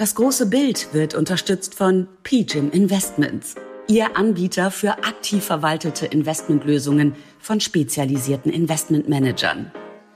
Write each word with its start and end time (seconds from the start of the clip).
Das 0.00 0.14
große 0.14 0.46
Bild 0.46 0.94
wird 0.94 1.14
unterstützt 1.14 1.74
von 1.74 2.08
PGIM 2.22 2.70
Investments, 2.70 3.56
Ihr 3.86 4.16
Anbieter 4.16 4.70
für 4.70 4.92
aktiv 5.04 5.44
verwaltete 5.44 6.06
Investmentlösungen 6.06 7.14
von 7.38 7.60
spezialisierten 7.60 8.50
Investmentmanagern. 8.50 9.70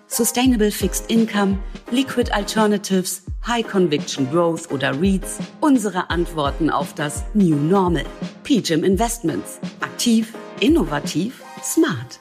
Sustainable 0.07 0.71
Fixed 0.71 1.11
Income, 1.11 1.59
Liquid 1.91 2.33
Alternatives, 2.33 3.25
High 3.47 3.69
Conviction 3.69 4.27
Growth 4.31 4.73
oder 4.73 4.99
REITs. 4.99 5.37
Unsere 5.61 6.09
Antworten 6.09 6.71
auf 6.71 6.95
das 6.95 7.23
New 7.35 7.55
Normal. 7.57 8.07
PGIM 8.43 8.85
Investments. 8.85 9.61
Aktiv, 9.81 10.33
innovativ, 10.61 11.43
smart. 11.63 12.21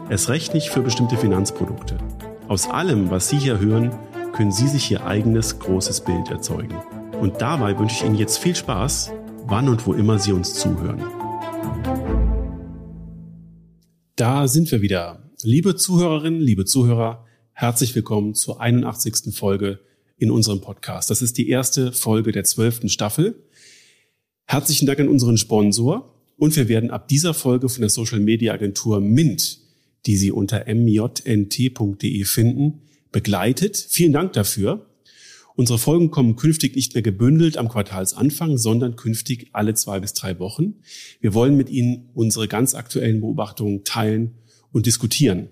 Erst 0.11 0.27
recht 0.27 0.53
nicht 0.53 0.67
für 0.67 0.81
bestimmte 0.81 1.15
Finanzprodukte. 1.15 1.97
Aus 2.49 2.69
allem, 2.69 3.09
was 3.11 3.29
Sie 3.29 3.39
hier 3.39 3.59
hören, 3.59 3.97
können 4.33 4.51
Sie 4.51 4.67
sich 4.67 4.91
Ihr 4.91 5.05
eigenes 5.05 5.57
großes 5.57 6.01
Bild 6.01 6.29
erzeugen. 6.29 6.75
Und 7.21 7.39
dabei 7.39 7.79
wünsche 7.79 7.95
ich 7.95 8.03
Ihnen 8.03 8.17
jetzt 8.17 8.37
viel 8.37 8.53
Spaß, 8.53 9.13
wann 9.45 9.69
und 9.69 9.87
wo 9.87 9.93
immer 9.93 10.19
Sie 10.19 10.33
uns 10.33 10.55
zuhören. 10.55 11.01
Da 14.17 14.49
sind 14.49 14.69
wir 14.69 14.81
wieder. 14.81 15.31
Liebe 15.43 15.77
Zuhörerinnen, 15.77 16.41
liebe 16.41 16.65
Zuhörer, 16.65 17.25
herzlich 17.53 17.95
willkommen 17.95 18.35
zur 18.35 18.59
81. 18.59 19.33
Folge 19.33 19.79
in 20.17 20.29
unserem 20.29 20.59
Podcast. 20.59 21.09
Das 21.09 21.21
ist 21.21 21.37
die 21.37 21.47
erste 21.47 21.93
Folge 21.93 22.33
der 22.33 22.43
zwölften 22.43 22.89
Staffel. 22.89 23.41
Herzlichen 24.43 24.87
Dank 24.87 24.99
an 24.99 25.07
unseren 25.07 25.37
Sponsor 25.37 26.13
und 26.35 26.53
wir 26.57 26.67
werden 26.67 26.91
ab 26.91 27.07
dieser 27.07 27.33
Folge 27.33 27.69
von 27.69 27.79
der 27.79 27.89
Social 27.89 28.19
Media 28.19 28.51
Agentur 28.51 28.99
Mint 28.99 29.60
die 30.05 30.17
Sie 30.17 30.31
unter 30.31 30.65
mjnt.de 30.67 32.23
finden, 32.25 32.81
begleitet. 33.11 33.77
Vielen 33.77 34.13
Dank 34.13 34.33
dafür. 34.33 34.87
Unsere 35.55 35.79
Folgen 35.79 36.11
kommen 36.11 36.37
künftig 36.37 36.75
nicht 36.75 36.93
mehr 36.93 37.03
gebündelt 37.03 37.57
am 37.57 37.69
Quartalsanfang, 37.69 38.57
sondern 38.57 38.95
künftig 38.95 39.49
alle 39.51 39.73
zwei 39.73 39.99
bis 39.99 40.13
drei 40.13 40.39
Wochen. 40.39 40.75
Wir 41.19 41.33
wollen 41.33 41.57
mit 41.57 41.69
Ihnen 41.69 42.09
unsere 42.13 42.47
ganz 42.47 42.73
aktuellen 42.73 43.19
Beobachtungen 43.19 43.83
teilen 43.83 44.35
und 44.71 44.85
diskutieren. 44.85 45.49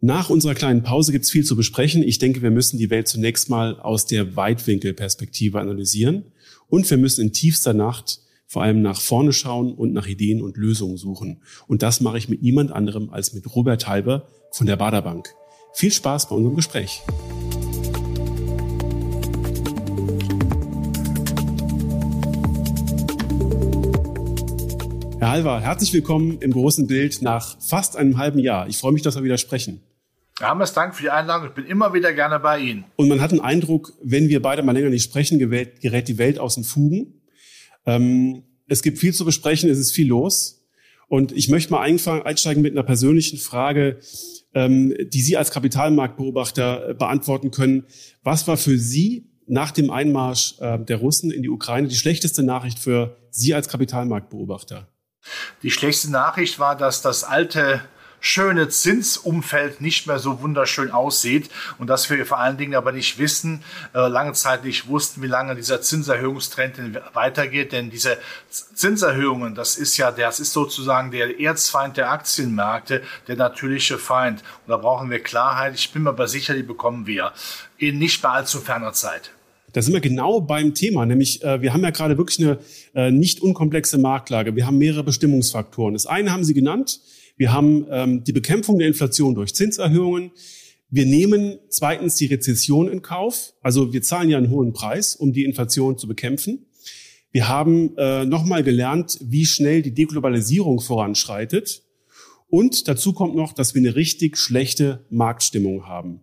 Nach 0.00 0.28
unserer 0.28 0.54
kleinen 0.54 0.82
Pause 0.82 1.12
gibt 1.12 1.24
es 1.24 1.30
viel 1.30 1.44
zu 1.44 1.56
besprechen. 1.56 2.02
Ich 2.02 2.18
denke, 2.18 2.42
wir 2.42 2.50
müssen 2.50 2.76
die 2.76 2.90
Welt 2.90 3.08
zunächst 3.08 3.48
mal 3.48 3.80
aus 3.80 4.04
der 4.04 4.36
Weitwinkelperspektive 4.36 5.58
analysieren 5.60 6.24
und 6.68 6.90
wir 6.90 6.98
müssen 6.98 7.22
in 7.22 7.32
tiefster 7.32 7.72
Nacht 7.72 8.20
vor 8.46 8.62
allem 8.62 8.82
nach 8.82 9.00
vorne 9.00 9.32
schauen 9.32 9.74
und 9.74 9.92
nach 9.92 10.06
Ideen 10.06 10.42
und 10.42 10.56
Lösungen 10.56 10.96
suchen. 10.96 11.42
Und 11.66 11.82
das 11.82 12.00
mache 12.00 12.18
ich 12.18 12.28
mit 12.28 12.42
niemand 12.42 12.72
anderem 12.72 13.10
als 13.10 13.32
mit 13.32 13.54
Robert 13.54 13.88
Halber 13.88 14.28
von 14.52 14.66
der 14.66 14.76
Baderbank. 14.76 15.34
Viel 15.72 15.90
Spaß 15.90 16.28
bei 16.28 16.36
unserem 16.36 16.56
Gespräch. 16.56 17.02
Herr 25.18 25.30
Halver, 25.30 25.60
herzlich 25.60 25.92
willkommen 25.94 26.38
im 26.40 26.52
großen 26.52 26.86
Bild 26.86 27.22
nach 27.22 27.56
fast 27.60 27.96
einem 27.96 28.18
halben 28.18 28.38
Jahr. 28.38 28.68
Ich 28.68 28.76
freue 28.76 28.92
mich, 28.92 29.02
dass 29.02 29.16
wir 29.16 29.24
wieder 29.24 29.38
sprechen. 29.38 29.80
Hermes, 30.38 30.72
Dank 30.74 30.94
für 30.94 31.02
die 31.02 31.10
Einladung. 31.10 31.48
Ich 31.48 31.54
bin 31.54 31.64
immer 31.64 31.94
wieder 31.94 32.12
gerne 32.12 32.38
bei 32.40 32.58
Ihnen. 32.58 32.84
Und 32.96 33.08
man 33.08 33.20
hat 33.20 33.32
den 33.32 33.40
Eindruck, 33.40 33.94
wenn 34.02 34.28
wir 34.28 34.42
beide 34.42 34.62
mal 34.62 34.72
länger 34.72 34.90
nicht 34.90 35.04
sprechen, 35.04 35.38
gerät 35.38 36.08
die 36.08 36.18
Welt 36.18 36.38
aus 36.38 36.56
den 36.56 36.64
Fugen. 36.64 37.20
Ähm, 37.86 38.44
es 38.66 38.82
gibt 38.82 38.98
viel 38.98 39.12
zu 39.12 39.24
besprechen, 39.24 39.70
es 39.70 39.78
ist 39.78 39.92
viel 39.92 40.08
los. 40.08 40.64
Und 41.08 41.32
ich 41.32 41.48
möchte 41.48 41.72
mal 41.72 41.82
einsteigen 41.82 42.62
mit 42.62 42.72
einer 42.72 42.82
persönlichen 42.82 43.38
Frage, 43.38 44.00
ähm, 44.54 44.94
die 45.12 45.20
Sie 45.20 45.36
als 45.36 45.50
Kapitalmarktbeobachter 45.50 46.90
äh, 46.90 46.94
beantworten 46.94 47.50
können. 47.50 47.84
Was 48.22 48.48
war 48.48 48.56
für 48.56 48.78
Sie 48.78 49.30
nach 49.46 49.70
dem 49.70 49.90
Einmarsch 49.90 50.54
äh, 50.60 50.78
der 50.78 50.96
Russen 50.96 51.30
in 51.30 51.42
die 51.42 51.50
Ukraine 51.50 51.88
die 51.88 51.96
schlechteste 51.96 52.42
Nachricht 52.42 52.78
für 52.78 53.16
Sie 53.30 53.54
als 53.54 53.68
Kapitalmarktbeobachter? 53.68 54.88
Die 55.62 55.70
schlechteste 55.70 56.10
Nachricht 56.10 56.58
war, 56.58 56.76
dass 56.76 57.02
das 57.02 57.24
alte 57.24 57.80
schöne 58.24 58.70
Zinsumfeld 58.70 59.82
nicht 59.82 60.06
mehr 60.06 60.18
so 60.18 60.40
wunderschön 60.40 60.90
aussieht 60.90 61.50
und 61.78 61.88
dass 61.88 62.08
wir 62.08 62.24
vor 62.24 62.38
allen 62.38 62.56
Dingen 62.56 62.74
aber 62.74 62.90
nicht 62.90 63.18
wissen, 63.18 63.62
äh, 63.94 64.08
lange 64.08 64.32
Zeit 64.32 64.64
nicht 64.64 64.88
wussten, 64.88 65.20
wie 65.20 65.26
lange 65.26 65.54
dieser 65.54 65.82
Zinserhöhungstrend 65.82 66.78
weitergeht, 67.12 67.72
denn 67.72 67.90
diese 67.90 68.16
Zinserhöhungen, 68.48 69.54
das 69.54 69.76
ist 69.76 69.98
ja, 69.98 70.10
das 70.10 70.40
ist 70.40 70.54
sozusagen 70.54 71.10
der 71.10 71.38
Erzfeind 71.38 71.98
der 71.98 72.10
Aktienmärkte, 72.10 73.02
der 73.28 73.36
natürliche 73.36 73.98
Feind. 73.98 74.42
Und 74.66 74.70
da 74.70 74.78
brauchen 74.78 75.10
wir 75.10 75.18
Klarheit. 75.18 75.74
Ich 75.74 75.92
bin 75.92 76.04
mir 76.04 76.10
aber 76.10 76.26
sicher, 76.26 76.54
die 76.54 76.62
bekommen 76.62 77.06
wir 77.06 77.32
in 77.76 77.98
nicht 77.98 78.22
mehr 78.22 78.32
allzu 78.32 78.60
ferner 78.60 78.94
Zeit. 78.94 79.32
Da 79.74 79.82
sind 79.82 79.92
wir 79.92 80.00
genau 80.00 80.40
beim 80.40 80.72
Thema, 80.72 81.04
nämlich 81.04 81.42
äh, 81.42 81.60
wir 81.60 81.74
haben 81.74 81.82
ja 81.82 81.90
gerade 81.90 82.16
wirklich 82.16 82.38
eine 82.38 82.58
äh, 82.94 83.10
nicht 83.10 83.42
unkomplexe 83.42 83.98
Marktlage. 83.98 84.56
Wir 84.56 84.66
haben 84.66 84.78
mehrere 84.78 85.04
Bestimmungsfaktoren. 85.04 85.92
Das 85.92 86.06
eine 86.06 86.32
haben 86.32 86.44
Sie 86.44 86.54
genannt, 86.54 87.00
wir 87.36 87.52
haben 87.52 87.86
ähm, 87.90 88.24
die 88.24 88.32
Bekämpfung 88.32 88.78
der 88.78 88.88
Inflation 88.88 89.34
durch 89.34 89.54
Zinserhöhungen. 89.54 90.30
Wir 90.88 91.06
nehmen 91.06 91.58
zweitens 91.68 92.16
die 92.16 92.26
Rezession 92.26 92.88
in 92.88 93.02
Kauf. 93.02 93.54
Also 93.60 93.92
wir 93.92 94.02
zahlen 94.02 94.30
ja 94.30 94.38
einen 94.38 94.50
hohen 94.50 94.72
Preis, 94.72 95.16
um 95.16 95.32
die 95.32 95.44
Inflation 95.44 95.98
zu 95.98 96.06
bekämpfen. 96.06 96.66
Wir 97.32 97.48
haben 97.48 97.96
äh, 97.96 98.24
nochmal 98.24 98.62
gelernt, 98.62 99.18
wie 99.20 99.44
schnell 99.44 99.82
die 99.82 99.92
Deglobalisierung 99.92 100.80
voranschreitet. 100.80 101.82
Und 102.48 102.86
dazu 102.86 103.12
kommt 103.12 103.34
noch, 103.34 103.52
dass 103.52 103.74
wir 103.74 103.80
eine 103.80 103.96
richtig 103.96 104.38
schlechte 104.38 105.04
Marktstimmung 105.10 105.88
haben. 105.88 106.20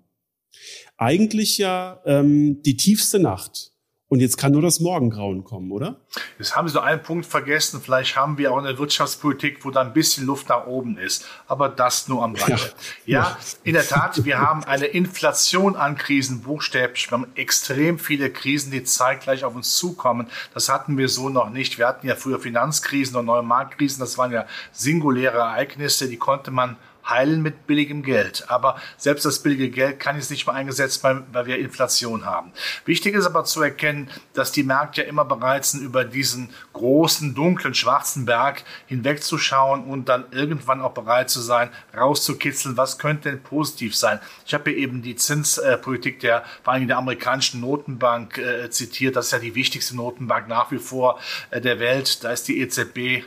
Eigentlich 0.96 1.58
ja 1.58 2.02
ähm, 2.06 2.62
die 2.64 2.78
tiefste 2.78 3.20
Nacht 3.20 3.71
und 4.12 4.20
jetzt 4.20 4.38
kann 4.38 4.52
nur 4.52 4.62
das 4.62 4.82
Morgengrauen 4.82 5.46
kommen, 5.46 5.72
oder? 5.72 5.96
Jetzt 6.38 6.54
haben 6.58 6.68
Sie 6.68 6.76
noch 6.76 6.84
einen 6.84 7.02
Punkt 7.02 7.26
vergessen. 7.26 7.80
Vielleicht 7.82 8.18
haben 8.18 8.38
wir 8.38 8.52
auch 8.52 8.58
eine 8.58 8.78
Wirtschaftspolitik, 8.78 9.64
wo 9.64 9.72
da 9.72 9.80
ein 9.80 9.94
bisschen 9.94 10.26
Luft 10.26 10.50
nach 10.50 10.66
oben 10.66 10.98
ist. 10.98 11.26
Aber 11.48 11.70
das 11.70 12.10
nur 12.10 12.22
am 12.22 12.36
Rande. 12.36 12.60
Ja, 13.06 13.22
ja 13.22 13.38
in 13.64 13.74
der 13.74 13.88
Tat, 13.88 14.26
wir 14.26 14.40
haben 14.40 14.66
eine 14.66 14.88
Inflation 14.88 15.78
an 15.78 15.96
Krisen, 15.96 16.42
buchstäblich. 16.42 17.10
Wir 17.10 17.20
haben 17.20 17.28
extrem 17.36 18.00
viele 18.00 18.30
Krisen, 18.30 18.70
die 18.74 18.84
zeitgleich 18.84 19.46
auf 19.46 19.56
uns 19.56 19.78
zukommen. 19.78 20.28
Das 20.54 20.68
hatten 20.68 20.98
wir 20.98 21.08
so 21.08 21.30
noch 21.30 21.50
nicht. 21.50 21.78
Wir 21.78 21.88
hatten 21.88 22.06
ja 22.06 22.18
früher 22.18 22.42
Finanzkrisen 22.42 23.16
und 23.16 23.28
neue 23.28 23.44
Marktkrisen. 23.44 24.02
Das 24.02 24.18
waren 24.18 24.34
ja 24.34 24.46
singuläre 24.74 25.38
Ereignisse, 25.38 26.10
die 26.10 26.18
konnte 26.18 26.52
man 26.52 26.76
heilen 27.08 27.42
mit 27.42 27.68
billigem 27.68 28.04
Geld. 28.04 28.46
Aber 28.48 28.80
selbst 28.98 29.26
das 29.26 29.40
billige 29.40 29.70
Geld 29.70 30.00
kann 30.00 30.16
jetzt 30.16 30.32
nicht 30.32 30.46
mehr 30.46 30.56
eingesetzt 30.56 31.04
werden, 31.04 31.26
weil 31.32 31.46
wir 31.46 31.60
Inflation 31.60 32.26
haben. 32.26 32.52
Wichtig 32.86 33.16
ist 33.16 33.26
aber 33.26 33.44
zu 33.44 33.62
erkennen, 33.62 34.10
dass 34.34 34.52
die 34.52 34.64
Märkte 34.64 35.02
ja 35.02 35.08
immer 35.08 35.26
bereit 35.26 35.66
sind, 35.66 35.82
über 35.82 36.06
diesen 36.06 36.50
großen, 36.74 37.34
dunklen, 37.36 37.74
schwarzen 37.74 38.26
Berg 38.26 38.64
hinwegzuschauen 38.88 39.86
und 39.86 40.10
dann 40.10 40.26
irgendwann 40.32 40.82
auch 40.82 40.94
bereit 40.94 41.30
zu 41.30 41.42
sein, 41.42 41.70
rauszukitzeln, 41.96 42.78
was 42.78 42.98
könnte 42.98 43.30
denn 43.30 43.42
positiv 43.42 43.96
sein. 43.96 44.20
Ich 44.46 44.54
habe 44.54 44.70
hier 44.70 44.80
eben 44.80 45.02
die 45.02 45.16
Zinspolitik 45.16 46.20
der, 46.20 46.44
vor 46.64 46.74
allem 46.74 46.88
der 46.88 46.98
amerikanischen 46.98 47.62
Notenbank 47.62 48.38
äh, 48.38 48.70
zitiert. 48.70 49.16
Das 49.16 49.28
ist 49.28 49.32
ja 49.32 49.40
die 49.40 49.56
wichtigste 49.56 49.96
Notenbank 49.96 50.48
nach 50.48 50.72
wie 50.72 50.80
vor 50.80 51.20
äh, 51.50 51.62
der 51.62 51.80
Welt. 51.80 52.24
Da 52.24 52.32
ist 52.32 52.48
die 52.48 52.60
EZB 52.60 53.24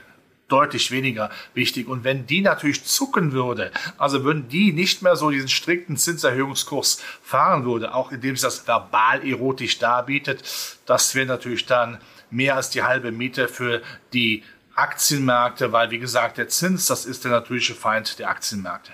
deutlich 0.49 0.91
weniger 0.91 1.31
wichtig. 1.55 1.89
Und 1.89 2.05
wenn 2.05 2.27
die 2.27 2.41
natürlich 2.41 2.85
zucken 2.85 3.33
würde, 3.33 3.71
also 3.97 4.25
würden 4.25 4.49
die 4.49 4.73
nicht 4.73 5.03
mehr 5.03 5.17
so 5.17 5.31
diesen 5.31 5.49
strikten 5.49 5.97
Zinserhöhungskurs 5.97 7.01
fahren 7.23 7.65
würde, 7.65 7.95
auch 7.95 8.13
indem 8.13 8.37
sie 8.37 8.43
das 8.43 8.67
verbal 8.67 9.27
erotisch 9.27 9.79
darbietet, 9.79 10.43
das 10.87 11.15
wäre 11.15 11.27
natürlich 11.27 11.67
dann 11.67 11.99
mehr 12.31 12.57
als 12.57 12.71
die 12.71 12.83
halbe 12.83 13.13
Miete 13.13 13.49
für 13.49 13.83
die 14.13 14.43
Aktienmärkte, 14.75 15.73
weil 15.73 15.91
wie 15.91 15.99
gesagt, 15.99 16.37
der 16.37 16.49
Zins, 16.49 16.87
das 16.87 17.07
ist 17.07 17.25
der 17.25 17.31
natürliche 17.31 17.75
Feind 17.75 18.19
der 18.19 18.29
Aktienmärkte. 18.29 18.91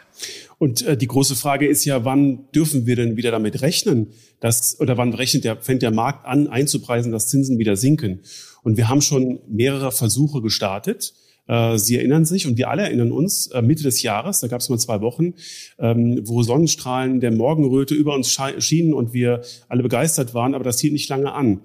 Und 0.58 0.82
äh, 0.82 0.96
die 0.96 1.06
große 1.06 1.36
Frage 1.36 1.66
ist 1.66 1.86
ja, 1.86 2.04
wann 2.04 2.50
dürfen 2.52 2.84
wir 2.84 2.96
denn 2.96 3.16
wieder 3.16 3.30
damit 3.30 3.62
rechnen, 3.62 4.12
dass 4.40 4.78
oder 4.78 4.98
wann 4.98 5.14
rechnet 5.14 5.44
der 5.44 5.56
fängt 5.56 5.80
der 5.80 5.90
Markt 5.90 6.26
an 6.26 6.48
einzupreisen, 6.48 7.12
dass 7.12 7.28
Zinsen 7.28 7.58
wieder 7.58 7.76
sinken? 7.76 8.20
Und 8.62 8.76
wir 8.76 8.88
haben 8.88 9.00
schon 9.00 9.40
mehrere 9.48 9.90
Versuche 9.90 10.42
gestartet. 10.42 11.14
Äh, 11.50 11.78
Sie 11.78 11.96
erinnern 11.96 12.24
sich 12.24 12.46
und 12.46 12.56
wir 12.56 12.70
alle 12.70 12.82
erinnern 12.82 13.10
uns, 13.10 13.48
äh, 13.48 13.60
Mitte 13.60 13.82
des 13.82 14.02
Jahres, 14.02 14.38
da 14.38 14.46
gab 14.46 14.60
es 14.60 14.68
mal 14.68 14.78
zwei 14.78 15.00
Wochen, 15.00 15.34
ähm, 15.78 16.20
wo 16.24 16.42
Sonnenstrahlen 16.42 17.20
der 17.20 17.32
Morgenröte 17.32 17.94
über 17.94 18.14
uns 18.14 18.38
schienen 18.58 18.94
und 18.94 19.12
wir 19.12 19.42
alle 19.68 19.82
begeistert 19.82 20.32
waren, 20.32 20.54
aber 20.54 20.64
das 20.64 20.78
hielt 20.78 20.92
nicht 20.92 21.08
lange 21.08 21.32
an. 21.32 21.62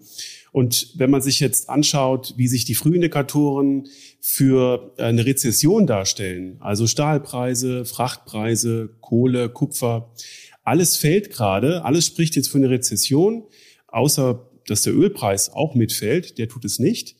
Und 0.51 0.93
wenn 0.95 1.11
man 1.11 1.21
sich 1.21 1.39
jetzt 1.39 1.69
anschaut, 1.69 2.33
wie 2.37 2.47
sich 2.47 2.65
die 2.65 2.75
Frühindikatoren 2.75 3.87
für 4.21 4.93
eine 4.97 5.25
Rezession 5.25 5.85
darstellen, 5.85 6.57
also 6.61 6.87
Stahlpreise, 6.87 7.85
Frachtpreise, 7.85 8.89
Kohle, 9.01 9.49
Kupfer, 9.49 10.13
alles 10.63 10.95
fällt 10.95 11.29
gerade, 11.29 11.85
alles 11.85 12.07
spricht 12.07 12.35
jetzt 12.35 12.47
für 12.47 12.57
eine 12.57 12.69
Rezession, 12.69 13.43
außer 13.87 14.49
dass 14.65 14.81
der 14.81 14.95
Ölpreis 14.95 15.51
auch 15.51 15.75
mitfällt, 15.75 16.37
der 16.39 16.47
tut 16.47 16.65
es 16.65 16.79
nicht, 16.79 17.17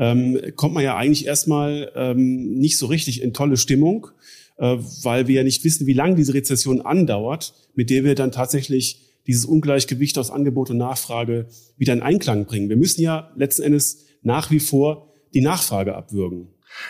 ähm, 0.00 0.40
kommt 0.56 0.74
man 0.74 0.82
ja 0.82 0.96
eigentlich 0.96 1.26
erstmal 1.26 1.92
ähm, 1.94 2.54
nicht 2.54 2.78
so 2.78 2.86
richtig 2.86 3.22
in 3.22 3.34
tolle 3.34 3.58
Stimmung, 3.58 4.08
äh, 4.56 4.78
weil 5.02 5.28
wir 5.28 5.36
ja 5.36 5.44
nicht 5.44 5.62
wissen, 5.62 5.86
wie 5.86 5.92
lange 5.92 6.16
diese 6.16 6.32
Rezession 6.32 6.80
andauert, 6.80 7.52
mit 7.74 7.90
der 7.90 8.02
wir 8.02 8.14
dann 8.14 8.32
tatsächlich 8.32 9.10
dieses 9.26 9.44
Ungleichgewicht 9.44 10.16
aus 10.16 10.30
Angebot 10.30 10.70
und 10.70 10.78
Nachfrage 10.78 11.46
wieder 11.76 11.92
in 11.92 12.00
Einklang 12.00 12.46
bringen. 12.46 12.70
Wir 12.70 12.78
müssen 12.78 13.02
ja 13.02 13.30
letzten 13.36 13.62
Endes 13.62 14.06
nach 14.22 14.50
wie 14.50 14.58
vor 14.58 15.12
die 15.34 15.42
Nachfrage 15.42 15.94
abwürgen. 15.94 16.48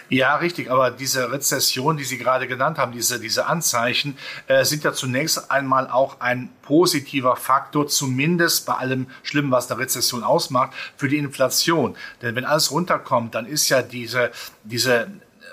Ja, 0.08 0.36
richtig. 0.36 0.70
Aber 0.70 0.90
diese 0.90 1.30
Rezession, 1.30 1.96
die 1.96 2.04
Sie 2.04 2.18
gerade 2.18 2.46
genannt 2.46 2.78
haben, 2.78 2.92
diese, 2.92 3.20
diese 3.20 3.46
Anzeichen, 3.46 4.16
äh, 4.46 4.64
sind 4.64 4.84
ja 4.84 4.92
zunächst 4.92 5.50
einmal 5.50 5.88
auch 5.88 6.20
ein 6.20 6.50
positiver 6.62 7.36
Faktor, 7.36 7.88
zumindest 7.88 8.66
bei 8.66 8.74
allem 8.74 9.06
Schlimmen, 9.22 9.50
was 9.50 9.70
eine 9.70 9.80
Rezession 9.80 10.24
ausmacht, 10.24 10.72
für 10.96 11.08
die 11.08 11.18
Inflation. 11.18 11.96
Denn 12.22 12.34
wenn 12.34 12.44
alles 12.44 12.70
runterkommt, 12.70 13.34
dann 13.34 13.46
ist 13.46 13.68
ja 13.68 13.82
diese, 13.82 14.30
diese 14.64 15.08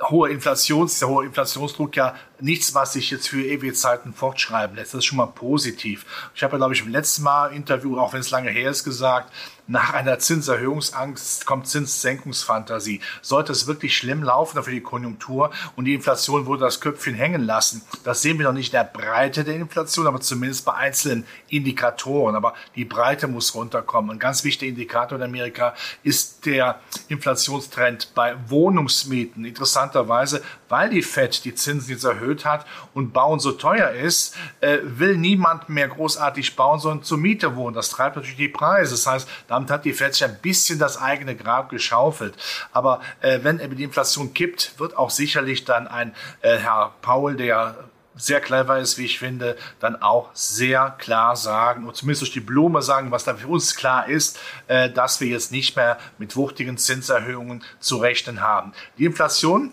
hohe 0.10 0.30
Inflations, 0.30 1.00
der 1.00 1.08
hohe 1.08 1.26
Inflationsdruck 1.26 1.96
ja 1.96 2.16
nichts, 2.40 2.74
was 2.76 2.94
sich 2.94 3.10
jetzt 3.12 3.30
für 3.30 3.44
ewige 3.44 3.74
Zeiten 3.74 4.14
fortschreiben 4.14 4.76
lässt. 4.76 4.94
Das 4.94 5.00
ist 5.00 5.06
schon 5.06 5.18
mal 5.18 5.28
positiv. 5.28 6.06
Ich 6.36 6.44
habe 6.44 6.54
ja, 6.54 6.58
glaube 6.58 6.74
ich, 6.74 6.82
im 6.82 6.90
letzten 6.90 7.24
Mal 7.24 7.48
Interview, 7.48 7.98
auch 8.00 8.14
wenn 8.14 8.20
es 8.20 8.30
lange 8.30 8.50
her 8.50 8.70
ist, 8.70 8.84
gesagt, 8.84 9.32
nach 9.68 9.94
einer 9.94 10.20
Zinserhöhungsangst 10.20 11.46
kommt 11.46 11.68
Zinssenkungsfantasie. 11.68 13.02
Sollte 13.22 13.52
es 13.52 13.68
wirklich 13.68 13.96
schlimm 13.96 14.24
laufen 14.24 14.62
für 14.64 14.72
die 14.72 14.82
Konjunktur 14.82 15.52
und 15.76 15.86
die 15.86 15.94
Inflation 15.94 16.48
würde 16.48 16.64
das 16.66 16.80
Köpfchen 16.82 17.16
hängen 17.16 17.44
lassen, 17.44 17.82
das 18.04 18.22
sehen 18.22 18.38
wir 18.38 18.46
noch 18.46 18.54
nicht 18.54 18.74
in 18.74 18.80
der 18.80 18.84
Breite 18.86 19.44
der 19.44 19.56
Inflation, 19.56 20.08
aber 20.08 20.22
zumindest 20.22 20.66
bei 20.66 20.74
einzelnen 20.74 21.26
Indikatoren. 21.50 22.36
Aber 22.36 22.54
die 22.76 22.86
Breite 22.86 23.28
muss 23.28 23.54
runterkommen. 23.56 24.12
Ein 24.12 24.20
ganz 24.20 24.44
wichtiger 24.44 24.70
Indikator 24.70 25.18
in 25.18 25.24
Amerika 25.24 25.76
ist 26.04 26.46
der 26.46 26.80
Inflationstrend 27.08 28.12
bei 28.16 28.36
Wohnungsmieten. 28.48 29.46
Interessanterweise, 29.46 30.42
weil 30.70 30.90
die 30.90 31.02
FED 31.02 31.44
die 31.44 31.56
Zinsen 31.56 31.92
jetzt 31.92 32.06
erhöht 32.06 32.46
hat 32.46 32.66
und 32.94 33.12
Bauen 33.12 33.40
so 33.40 33.52
teuer 33.52 33.90
ist, 33.90 34.36
äh, 34.62 34.78
will 34.84 35.18
niemand 35.18 35.68
mehr 35.68 35.90
großartig 35.90 36.56
bauen, 36.56 36.80
sondern 36.80 37.04
zur 37.04 37.18
Miete 37.18 37.56
wohnen. 37.56 37.76
Das 37.76 37.90
treibt 37.90 38.16
natürlich 38.16 38.38
die 38.38 38.48
Preise. 38.48 38.92
Das 38.92 39.06
heißt, 39.06 39.28
da 39.48 39.58
damit 39.58 39.72
hat 39.72 39.86
die 39.86 39.94
Fed 39.94 40.14
sich 40.14 40.24
ein 40.24 40.38
bisschen 40.40 40.78
das 40.78 41.02
eigene 41.02 41.36
Grab 41.36 41.70
geschaufelt. 41.70 42.38
Aber 42.74 43.02
äh, 43.22 43.40
wenn 43.42 43.58
die 43.76 43.84
Inflation 43.84 44.36
kippt, 44.36 44.80
wird 44.80 44.96
auch 44.96 45.10
sicherlich 45.10 45.66
dann 45.66 45.88
ein 45.88 46.14
äh, 46.42 46.58
Herr 46.58 46.94
Paul, 47.02 47.36
der 47.36 47.76
sehr 48.16 48.40
clever 48.40 48.78
ist, 48.78 49.00
wie 49.00 49.06
ich 49.06 49.18
finde, 49.18 49.58
dann 49.80 50.00
auch 50.00 50.30
sehr 50.34 50.96
klar 51.00 51.36
sagen, 51.36 51.88
und 51.88 51.96
zumindest 51.96 52.22
durch 52.22 52.34
die 52.34 52.40
Blume 52.40 52.84
sagen, 52.84 53.10
was 53.10 53.24
da 53.24 53.34
für 53.34 53.48
uns 53.48 53.76
klar 53.76 54.08
ist, 54.08 54.40
äh, 54.68 54.92
dass 54.92 55.22
wir 55.22 55.28
jetzt 55.28 55.52
nicht 55.52 55.76
mehr 55.76 55.98
mit 56.20 56.36
wuchtigen 56.36 56.78
Zinserhöhungen 56.78 57.64
zu 57.80 57.98
rechnen 57.98 58.42
haben. 58.42 58.74
Die 59.00 59.06
Inflation 59.06 59.72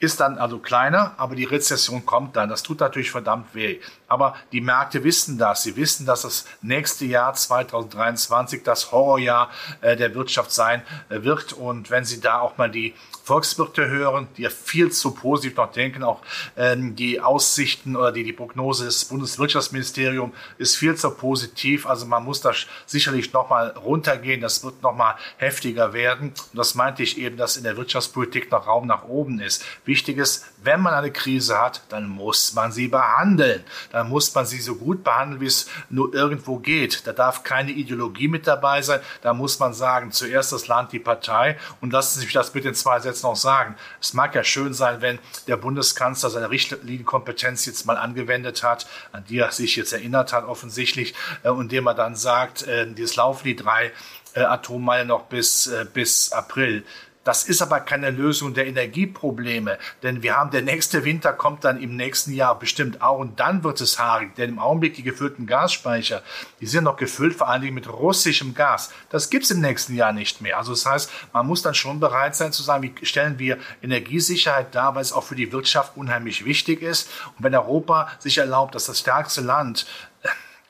ist 0.00 0.18
dann 0.18 0.38
also 0.38 0.58
kleiner, 0.58 1.14
aber 1.18 1.36
die 1.36 1.44
Rezession 1.44 2.06
kommt 2.06 2.34
dann. 2.34 2.48
Das 2.48 2.62
tut 2.62 2.80
natürlich 2.80 3.10
verdammt 3.10 3.54
weh. 3.54 3.80
Aber 4.08 4.34
die 4.50 4.62
Märkte 4.62 5.04
wissen 5.04 5.36
das. 5.36 5.62
Sie 5.62 5.76
wissen, 5.76 6.06
dass 6.06 6.22
das 6.22 6.46
nächste 6.62 7.04
Jahr 7.04 7.34
2023 7.34 8.62
das 8.62 8.92
Horrorjahr 8.92 9.50
äh, 9.82 9.96
der 9.96 10.14
Wirtschaft 10.14 10.52
sein 10.52 10.82
äh, 11.10 11.22
wird. 11.22 11.52
Und 11.52 11.90
wenn 11.90 12.06
Sie 12.06 12.20
da 12.20 12.40
auch 12.40 12.56
mal 12.56 12.70
die 12.70 12.94
Volkswirte 13.30 13.86
hören, 13.86 14.26
die 14.36 14.42
ja 14.42 14.50
viel 14.50 14.90
zu 14.90 15.12
positiv 15.12 15.56
noch 15.56 15.70
denken, 15.70 16.02
auch 16.02 16.20
ähm, 16.56 16.96
die 16.96 17.20
Aussichten 17.20 17.94
oder 17.94 18.10
die, 18.10 18.24
die 18.24 18.32
Prognose 18.32 18.86
des 18.86 19.04
Bundeswirtschaftsministeriums 19.04 20.34
ist 20.58 20.74
viel 20.74 20.96
zu 20.96 21.12
positiv. 21.12 21.86
Also 21.86 22.06
man 22.06 22.24
muss 22.24 22.40
da 22.40 22.50
sicherlich 22.86 23.32
nochmal 23.32 23.68
runtergehen. 23.70 24.40
Das 24.40 24.64
wird 24.64 24.82
nochmal 24.82 25.14
heftiger 25.36 25.92
werden. 25.92 26.30
Und 26.30 26.58
das 26.58 26.74
meinte 26.74 27.04
ich 27.04 27.18
eben, 27.18 27.36
dass 27.36 27.56
in 27.56 27.62
der 27.62 27.76
Wirtschaftspolitik 27.76 28.50
noch 28.50 28.66
Raum 28.66 28.88
nach 28.88 29.04
oben 29.04 29.38
ist. 29.38 29.64
Wichtig 29.84 30.18
ist, 30.18 30.46
wenn 30.64 30.80
man 30.80 30.94
eine 30.94 31.12
Krise 31.12 31.60
hat, 31.60 31.82
dann 31.88 32.08
muss 32.08 32.52
man 32.54 32.72
sie 32.72 32.88
behandeln. 32.88 33.62
Dann 33.92 34.08
muss 34.08 34.34
man 34.34 34.44
sie 34.44 34.58
so 34.58 34.74
gut 34.74 35.04
behandeln, 35.04 35.40
wie 35.40 35.46
es 35.46 35.68
nur 35.88 36.12
irgendwo 36.12 36.58
geht. 36.58 37.06
Da 37.06 37.12
darf 37.12 37.44
keine 37.44 37.70
Ideologie 37.70 38.26
mit 38.26 38.48
dabei 38.48 38.82
sein. 38.82 38.98
Da 39.22 39.32
muss 39.34 39.60
man 39.60 39.72
sagen, 39.72 40.10
zuerst 40.10 40.52
das 40.52 40.66
Land, 40.66 40.90
die 40.90 40.98
Partei. 40.98 41.56
Und 41.80 41.92
lassen 41.92 42.18
Sie 42.18 42.24
mich 42.24 42.34
das 42.34 42.52
mit 42.52 42.64
den 42.64 42.74
zwei 42.74 42.98
Sätzen 42.98 43.19
noch 43.22 43.36
sagen. 43.36 43.76
Es 44.00 44.14
mag 44.14 44.34
ja 44.34 44.44
schön 44.44 44.74
sein, 44.74 45.00
wenn 45.00 45.18
der 45.46 45.56
Bundeskanzler 45.56 46.30
seine 46.30 46.50
Richtlinienkompetenz 46.50 47.66
jetzt 47.66 47.86
mal 47.86 47.96
angewendet 47.96 48.62
hat, 48.62 48.86
an 49.12 49.24
die 49.28 49.38
er 49.38 49.52
sich 49.52 49.76
jetzt 49.76 49.92
erinnert 49.92 50.32
hat 50.32 50.44
offensichtlich, 50.44 51.14
äh, 51.42 51.50
und 51.50 51.72
dem 51.72 51.86
er 51.86 51.94
dann 51.94 52.16
sagt, 52.16 52.62
äh, 52.62 52.86
dieses 52.86 53.16
laufen 53.16 53.44
die 53.44 53.56
drei 53.56 53.92
äh, 54.34 54.40
Atommeilen 54.40 55.08
noch 55.08 55.24
bis, 55.24 55.70
bis 55.92 56.32
April. 56.32 56.84
Das 57.22 57.44
ist 57.44 57.60
aber 57.60 57.80
keine 57.80 58.10
Lösung 58.10 58.54
der 58.54 58.66
Energieprobleme, 58.66 59.78
denn 60.02 60.22
wir 60.22 60.36
haben 60.36 60.50
der 60.50 60.62
nächste 60.62 61.04
Winter 61.04 61.34
kommt 61.34 61.64
dann 61.64 61.78
im 61.78 61.94
nächsten 61.94 62.32
Jahr 62.32 62.58
bestimmt 62.58 63.02
auch 63.02 63.18
und 63.18 63.38
dann 63.40 63.62
wird 63.62 63.78
es 63.82 63.98
haarig, 63.98 64.34
denn 64.36 64.48
im 64.48 64.58
Augenblick 64.58 64.94
die 64.94 65.02
gefüllten 65.02 65.46
Gasspeicher, 65.46 66.22
die 66.60 66.66
sind 66.66 66.84
noch 66.84 66.96
gefüllt 66.96 67.34
vor 67.34 67.50
allen 67.50 67.60
Dingen 67.60 67.74
mit 67.74 67.92
russischem 67.92 68.54
Gas. 68.54 68.90
Das 69.10 69.28
gibt's 69.28 69.50
im 69.50 69.60
nächsten 69.60 69.94
Jahr 69.94 70.14
nicht 70.14 70.40
mehr. 70.40 70.56
Also 70.56 70.72
das 70.72 70.86
heißt, 70.86 71.10
man 71.34 71.46
muss 71.46 71.60
dann 71.60 71.74
schon 71.74 72.00
bereit 72.00 72.36
sein 72.36 72.52
zu 72.52 72.62
sagen, 72.62 72.82
wie 72.82 73.06
stellen 73.06 73.38
wir 73.38 73.58
Energiesicherheit 73.82 74.74
dar, 74.74 74.94
weil 74.94 75.02
es 75.02 75.12
auch 75.12 75.24
für 75.24 75.36
die 75.36 75.52
Wirtschaft 75.52 75.98
unheimlich 75.98 76.46
wichtig 76.46 76.80
ist. 76.80 77.10
Und 77.36 77.44
wenn 77.44 77.54
Europa 77.54 78.08
sich 78.18 78.38
erlaubt, 78.38 78.74
dass 78.74 78.86
das 78.86 79.00
stärkste 79.00 79.42
Land 79.42 79.84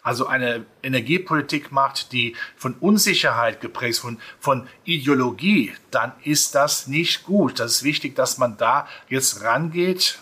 also 0.03 0.27
eine 0.27 0.65
Energiepolitik 0.83 1.73
macht, 1.73 2.13
die 2.13 2.37
von 2.57 2.75
Unsicherheit 2.75 3.61
geprägt 3.61 3.91
ist, 3.91 3.99
von, 4.01 4.19
von 4.39 4.69
Ideologie, 4.85 5.73
dann 5.91 6.13
ist 6.25 6.55
das 6.55 6.87
nicht 6.87 7.25
gut. 7.25 7.61
Das 7.61 7.73
ist 7.73 7.83
wichtig, 7.83 8.15
dass 8.17 8.39
man 8.39 8.57
da 8.57 8.87
jetzt 9.09 9.43
rangeht. 9.43 10.19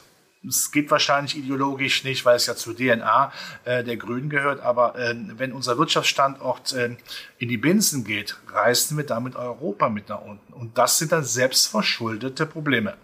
Es 0.47 0.70
geht 0.70 0.90
wahrscheinlich 0.90 1.37
ideologisch 1.37 2.04
nicht, 2.04 2.25
weil 2.25 2.37
es 2.37 2.47
ja 2.47 2.54
zur 2.54 2.76
DNA 2.76 3.32
äh, 3.64 3.85
der 3.85 3.97
Grünen 3.97 4.30
gehört. 4.30 4.61
Aber 4.61 4.97
äh, 4.97 5.14
wenn 5.37 5.52
unser 5.52 5.78
Wirtschaftsstandort 5.78 6.73
äh, 6.73 6.97
in 7.38 7.49
die 7.49 7.56
Binsen 7.56 8.04
geht, 8.04 8.37
reißen 8.49 8.97
wir 8.97 9.04
damit 9.04 9.37
Europa 9.37 9.88
mit 9.88 10.08
nach 10.08 10.23
unten. 10.23 10.52
Und 10.52 10.78
das 10.78 10.99
sind 10.99 11.12
dann 11.12 11.25
selbstverschuldete 11.25 12.47
Probleme. 12.47 12.94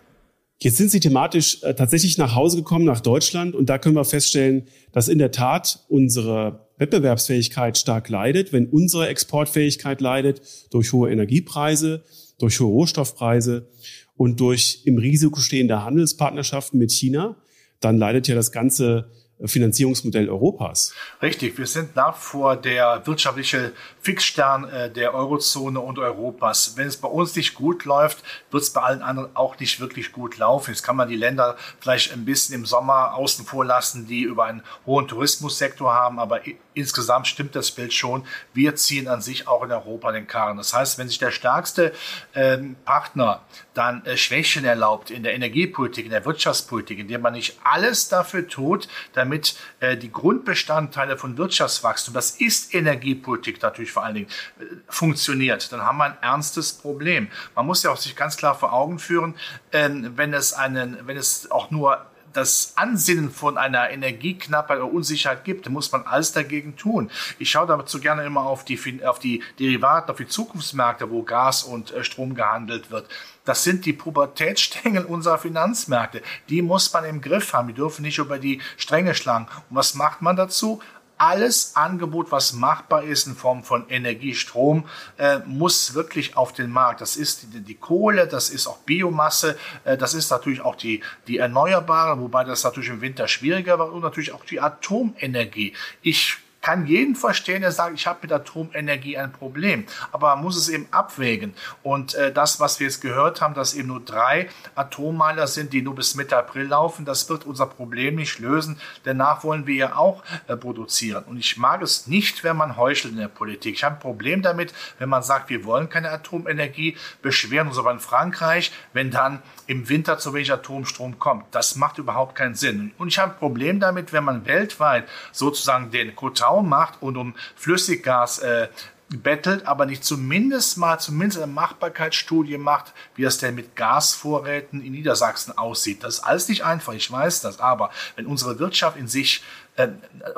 Jetzt 0.61 0.76
sind 0.76 0.90
Sie 0.90 1.00
thematisch 1.00 1.62
äh, 1.62 1.75
tatsächlich 1.75 2.16
nach 2.16 2.35
Hause 2.35 2.59
gekommen, 2.59 2.85
nach 2.85 3.00
Deutschland. 3.00 3.54
Und 3.54 3.69
da 3.69 3.78
können 3.78 3.97
wir 3.97 4.04
feststellen, 4.04 4.66
dass 4.93 5.09
in 5.09 5.19
der 5.19 5.31
Tat 5.31 5.85
unsere 5.88 6.63
Wettbewerbsfähigkeit 6.78 7.78
stark 7.78 8.09
leidet, 8.09 8.52
wenn 8.52 8.66
unsere 8.66 9.09
Exportfähigkeit 9.09 10.00
leidet 10.00 10.43
durch 10.71 10.93
hohe 10.93 11.11
Energiepreise, 11.11 12.02
durch 12.38 12.61
hohe 12.61 12.69
Rohstoffpreise 12.69 13.69
und 14.16 14.40
durch 14.40 14.83
im 14.85 14.99
Risiko 14.99 15.40
stehende 15.40 15.85
Handelspartnerschaften 15.85 16.78
mit 16.78 16.93
China, 16.93 17.37
dann 17.81 17.99
leidet 17.99 18.28
ja 18.28 18.35
das 18.35 18.52
ganze 18.52 19.11
Finanzierungsmodell 19.45 20.31
Europas. 20.31 20.95
Richtig, 21.21 21.59
wir 21.59 21.67
sind 21.67 21.97
nach 21.97 22.17
vor 22.17 22.57
der 22.57 23.07
wirtschaftliche 23.07 23.73
Fixstern 24.00 24.64
äh, 24.64 24.91
der 24.91 25.14
Eurozone 25.14 25.81
und 25.81 25.99
Europas. 25.99 26.76
Wenn 26.76 26.87
es 26.87 26.97
bei 26.97 27.09
uns 27.09 27.35
nicht 27.35 27.55
gut 27.55 27.85
läuft, 27.85 28.23
wird 28.50 28.62
es 28.62 28.71
bei 28.71 28.81
allen 28.83 29.03
anderen 29.03 29.35
auch 29.35 29.59
nicht 29.59 29.81
wirklich 29.81 30.12
gut 30.12 30.38
laufen. 30.38 30.71
Jetzt 30.71 30.83
kann 30.83 30.97
man 30.97 31.09
die 31.09 31.17
Länder 31.17 31.57
vielleicht 31.81 32.12
ein 32.12 32.25
bisschen 32.25 32.55
im 32.55 32.64
Sommer 32.64 33.14
außen 33.14 33.45
vor 33.45 33.64
lassen, 33.64 34.07
die 34.07 34.23
über 34.23 34.45
einen 34.45 34.62
hohen 34.87 35.09
Tourismussektor 35.09 35.93
haben, 35.93 36.19
aber 36.19 36.41
insgesamt 36.75 37.26
stimmt 37.26 37.57
das 37.57 37.71
Bild 37.71 37.93
schon. 37.93 38.25
Wir 38.53 38.76
ziehen 38.76 39.09
an 39.09 39.21
sich 39.21 39.49
auch 39.49 39.62
in 39.64 39.73
Europa 39.73 40.12
den 40.12 40.26
Karren. 40.26 40.57
Das 40.57 40.73
heißt, 40.73 40.99
wenn 40.99 41.09
sich 41.09 41.19
der 41.19 41.31
stärkste 41.31 41.93
ähm, 42.35 42.76
Partner 42.85 43.43
dann 43.75 44.04
äh, 44.07 44.16
Schwächen 44.16 44.64
erlaubt 44.64 45.11
in 45.11 45.23
der 45.23 45.35
Energiepolitik, 45.35 46.07
in 46.07 46.11
der 46.11 46.25
Wirtschaftspolitik, 46.25 46.99
indem 47.00 47.21
man 47.21 47.35
nicht 47.35 47.59
alles 47.64 48.09
dafür 48.09 48.49
tut, 48.49 48.88
damit 49.12 49.57
äh, 49.81 49.97
die 49.97 50.11
Grundbestandteile 50.11 51.19
von 51.19 51.37
Wirtschaftswachstum, 51.37 52.14
das 52.14 52.31
ist 52.40 52.75
Energiepolitik 52.75 53.61
natürlich 53.61 53.93
vor 53.93 54.04
allen 54.04 54.14
Dingen, 54.14 54.28
äh, 54.61 54.64
funktioniert, 54.88 55.71
dann 55.73 55.83
haben 55.83 55.99
wir 55.99 56.04
ein 56.04 56.19
ernstes 56.23 56.73
Problem. 56.73 57.28
Man 57.54 57.66
muss 57.66 57.83
ja 57.83 57.90
auch 57.90 57.97
sich 57.97 58.16
ganz 58.16 58.37
klar 58.37 58.54
vor 58.54 58.73
Augen 58.73 58.99
führen, 58.99 59.35
äh, 59.73 59.90
wenn 59.90 60.33
es 60.33 60.52
einen, 60.52 61.07
wenn 61.07 61.16
es 61.16 61.50
auch 61.50 61.71
nur 61.71 62.07
das 62.35 62.73
Ansinnen 62.76 63.31
von 63.31 63.57
einer 63.57 63.91
Energieknappheit 63.91 64.79
oder 64.79 64.93
Unsicherheit 64.93 65.45
gibt, 65.45 65.69
muss 65.71 65.91
man 65.93 66.03
alles 66.03 66.33
dagegen 66.33 66.76
tun. 66.76 67.11
Ich 67.38 67.50
schaue 67.50 67.67
dazu 67.67 68.00
gerne 68.00 68.25
immer 68.25 68.43
auf 68.43 68.64
die, 68.64 68.79
auf 69.05 69.19
die 69.19 69.43
Derivaten, 69.59 70.11
auf 70.11 70.19
die 70.19 70.26
Zukunftsmärkte, 70.26 71.11
wo 71.11 71.23
Gas 71.23 71.62
und 71.62 71.93
äh, 71.93 72.05
Strom 72.05 72.35
gehandelt 72.35 72.91
wird. 72.91 73.09
Das 73.45 73.62
sind 73.62 73.85
die 73.85 73.93
Pubertätsstängel 73.93 75.05
unserer 75.05 75.38
Finanzmärkte. 75.38 76.23
Die 76.49 76.62
muss 76.62 76.93
man 76.93 77.05
im 77.05 77.21
Griff 77.21 77.53
haben. 77.53 77.69
Die 77.69 77.75
dürfen 77.75 78.03
nicht 78.03 78.19
über 78.19 78.38
die 78.38 78.61
Stränge 78.76 79.14
schlagen. 79.14 79.47
Und 79.69 79.76
was 79.76 79.95
macht 79.95 80.23
man 80.23 80.35
dazu? 80.35 80.81
Alles 81.18 81.76
Angebot, 81.76 82.33
was 82.33 82.52
machbar 82.52 83.04
ist 83.04 83.26
in 83.26 83.37
Form 83.37 83.64
von 83.64 83.88
Energie, 83.88 84.35
Strom, 84.35 84.85
äh, 85.16 85.38
muss 85.47 85.94
wirklich 85.94 86.37
auf 86.37 86.52
den 86.52 86.71
Markt. 86.71 87.00
Das 87.00 87.16
ist 87.16 87.54
die, 87.54 87.61
die 87.61 87.75
Kohle, 87.75 88.26
das 88.26 88.50
ist 88.50 88.66
auch 88.66 88.78
Biomasse, 88.78 89.56
äh, 89.85 89.97
das 89.97 90.14
ist 90.14 90.30
natürlich 90.30 90.61
auch 90.61 90.76
die, 90.76 91.02
die 91.26 91.38
Erneuerbare, 91.38 92.21
wobei 92.21 92.44
das 92.44 92.64
natürlich 92.64 92.90
im 92.90 93.00
Winter 93.00 93.28
schwieriger 93.28 93.78
war 93.78 93.92
und 93.92 94.02
natürlich 94.02 94.33
auch 94.33 94.44
die 94.44 94.61
Atomenergie. 94.61 95.73
Ich 96.02 96.38
kann 96.64 96.87
jeden 96.87 97.14
verstehen, 97.14 97.61
der 97.61 97.73
sagt, 97.73 97.94
ich 97.94 98.06
habe 98.06 98.21
mit 98.23 98.33
Atomenergie 98.33 99.18
ein 99.18 99.33
Problem. 99.33 99.85
Aber 100.12 100.35
man 100.35 100.44
muss 100.44 100.56
es 100.56 100.71
eben 100.71 100.88
abwägen. 100.92 101.52
Und 101.83 102.14
äh, 102.14 102.33
das, 102.33 102.59
was 102.59 102.80
wir 102.80 102.87
jetzt 102.87 103.02
gehört 103.02 103.42
haben, 103.42 103.52
dass 103.52 103.75
eben 103.75 103.88
nur 103.88 104.00
drei 104.00 104.49
Atommeiler 104.75 105.47
sind, 105.47 105.75
die 105.75 105.83
nur 105.83 105.94
bis 105.94 106.14
Mitte 106.14 106.38
April 106.38 106.68
laufen, 106.68 107.04
das 107.04 107.28
wird 107.28 107.44
unser 107.44 107.66
Problem 107.66 108.14
nicht 108.14 108.38
lösen. 108.38 108.80
Danach 109.02 109.44
wollen 109.44 109.66
wir 109.66 109.75
ja 109.75 109.97
auch 109.97 110.23
äh, 110.47 110.56
produzieren. 110.56 111.25
Und 111.25 111.37
ich 111.37 111.59
mag 111.59 111.83
es 111.83 112.06
nicht, 112.06 112.44
wenn 112.44 112.56
man 112.56 112.78
heuchelt 112.78 113.12
in 113.12 113.21
der 113.21 113.28
Politik. 113.28 113.75
Ich 113.75 113.85
habe 113.85 113.97
ein 113.97 114.00
Problem 114.00 114.40
damit, 114.40 114.73
wenn 114.99 115.11
man 115.11 115.23
sagt, 115.23 115.50
wir 115.50 115.66
wollen 115.66 115.90
keine 115.90 116.11
Atomenergie, 116.11 116.97
beschweren 117.21 117.68
uns 117.68 117.76
aber 117.76 117.90
in 117.90 118.00
Frankreich, 118.00 118.73
wenn 118.94 119.11
dann 119.11 119.42
im 119.66 119.88
Winter 119.88 120.18
zu 120.18 120.35
wenig 120.35 120.52
Atomstrom 120.52 121.18
kommt. 121.18 121.47
Das 121.52 121.76
macht 121.76 121.99
überhaupt 121.99 122.35
keinen 122.35 122.54
Sinn. 122.54 122.92
Und 122.99 123.09
ich 123.09 123.18
habe 123.18 123.33
ein 123.33 123.38
Problem 123.38 123.80
damit, 123.80 124.12
wenn 124.12 124.25
man 124.25 124.47
weltweit 124.47 125.09
sozusagen 125.33 125.90
den 125.90 126.14
Kotau 126.14 126.62
macht 126.62 127.02
und 127.02 127.16
um 127.16 127.35
Flüssiggas 127.56 128.38
äh, 128.38 128.68
bettelt, 129.08 129.66
aber 129.66 129.87
nicht 129.87 130.04
zumindest 130.04 130.78
mal 130.78 130.99
zumindest 130.99 131.42
eine 131.42 131.52
Machbarkeitsstudie 131.52 132.58
macht, 132.58 132.92
wie 133.14 133.23
das 133.23 133.38
denn 133.38 133.54
mit 133.54 133.76
Gasvorräten 133.76 134.82
in 134.82 134.92
Niedersachsen 134.92 135.56
aussieht. 135.56 136.02
Das 136.02 136.14
ist 136.14 136.20
alles 136.20 136.49
nicht 136.49 136.64
einfach, 136.64 136.94
ich 136.94 137.11
weiß 137.11 137.42
das, 137.42 137.61
aber 137.61 137.90
wenn 138.16 138.26
unsere 138.26 138.58
Wirtschaft 138.58 138.96
in 138.96 139.06
sich 139.06 139.42
äh, 139.76 139.88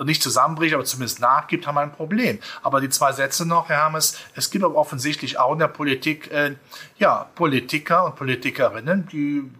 nicht 0.04 0.22
zusammenbricht, 0.22 0.74
aber 0.74 0.84
zumindest 0.84 1.20
nachgibt, 1.20 1.66
haben 1.66 1.76
wir 1.76 1.82
ein 1.82 1.92
Problem. 1.92 2.38
Aber 2.62 2.80
die 2.80 2.88
zwei 2.88 3.12
Sätze 3.12 3.46
noch, 3.46 3.68
Herr 3.68 3.84
Hammes, 3.84 4.18
es 4.34 4.50
gibt 4.50 4.64
aber 4.64 4.76
offensichtlich 4.76 5.38
auch 5.38 5.52
in 5.52 5.58
der 5.58 5.68
Politik, 5.68 6.30
äh, 6.32 6.56
ja, 6.98 7.28
Politiker 7.34 8.04
und 8.04 8.16
Politikerinnen, 8.16 9.06
die 9.12 9.50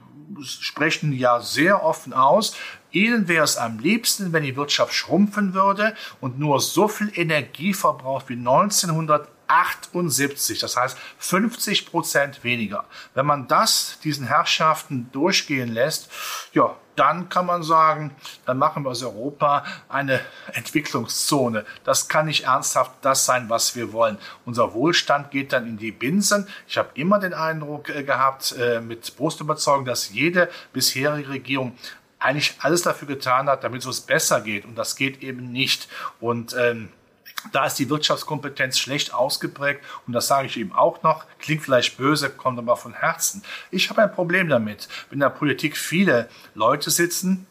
sprechen 0.43 1.13
ja 1.13 1.41
sehr 1.41 1.85
offen 1.85 2.13
aus, 2.13 2.57
Ihnen 2.97 3.29
wäre 3.29 3.45
es 3.45 3.59
am 3.59 3.79
liebsten, 3.79 4.33
wenn 4.33 4.43
die 4.43 4.57
Wirtschaft 4.57 4.95
schrumpfen 4.95 5.53
würde 5.53 5.95
und 6.23 6.39
nur 6.39 6.61
so 6.61 6.89
viel 6.89 7.13
Energie 7.15 7.75
verbraucht 7.75 8.31
wie 8.31 8.37
1978. 8.37 10.61
Das 10.61 10.79
heißt 10.79 10.97
50 11.19 11.91
Prozent 11.91 12.43
weniger. 12.43 12.87
Wenn 13.13 13.27
man 13.27 13.49
das 13.49 13.99
diesen 14.03 14.27
Herrschaften 14.27 15.11
durchgehen 15.13 15.75
lässt, 15.75 16.11
ja, 16.55 16.75
dann 16.95 17.29
kann 17.29 17.45
man 17.45 17.63
sagen, 17.63 18.17
dann 18.47 18.57
machen 18.57 18.83
wir 18.83 18.93
aus 18.93 19.03
Europa 19.03 19.65
eine 19.91 20.21
Entwicklungszone. 20.55 21.67
Das 21.85 22.09
kann 22.09 22.25
nicht 22.25 22.45
ernsthaft 22.45 22.93
das 23.03 23.27
sein, 23.27 23.51
was 23.51 23.77
wir 23.77 23.93
wollen. 23.93 24.17
Unser 24.47 24.73
Wohlstand 24.73 25.31
geht 25.31 25.53
dann 25.53 25.67
in 25.67 25.77
die 25.77 25.93
Binsen. 25.93 26.49
Ich 26.67 26.79
habe 26.79 26.89
immer 26.95 27.19
den 27.19 27.35
Eindruck 27.35 27.91
äh, 27.91 28.05
gehabt, 28.05 28.55
äh, 28.59 28.81
mit 28.81 29.15
Brustüberzeugung, 29.19 29.85
dass 29.85 30.15
jede 30.15 30.49
bisherige 30.73 31.29
Regierung 31.29 31.77
eigentlich 32.27 32.55
alles 32.59 32.83
dafür 32.83 33.09
getan 33.09 33.49
hat, 33.49 33.65
damit 33.65 33.81
es 33.81 33.87
uns 33.87 34.01
besser 34.01 34.41
geht. 34.41 34.65
Und 34.65 34.77
das 34.77 34.97
geht 34.97 35.23
eben 35.23 35.53
nicht. 35.53 35.89
Und 36.21 36.55
ähm, 36.59 36.91
da 37.53 37.67
ist 37.67 37.79
die 37.79 37.89
Wirtschaftskompetenz 37.89 38.79
schlecht 38.79 39.15
ausgeprägt 39.15 39.83
und 40.07 40.13
das 40.13 40.27
sage 40.27 40.47
ich 40.49 40.57
eben 40.57 40.73
auch 40.73 41.03
noch, 41.03 41.27
klingt 41.39 41.63
vielleicht 41.63 41.97
böse, 41.97 42.31
kommt 42.31 42.59
aber 42.59 42.77
von 42.77 42.95
Herzen. 42.95 43.43
Ich 43.71 43.89
habe 43.91 44.03
ein 44.03 44.13
Problem 44.13 44.49
damit, 44.49 44.89
wenn 45.09 45.17
in 45.17 45.21
der 45.21 45.31
Politik 45.31 45.77
viele 45.77 46.29
Leute 46.55 46.91
sitzen, 46.91 47.47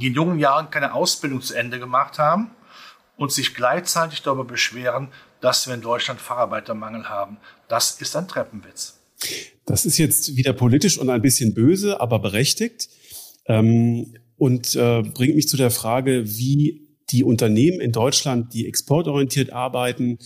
die 0.00 0.08
in 0.08 0.14
jungen 0.14 0.38
Jahren 0.38 0.70
keine 0.70 0.92
Ausbildung 0.94 1.40
zu 1.40 1.54
Ende 1.54 1.78
gemacht 1.78 2.18
haben 2.18 2.50
und 3.16 3.32
sich 3.32 3.54
gleichzeitig 3.54 4.22
darüber 4.22 4.44
beschweren, 4.44 5.08
dass 5.40 5.66
wir 5.66 5.74
in 5.74 5.80
Deutschland 5.80 6.20
Facharbeitermangel 6.20 7.08
haben. 7.08 7.38
Das 7.68 8.00
ist 8.00 8.14
ein 8.16 8.28
Treppenwitz. 8.28 8.98
Das 9.64 9.86
ist 9.86 9.98
jetzt 9.98 10.36
wieder 10.36 10.52
politisch 10.52 10.98
und 10.98 11.10
ein 11.10 11.22
bisschen 11.22 11.54
böse, 11.54 12.00
aber 12.00 12.18
berechtigt. 12.18 12.88
Ähm, 13.46 14.14
und 14.36 14.74
äh, 14.74 15.02
bringt 15.02 15.36
mich 15.36 15.48
zu 15.48 15.56
der 15.56 15.70
Frage, 15.70 16.24
wie 16.26 16.88
die 17.10 17.24
Unternehmen 17.24 17.80
in 17.80 17.92
Deutschland, 17.92 18.54
die 18.54 18.66
exportorientiert 18.66 19.52
arbeiten, 19.52 20.18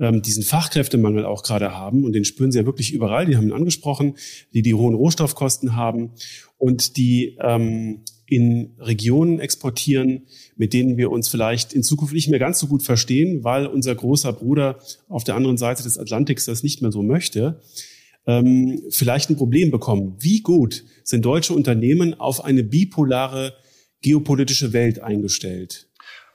ähm, 0.00 0.22
diesen 0.22 0.42
Fachkräftemangel 0.42 1.24
auch 1.24 1.42
gerade 1.42 1.76
haben. 1.76 2.04
Und 2.04 2.14
den 2.14 2.24
spüren 2.24 2.50
sie 2.50 2.58
ja 2.58 2.66
wirklich 2.66 2.92
überall. 2.92 3.26
Die 3.26 3.36
haben 3.36 3.48
ihn 3.48 3.52
angesprochen, 3.52 4.16
die 4.54 4.62
die 4.62 4.74
hohen 4.74 4.94
Rohstoffkosten 4.94 5.76
haben 5.76 6.12
und 6.58 6.96
die 6.96 7.36
ähm, 7.40 8.00
in 8.26 8.74
Regionen 8.78 9.40
exportieren, 9.40 10.22
mit 10.56 10.72
denen 10.72 10.96
wir 10.96 11.10
uns 11.10 11.28
vielleicht 11.28 11.72
in 11.72 11.82
Zukunft 11.82 12.14
nicht 12.14 12.28
mehr 12.28 12.38
ganz 12.38 12.60
so 12.60 12.68
gut 12.68 12.82
verstehen, 12.82 13.44
weil 13.44 13.66
unser 13.66 13.94
großer 13.94 14.32
Bruder 14.32 14.78
auf 15.08 15.24
der 15.24 15.34
anderen 15.34 15.58
Seite 15.58 15.82
des 15.82 15.98
Atlantiks 15.98 16.44
das 16.46 16.62
nicht 16.62 16.80
mehr 16.80 16.92
so 16.92 17.02
möchte 17.02 17.60
ähm, 18.26 18.82
vielleicht 18.90 19.30
ein 19.30 19.36
Problem 19.36 19.70
bekommen. 19.70 20.16
Wie 20.18 20.40
gut 20.40 20.84
sind 21.04 21.24
deutsche 21.24 21.54
Unternehmen 21.54 22.18
auf 22.18 22.44
eine 22.44 22.62
bipolare 22.62 23.54
geopolitische 24.02 24.72
Welt 24.72 25.00
eingestellt? 25.00 25.90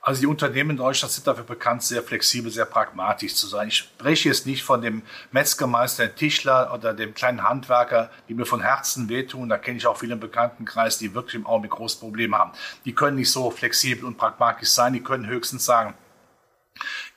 Also 0.06 0.22
die 0.22 0.28
Unternehmen 0.28 0.72
in 0.72 0.78
Deutschland 0.78 1.12
sind 1.12 1.26
dafür 1.26 1.46
bekannt, 1.46 1.82
sehr 1.82 2.04
flexibel, 2.04 2.52
sehr 2.52 2.66
pragmatisch 2.66 3.34
zu 3.34 3.48
sein. 3.48 3.70
Ich 3.70 3.78
spreche 3.78 4.30
jetzt 4.30 4.46
nicht 4.46 4.62
von 4.62 4.80
dem 4.80 5.02
Metzgermeister, 5.32 6.06
dem 6.06 6.16
Tischler 6.16 6.72
oder 6.76 6.94
dem 6.94 7.16
kleinen 7.16 7.42
Handwerker, 7.42 8.12
die 8.30 8.36
mir 8.36 8.46
von 8.46 8.62
Herzen 8.62 9.10
wehtun. 9.10 9.50
Da 9.50 9.58
kenne 9.58 9.80
ich 9.80 9.88
auch 9.88 9.98
viele 9.98 10.14
im 10.14 10.20
Bekanntenkreis, 10.20 11.00
die 11.00 11.16
wirklich 11.16 11.34
im 11.34 11.48
Augenblick 11.48 11.72
große 11.72 11.98
Probleme 11.98 12.38
haben. 12.38 12.52
Die 12.86 12.94
können 12.94 13.18
nicht 13.18 13.32
so 13.32 13.50
flexibel 13.50 14.06
und 14.06 14.16
pragmatisch 14.16 14.70
sein. 14.70 14.94
Die 14.94 15.02
können 15.02 15.26
höchstens 15.26 15.66
sagen, 15.66 15.96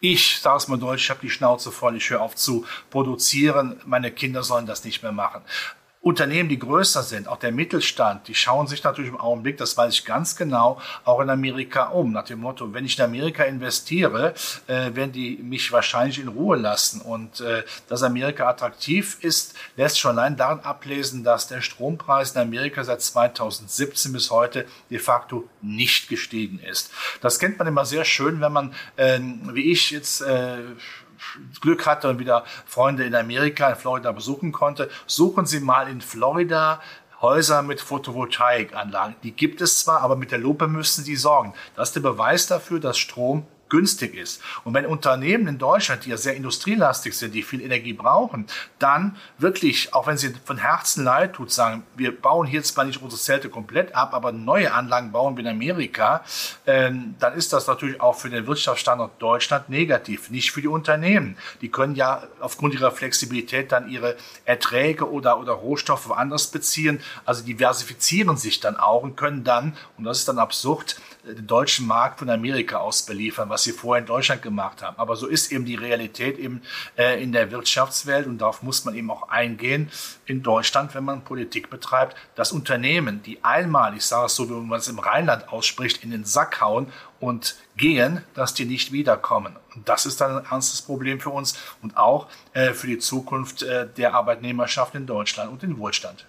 ich, 0.01 0.41
sage 0.41 0.59
es 0.59 0.69
mal 0.69 0.79
deutsch, 0.79 1.05
ich 1.05 1.11
habe 1.11 1.21
die 1.21 1.31
Schnauze 1.31 1.73
voll, 1.73 1.97
ich 1.97 2.11
höre 2.11 2.21
auf 2.21 2.37
zu 2.37 2.65
produzieren, 2.91 3.81
meine 3.85 4.11
Kinder 4.11 4.43
sollen 4.43 4.67
das 4.67 4.85
nicht 4.85 5.03
mehr 5.03 5.13
machen. 5.13 5.43
Unternehmen, 6.01 6.49
die 6.49 6.61
größer 6.61 7.03
sind, 7.03 7.27
auch 7.27 7.39
der 7.39 7.51
Mittelstand, 7.51 8.29
die 8.29 8.35
schauen 8.35 8.69
sich 8.69 8.85
natürlich 8.85 9.11
im 9.11 9.21
Augenblick, 9.21 9.57
das 9.57 9.77
weiß 9.77 9.93
ich 9.93 10.05
ganz 10.05 10.37
genau, 10.37 10.81
auch 11.05 11.21
in 11.21 11.29
Amerika 11.29 11.89
um. 11.89 12.13
Nach 12.13 12.25
dem 12.25 12.39
Motto, 12.39 12.73
wenn 12.73 12.85
ich 12.85 12.99
in 12.99 13.05
Amerika 13.05 13.43
investiere, 13.43 14.35
äh, 14.69 14.95
werden 14.95 15.11
die 15.11 15.39
mich 15.43 15.73
wahrscheinlich 15.73 16.21
in 16.21 16.29
Ruhe 16.29 16.57
lassen. 16.57 17.01
Und 17.01 17.41
äh, 17.41 17.65
dass 17.89 18.05
Amerika 18.05 18.49
attraktiv 18.49 19.19
ist, 19.23 19.57
lässt 19.77 19.99
schon 19.99 20.17
allein 20.17 20.37
daran 20.37 20.61
ablesen, 20.61 21.25
dass 21.25 21.49
der 21.49 21.63
Strompreis 21.63 22.33
in 22.33 22.41
Amerika 22.43 22.85
seit 22.85 23.03
2017 23.03 24.13
bis 24.13 24.31
heute 24.31 24.67
de 24.91 25.01
facto 25.01 25.49
nicht 25.63 26.09
gestiegen 26.09 26.61
ist. 26.61 26.93
Das 27.21 27.41
kennt 27.41 27.59
man 27.59 27.67
immer 27.67 27.85
sehr 27.85 28.05
schön, 28.05 28.41
wenn 28.41 28.53
man, 28.53 28.73
äh, 28.97 29.19
wie 29.53 29.73
ich 29.73 29.91
jetzt, 29.91 30.21
äh, 30.21 30.59
Glück 31.61 31.87
hatte 31.87 32.09
und 32.09 32.19
wieder 32.19 32.45
Freunde 32.67 33.05
in 33.05 33.15
Amerika, 33.15 33.71
in 33.71 33.77
Florida 33.77 34.13
besuchen 34.13 34.53
konnte, 34.53 34.91
suchen 35.07 35.47
Sie 35.47 35.61
mal 35.61 35.89
in 35.89 36.01
Florida 36.01 36.81
Häuser 37.21 37.63
mit 37.63 37.81
Photovoltaikanlagen. 37.81 39.17
Die 39.25 39.33
gibt 39.33 39.61
es 39.61 39.81
zwar, 39.81 40.03
aber 40.03 40.15
mit 40.15 40.31
der 40.31 40.39
Lupe 40.39 40.69
müssen 40.69 41.03
Sie 41.03 41.17
sorgen. 41.17 41.53
Das 41.75 41.89
ist 41.89 41.95
der 41.95 42.01
Beweis 42.01 42.47
dafür, 42.47 42.79
dass 42.79 42.97
Strom 42.97 43.47
günstig 43.69 44.15
ist. 44.15 44.41
Und 44.65 44.75
wenn 44.75 44.87
Unternehmen 44.87 45.47
in 45.49 45.59
Deutschland, 45.59 46.05
die 46.05 46.11
ja 46.11 46.17
sehr 46.17 46.37
industrielastig 46.37 47.17
sind, 47.17 47.35
die 47.35 47.43
viel 47.43 47.61
Energie 47.61 47.93
brauchen, 47.93 48.47
dann 48.79 49.17
wirklich, 49.39 49.95
auch 49.95 50.07
wenn 50.07 50.17
sie 50.17 50.35
von 50.45 50.59
Herzen 50.59 51.05
leid 51.05 51.35
tut, 51.35 51.53
sagen, 51.53 51.83
wir 51.97 52.19
bauen 52.19 52.47
hier 52.47 52.63
zwar 52.63 52.85
nicht 52.85 53.03
unsere 53.03 53.21
Zelte 53.21 53.49
komplett 53.49 53.95
ab, 53.95 54.15
aber 54.15 54.33
neue 54.33 54.73
Anlagen 54.73 55.13
bauen 55.13 55.37
wir 55.37 55.45
in 55.45 55.51
Amerika, 55.51 56.25
äh, 56.65 56.91
dann 57.19 57.35
ist 57.35 57.53
das 57.53 57.67
natürlich 57.67 58.01
auch 58.01 58.15
für 58.15 58.31
den 58.31 58.47
Wirtschaftsstandort 58.47 59.21
Deutschland 59.21 59.69
negativ, 59.69 60.31
nicht 60.31 60.53
für 60.53 60.63
die 60.63 60.69
Unternehmen. 60.69 61.37
Die 61.61 61.71
können 61.71 61.95
ja 61.95 62.23
aufgrund 62.41 62.75
ihrer 62.75 62.91
Flexibilität 62.91 63.73
dann 63.73 63.89
ihre 63.89 64.17
Erträge 64.45 65.11
oder, 65.11 65.39
oder 65.39 65.53
Rohstoffe 65.53 66.09
woanders 66.09 66.49
beziehen, 66.49 67.01
also 67.25 67.45
diversifizieren 67.45 68.37
sich 68.37 68.61
dann 68.61 68.77
auch 68.77 69.03
und 69.03 69.17
können 69.17 69.45
dann, 69.45 69.77
und 69.97 70.05
das 70.05 70.19
ist 70.19 70.29
dann 70.29 70.39
absurd, 70.39 70.97
den 71.25 71.47
deutschen 71.47 71.87
Markt 71.87 72.21
von 72.21 72.31
Amerika 72.31 72.79
aus 72.79 73.03
beliefern, 73.03 73.49
was 73.49 73.58
sie 73.63 73.73
vorher 73.73 74.01
in 74.01 74.07
Deutschland 74.07 74.43
gemacht 74.43 74.83
haben. 74.83 74.97
Aber 74.99 75.17
so 75.17 75.27
ist 75.27 75.53
eben 75.53 75.65
die 75.65 75.75
Realität 75.75 76.39
eben 76.39 76.63
äh, 76.97 77.23
in 77.23 77.33
der 77.33 77.51
Wirtschaftswelt 77.51 78.27
und 78.27 78.39
darauf 78.39 78.63
muss 78.63 78.85
man 78.85 78.95
eben 78.95 79.11
auch 79.11 79.29
eingehen 79.29 79.91
in 80.27 80.43
Deutschland, 80.43 80.95
wenn 80.95 81.05
man 81.05 81.23
Politik 81.23 81.71
betreibt, 81.71 82.17
dass 82.35 82.53
Unternehmen, 82.53 83.23
die 83.23 83.43
einmal, 83.45 83.97
ich 83.97 84.05
sage 84.05 84.27
es 84.27 84.37
so, 84.37 84.49
wie 84.49 84.55
man 84.55 84.79
es 84.79 84.89
im 84.89 84.99
Rheinland 84.99 85.49
ausspricht, 85.49 86.05
in 86.05 86.11
den 86.11 86.25
Sack 86.25 86.61
hauen 86.61 86.93
und 87.21 87.57
gehen, 87.77 88.23
dass 88.35 88.55
die 88.55 88.65
nicht 88.65 88.93
wiederkommen. 88.93 89.57
Und 89.75 89.89
das 89.89 90.07
ist 90.07 90.21
dann 90.21 90.39
ein 90.39 90.45
ernstes 90.51 90.83
Problem 90.83 91.21
für 91.21 91.31
uns 91.31 91.59
und 91.83 91.97
auch 91.97 92.29
äh, 92.53 92.73
für 92.73 92.87
die 92.87 92.99
Zukunft 92.99 93.63
äh, 93.63 93.89
der 93.97 94.15
Arbeitnehmerschaft 94.15 94.95
in 94.95 95.07
Deutschland 95.07 95.51
und 95.51 95.63
den 95.63 95.79
Wohlstand. 95.79 96.27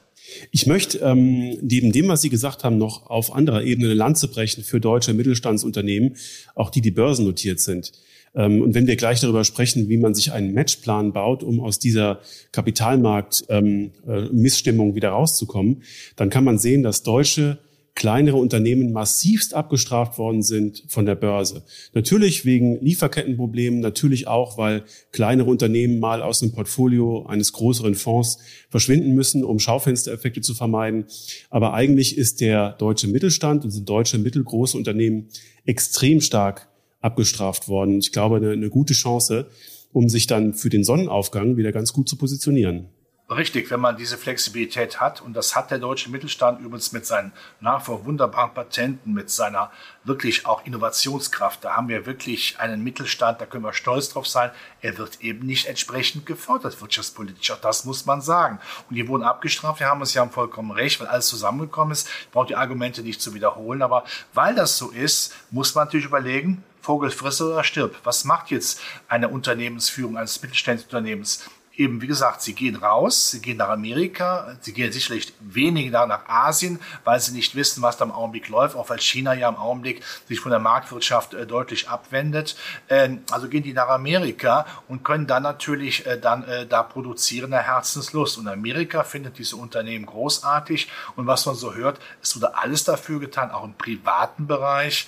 Ich 0.51 0.67
möchte 0.67 0.99
ähm, 0.99 1.57
neben 1.61 1.91
dem, 1.91 2.07
was 2.07 2.21
Sie 2.21 2.29
gesagt 2.29 2.63
haben, 2.63 2.77
noch 2.77 3.09
auf 3.09 3.33
anderer 3.33 3.63
Ebene 3.63 3.87
eine 3.87 3.95
Lanze 3.95 4.27
brechen 4.27 4.63
für 4.63 4.79
deutsche 4.79 5.13
Mittelstandsunternehmen, 5.13 6.15
auch 6.55 6.69
die, 6.69 6.81
die 6.81 6.91
börsennotiert 6.91 7.59
sind. 7.59 7.91
Ähm, 8.35 8.61
und 8.61 8.75
wenn 8.75 8.87
wir 8.87 8.95
gleich 8.95 9.19
darüber 9.19 9.43
sprechen, 9.43 9.89
wie 9.89 9.97
man 9.97 10.15
sich 10.15 10.31
einen 10.31 10.53
Matchplan 10.53 11.11
baut, 11.13 11.41
um 11.43 11.59
aus 11.59 11.79
dieser 11.79 12.21
Kapitalmarkt-Missstimmung 12.51 14.87
ähm, 14.87 14.91
äh, 14.91 14.95
wieder 14.95 15.09
rauszukommen, 15.09 15.81
dann 16.15 16.29
kann 16.29 16.43
man 16.43 16.59
sehen, 16.59 16.83
dass 16.83 17.01
deutsche 17.03 17.59
kleinere 17.95 18.37
Unternehmen 18.37 18.93
massivst 18.93 19.53
abgestraft 19.53 20.17
worden 20.17 20.41
sind 20.41 20.83
von 20.87 21.05
der 21.05 21.15
Börse. 21.15 21.63
Natürlich 21.93 22.45
wegen 22.45 22.79
Lieferkettenproblemen, 22.81 23.79
natürlich 23.79 24.27
auch, 24.27 24.57
weil 24.57 24.83
kleinere 25.11 25.49
Unternehmen 25.49 25.99
mal 25.99 26.21
aus 26.21 26.39
dem 26.39 26.51
Portfolio 26.51 27.25
eines 27.25 27.51
größeren 27.53 27.95
Fonds 27.95 28.39
verschwinden 28.69 29.15
müssen, 29.15 29.43
um 29.43 29.59
Schaufenstereffekte 29.59 30.41
zu 30.41 30.53
vermeiden. 30.53 31.05
Aber 31.49 31.73
eigentlich 31.73 32.17
ist 32.17 32.41
der 32.41 32.73
deutsche 32.73 33.07
Mittelstand 33.07 33.65
und 33.65 33.71
sind 33.71 33.89
deutsche 33.89 34.17
mittelgroße 34.17 34.77
Unternehmen 34.77 35.27
extrem 35.65 36.21
stark 36.21 36.69
abgestraft 37.01 37.67
worden. 37.67 37.99
Ich 37.99 38.11
glaube, 38.11 38.37
eine, 38.37 38.51
eine 38.51 38.69
gute 38.69 38.93
Chance, 38.93 39.47
um 39.91 40.09
sich 40.09 40.27
dann 40.27 40.53
für 40.53 40.69
den 40.69 40.83
Sonnenaufgang 40.83 41.57
wieder 41.57 41.71
ganz 41.71 41.93
gut 41.93 42.07
zu 42.07 42.15
positionieren. 42.15 42.87
Richtig, 43.31 43.69
wenn 43.69 43.79
man 43.79 43.95
diese 43.95 44.17
Flexibilität 44.17 44.99
hat, 44.99 45.21
und 45.21 45.33
das 45.33 45.55
hat 45.55 45.69
der 45.69 45.77
deutsche 45.77 46.09
Mittelstand 46.09 46.61
übrigens 46.61 46.93
mit 46.93 47.05
seinen 47.05 47.31
nach 47.59 47.83
vor 47.83 48.03
wunderbaren 48.03 48.55
Patenten, 48.55 49.13
mit 49.13 49.29
seiner 49.29 49.71
wirklich 50.03 50.47
auch 50.47 50.65
Innovationskraft, 50.65 51.63
da 51.63 51.75
haben 51.75 51.89
wir 51.89 52.07
wirklich 52.07 52.59
einen 52.59 52.83
Mittelstand, 52.83 53.39
da 53.39 53.45
können 53.45 53.63
wir 53.63 53.73
stolz 53.73 54.09
drauf 54.09 54.25
sein, 54.25 54.49
er 54.81 54.97
wird 54.97 55.21
eben 55.21 55.45
nicht 55.45 55.67
entsprechend 55.67 56.25
gefördert 56.25 56.81
wirtschaftspolitisch, 56.81 57.51
auch 57.51 57.61
das 57.61 57.85
muss 57.85 58.07
man 58.07 58.21
sagen. 58.21 58.59
Und 58.89 58.95
die 58.95 59.07
wurden 59.07 59.21
abgestraft, 59.21 59.79
wir 59.79 59.87
haben 59.87 60.01
es 60.01 60.15
ja 60.15 60.27
vollkommen 60.27 60.71
recht, 60.71 60.99
weil 60.99 61.07
alles 61.07 61.27
zusammengekommen 61.27 61.91
ist, 61.91 62.09
braucht 62.31 62.49
die 62.49 62.55
Argumente 62.55 63.03
nicht 63.03 63.21
zu 63.21 63.35
wiederholen, 63.35 63.83
aber 63.83 64.05
weil 64.33 64.55
das 64.55 64.75
so 64.75 64.89
ist, 64.89 65.35
muss 65.51 65.75
man 65.75 65.85
natürlich 65.85 66.07
überlegen, 66.07 66.63
Vogel 66.81 67.11
frisse 67.11 67.51
oder 67.51 67.63
stirb. 67.63 67.95
Was 68.03 68.23
macht 68.23 68.49
jetzt 68.49 68.81
eine 69.07 69.29
Unternehmensführung 69.29 70.17
eines 70.17 70.41
mittelständischen? 70.41 71.58
Eben, 71.79 72.01
wie 72.01 72.07
gesagt, 72.07 72.41
sie 72.41 72.53
gehen 72.53 72.75
raus, 72.75 73.31
sie 73.31 73.41
gehen 73.41 73.57
nach 73.57 73.69
Amerika, 73.69 74.57
sie 74.59 74.73
gehen 74.73 74.91
sicherlich 74.91 75.33
weniger 75.39 76.05
nach 76.05 76.27
Asien, 76.27 76.79
weil 77.05 77.21
sie 77.21 77.31
nicht 77.31 77.55
wissen, 77.55 77.81
was 77.81 77.95
da 77.95 78.03
im 78.03 78.11
Augenblick 78.11 78.49
läuft, 78.49 78.75
auch 78.75 78.89
weil 78.89 78.99
China 78.99 79.33
ja 79.33 79.47
im 79.47 79.55
Augenblick 79.55 80.03
sich 80.27 80.41
von 80.41 80.51
der 80.51 80.59
Marktwirtschaft 80.59 81.33
äh, 81.33 81.47
deutlich 81.47 81.87
abwendet. 81.87 82.57
Ähm, 82.89 83.23
also 83.31 83.47
gehen 83.47 83.63
die 83.63 83.71
nach 83.71 83.87
Amerika 83.87 84.65
und 84.89 85.05
können 85.05 85.25
dann 85.25 85.43
natürlich 85.43 86.05
äh, 86.05 86.19
dann 86.19 86.43
äh, 86.43 86.67
da 86.67 86.83
produzieren 86.83 87.51
nach 87.51 87.63
Herzenslust. 87.63 88.37
Und 88.37 88.49
Amerika 88.49 89.03
findet 89.05 89.37
diese 89.37 89.55
Unternehmen 89.55 90.05
großartig. 90.05 90.89
Und 91.15 91.27
was 91.27 91.45
man 91.45 91.55
so 91.55 91.75
hört, 91.75 91.99
es 92.21 92.35
wurde 92.35 92.57
alles 92.57 92.83
dafür 92.83 93.21
getan, 93.21 93.51
auch 93.51 93.63
im 93.63 93.73
privaten 93.73 94.47
Bereich, 94.47 95.07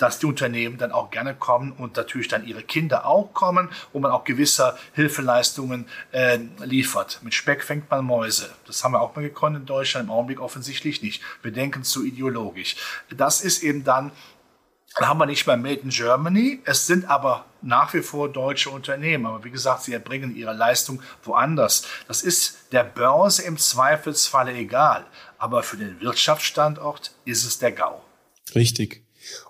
dass 0.00 0.18
die 0.18 0.26
Unternehmen 0.26 0.78
dann 0.78 0.92
auch 0.92 1.10
gerne 1.10 1.34
kommen 1.34 1.72
und 1.72 1.96
natürlich 1.96 2.28
dann 2.28 2.46
ihre 2.46 2.62
Kinder 2.62 3.06
auch 3.06 3.32
kommen, 3.34 3.68
wo 3.92 4.00
man 4.00 4.10
auch 4.10 4.24
gewisse 4.24 4.76
Hilfeleistungen 4.94 5.86
äh, 6.12 6.38
liefert. 6.64 7.20
Mit 7.22 7.34
Speck 7.34 7.62
fängt 7.62 7.90
man 7.90 8.04
Mäuse. 8.04 8.50
Das 8.66 8.82
haben 8.82 8.92
wir 8.92 9.00
auch 9.00 9.14
mal 9.14 9.22
gekonnt 9.22 9.56
in 9.56 9.66
Deutschland, 9.66 10.06
im 10.06 10.10
Augenblick 10.10 10.40
offensichtlich 10.40 11.02
nicht. 11.02 11.22
Wir 11.42 11.52
denken 11.52 11.84
zu 11.84 12.04
ideologisch. 12.04 12.76
Das 13.10 13.42
ist 13.42 13.62
eben 13.62 13.84
dann 13.84 14.12
dann 14.96 15.08
haben 15.08 15.18
wir 15.18 15.26
nicht 15.26 15.46
mehr 15.46 15.56
Made 15.56 15.82
in 15.82 15.90
Germany. 15.90 16.60
Es 16.64 16.88
sind 16.88 17.08
aber 17.08 17.44
nach 17.62 17.94
wie 17.94 18.02
vor 18.02 18.28
deutsche 18.28 18.70
Unternehmen. 18.70 19.26
Aber 19.26 19.44
wie 19.44 19.50
gesagt, 19.50 19.84
sie 19.84 19.92
erbringen 19.92 20.34
ihre 20.34 20.52
Leistung 20.52 21.00
woanders. 21.22 21.86
Das 22.08 22.22
ist 22.22 22.72
der 22.72 22.82
Börse 22.82 23.42
im 23.42 23.56
Zweifelsfalle 23.56 24.52
egal. 24.52 25.06
Aber 25.38 25.62
für 25.62 25.76
den 25.76 26.00
Wirtschaftsstandort 26.00 27.12
ist 27.24 27.44
es 27.44 27.58
der 27.58 27.70
GAU. 27.70 28.02
Richtig. 28.54 29.04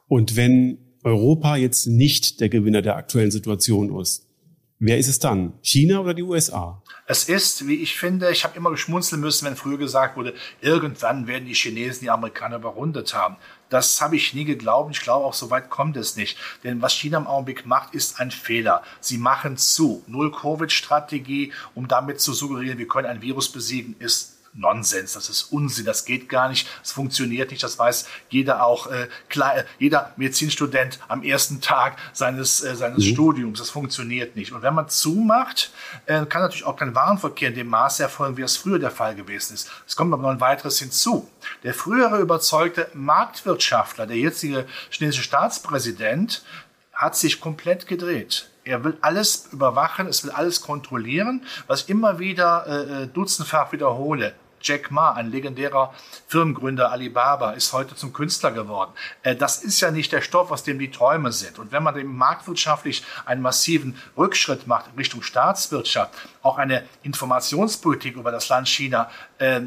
Und 0.08 0.36
wenn 0.36 0.78
Europa 1.02 1.56
jetzt 1.56 1.86
nicht 1.86 2.40
der 2.40 2.48
Gewinner 2.48 2.82
der 2.82 2.96
aktuellen 2.96 3.30
Situation 3.30 3.98
ist, 4.00 4.26
wer 4.78 4.98
ist 4.98 5.08
es 5.08 5.18
dann? 5.18 5.54
China 5.62 6.00
oder 6.00 6.14
die 6.14 6.22
USA? 6.22 6.82
Es 7.06 7.24
ist, 7.28 7.66
wie 7.66 7.74
ich 7.76 7.96
finde, 7.96 8.30
ich 8.30 8.44
habe 8.44 8.56
immer 8.56 8.70
geschmunzeln 8.70 9.20
müssen, 9.20 9.46
wenn 9.46 9.56
früher 9.56 9.78
gesagt 9.78 10.16
wurde, 10.16 10.34
irgendwann 10.60 11.26
werden 11.26 11.46
die 11.46 11.54
Chinesen 11.54 12.02
die 12.02 12.10
Amerikaner 12.10 12.56
überrundet 12.56 13.14
haben. 13.14 13.36
Das 13.68 14.00
habe 14.00 14.16
ich 14.16 14.34
nie 14.34 14.44
geglaubt. 14.44 14.94
Ich 14.94 15.00
glaube, 15.00 15.24
auch 15.24 15.34
so 15.34 15.50
weit 15.50 15.70
kommt 15.70 15.96
es 15.96 16.16
nicht. 16.16 16.36
Denn 16.64 16.82
was 16.82 16.92
China 16.92 17.18
im 17.18 17.26
Augenblick 17.26 17.66
macht, 17.66 17.94
ist 17.94 18.20
ein 18.20 18.30
Fehler. 18.30 18.82
Sie 19.00 19.18
machen 19.18 19.56
zu. 19.56 20.02
Null-Covid-Strategie, 20.06 21.52
um 21.74 21.88
damit 21.88 22.20
zu 22.20 22.32
suggerieren, 22.32 22.78
wir 22.78 22.88
können 22.88 23.06
ein 23.06 23.22
Virus 23.22 23.50
besiegen, 23.50 23.96
ist 23.98 24.39
Nonsens, 24.52 25.12
das 25.12 25.28
ist 25.28 25.44
Unsinn, 25.44 25.84
das 25.84 26.04
geht 26.04 26.28
gar 26.28 26.48
nicht, 26.48 26.68
es 26.82 26.92
funktioniert 26.92 27.50
nicht, 27.50 27.62
das 27.62 27.78
weiß 27.78 28.06
jeder 28.30 28.64
auch, 28.64 28.88
äh, 28.88 29.08
klar, 29.28 29.58
äh, 29.58 29.64
jeder 29.78 30.12
Medizinstudent 30.16 30.98
am 31.08 31.22
ersten 31.22 31.60
Tag 31.60 31.96
seines, 32.12 32.62
äh, 32.62 32.74
seines 32.74 33.06
mhm. 33.06 33.12
Studiums, 33.12 33.58
das 33.60 33.70
funktioniert 33.70 34.34
nicht. 34.34 34.52
Und 34.52 34.62
wenn 34.62 34.74
man 34.74 34.88
zumacht, 34.88 35.70
äh, 36.06 36.26
kann 36.26 36.42
natürlich 36.42 36.64
auch 36.64 36.76
kein 36.76 36.94
Warenverkehr 36.94 37.50
in 37.50 37.54
dem 37.54 37.68
Maße 37.68 38.02
erfolgen, 38.02 38.36
wie 38.36 38.42
es 38.42 38.56
früher 38.56 38.78
der 38.78 38.90
Fall 38.90 39.14
gewesen 39.14 39.54
ist. 39.54 39.70
Es 39.86 39.94
kommt 39.94 40.12
aber 40.12 40.22
noch 40.22 40.30
ein 40.30 40.40
weiteres 40.40 40.78
hinzu. 40.78 41.30
Der 41.62 41.72
frühere 41.72 42.18
überzeugte 42.18 42.88
Marktwirtschaftler, 42.94 44.06
der 44.06 44.16
jetzige 44.16 44.66
chinesische 44.90 45.22
Staatspräsident, 45.22 46.42
hat 46.92 47.16
sich 47.16 47.40
komplett 47.40 47.86
gedreht. 47.86 48.49
Er 48.64 48.84
will 48.84 48.96
alles 49.00 49.48
überwachen, 49.52 50.06
es 50.06 50.22
will 50.24 50.30
alles 50.30 50.60
kontrollieren, 50.60 51.44
was 51.66 51.82
ich 51.82 51.88
immer 51.88 52.18
wieder 52.18 52.66
äh, 52.66 53.02
äh, 53.02 53.06
dutzendfach 53.06 53.72
wiederhole. 53.72 54.34
Jack 54.62 54.90
Ma, 54.90 55.12
ein 55.12 55.30
legendärer 55.30 55.94
Firmengründer 56.26 56.92
Alibaba, 56.92 57.52
ist 57.52 57.72
heute 57.72 57.94
zum 57.96 58.12
Künstler 58.12 58.52
geworden. 58.52 58.92
Äh, 59.22 59.34
das 59.36 59.62
ist 59.62 59.80
ja 59.80 59.90
nicht 59.90 60.12
der 60.12 60.20
Stoff, 60.20 60.50
aus 60.50 60.62
dem 60.62 60.78
die 60.78 60.90
Träume 60.90 61.32
sind. 61.32 61.58
Und 61.58 61.72
wenn 61.72 61.82
man 61.82 61.94
dem 61.94 62.14
marktwirtschaftlich 62.14 63.04
einen 63.24 63.42
massiven 63.42 63.96
Rückschritt 64.16 64.66
macht 64.66 64.88
in 64.88 64.98
Richtung 64.98 65.22
Staatswirtschaft, 65.22 66.14
auch 66.42 66.58
eine 66.58 66.84
Informationspolitik 67.02 68.16
über 68.16 68.30
das 68.30 68.48
Land 68.48 68.68
China, 68.68 69.10
äh, 69.38 69.62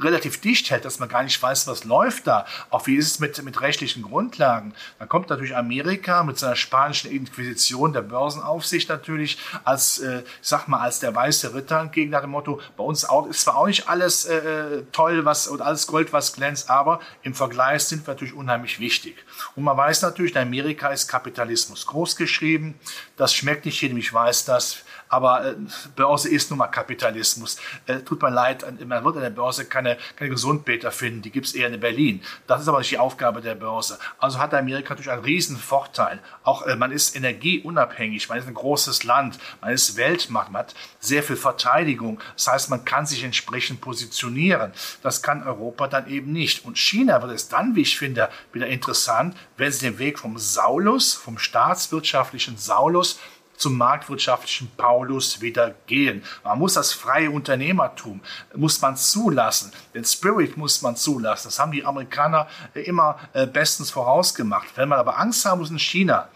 relativ 0.00 0.40
dicht 0.40 0.70
hält, 0.70 0.84
dass 0.84 0.98
man 0.98 1.08
gar 1.08 1.22
nicht 1.22 1.40
weiß, 1.42 1.66
was 1.66 1.84
läuft 1.84 2.26
da. 2.26 2.46
Auch 2.70 2.86
wie 2.86 2.96
ist 2.96 3.06
es 3.06 3.18
mit, 3.18 3.42
mit 3.42 3.60
rechtlichen 3.60 4.02
Grundlagen? 4.02 4.74
Dann 4.98 5.08
kommt 5.08 5.28
natürlich 5.30 5.56
Amerika 5.56 6.22
mit 6.22 6.38
seiner 6.38 6.56
spanischen 6.56 7.10
Inquisition 7.10 7.92
der 7.92 8.02
Börsenaufsicht 8.02 8.88
natürlich 8.88 9.38
als, 9.64 9.98
äh, 9.98 10.20
ich 10.20 10.48
sag 10.48 10.68
mal, 10.68 10.80
als 10.80 11.00
der 11.00 11.14
weiße 11.14 11.54
Ritter 11.54 11.80
entgegen 11.80 12.10
nach 12.10 12.22
dem 12.22 12.30
Motto, 12.30 12.60
bei 12.76 12.84
uns 12.84 13.04
auch, 13.04 13.26
ist 13.26 13.42
zwar 13.42 13.56
auch 13.56 13.66
nicht 13.66 13.88
alles 13.88 14.24
äh, 14.24 14.82
toll, 14.92 15.24
was, 15.24 15.46
und 15.46 15.60
alles 15.60 15.86
Gold, 15.86 16.12
was 16.12 16.32
glänzt, 16.32 16.70
aber 16.70 17.00
im 17.22 17.34
Vergleich 17.34 17.84
sind 17.84 18.06
wir 18.06 18.14
natürlich 18.14 18.34
unheimlich 18.34 18.80
wichtig. 18.80 19.16
Und 19.56 19.64
man 19.64 19.76
weiß 19.76 20.02
natürlich, 20.02 20.34
in 20.34 20.42
Amerika 20.42 20.88
ist 20.88 21.08
Kapitalismus 21.08 21.86
großgeschrieben. 21.86 22.74
Das 23.16 23.34
schmeckt 23.34 23.64
nicht 23.66 23.80
jedem, 23.80 23.98
ich 23.98 24.12
weiß 24.12 24.44
das. 24.44 24.78
Aber 25.12 25.44
äh, 25.44 25.54
Börse 25.94 26.30
ist 26.30 26.48
nun 26.48 26.58
mal 26.58 26.68
Kapitalismus. 26.68 27.58
Äh, 27.86 27.98
tut 27.98 28.22
mir 28.22 28.30
leid, 28.30 28.64
man 28.86 29.04
wird 29.04 29.16
an 29.16 29.22
der 29.22 29.28
Börse 29.30 29.66
keine 29.66 29.82
keine, 30.16 30.30
Gesundbeter 30.30 30.90
finden, 30.90 31.20
die 31.20 31.30
gibt 31.30 31.46
es 31.46 31.54
eher 31.54 31.68
in 31.68 31.78
Berlin. 31.78 32.22
Das 32.46 32.62
ist 32.62 32.68
aber 32.68 32.78
nicht 32.78 32.92
die 32.92 32.98
Aufgabe 32.98 33.42
der 33.42 33.54
Börse. 33.54 33.98
Also 34.18 34.38
hat 34.38 34.54
Amerika 34.54 34.90
natürlich 34.90 35.10
einen 35.10 35.22
riesen 35.22 35.58
Vorteil. 35.58 36.18
Auch 36.44 36.66
äh, 36.66 36.76
man 36.76 36.92
ist 36.92 37.14
energieunabhängig, 37.14 38.30
man 38.30 38.38
ist 38.38 38.48
ein 38.48 38.54
großes 38.54 39.04
Land, 39.04 39.38
man 39.60 39.70
ist 39.70 39.98
Weltmacht, 39.98 40.50
man 40.50 40.60
hat 40.60 40.74
sehr 40.98 41.22
viel 41.22 41.36
Verteidigung. 41.36 42.18
Das 42.34 42.46
heißt, 42.46 42.70
man 42.70 42.86
kann 42.86 43.04
sich 43.04 43.22
entsprechend 43.22 43.82
positionieren. 43.82 44.72
Das 45.02 45.22
kann 45.22 45.42
Europa 45.42 45.88
dann 45.88 46.08
eben 46.08 46.32
nicht. 46.32 46.64
Und 46.64 46.78
China 46.78 47.20
wird 47.20 47.32
es 47.32 47.50
dann, 47.50 47.76
wie 47.76 47.82
ich 47.82 47.98
finde, 47.98 48.30
wieder 48.54 48.66
interessant, 48.66 49.36
wenn 49.58 49.70
sie 49.70 49.84
den 49.84 49.98
Weg 49.98 50.18
vom 50.18 50.38
Saulus, 50.38 51.12
vom 51.12 51.36
staatswirtschaftlichen 51.38 52.56
Saulus 52.56 53.20
zum 53.56 53.78
marktwirtschaftlichen 53.78 54.70
Paulus 54.76 55.40
wieder 55.40 55.74
gehen. 55.86 56.24
Man 56.44 56.58
muss 56.58 56.74
das 56.74 56.92
freie 56.92 57.30
Unternehmertum, 57.30 58.20
muss 58.54 58.80
man 58.80 58.96
zulassen. 58.96 59.72
Den 59.94 60.04
Spirit 60.04 60.56
muss 60.56 60.82
man 60.82 60.96
zulassen. 60.96 61.48
Das 61.48 61.58
haben 61.58 61.72
die 61.72 61.84
Amerikaner 61.84 62.48
immer 62.74 63.18
äh, 63.32 63.46
bestens 63.46 63.90
vorausgemacht. 63.90 64.68
Wenn 64.76 64.88
man 64.88 64.98
aber 64.98 65.18
Angst 65.18 65.44
haben 65.44 65.60
muss 65.60 65.70
in 65.70 65.78
China, 65.78 66.28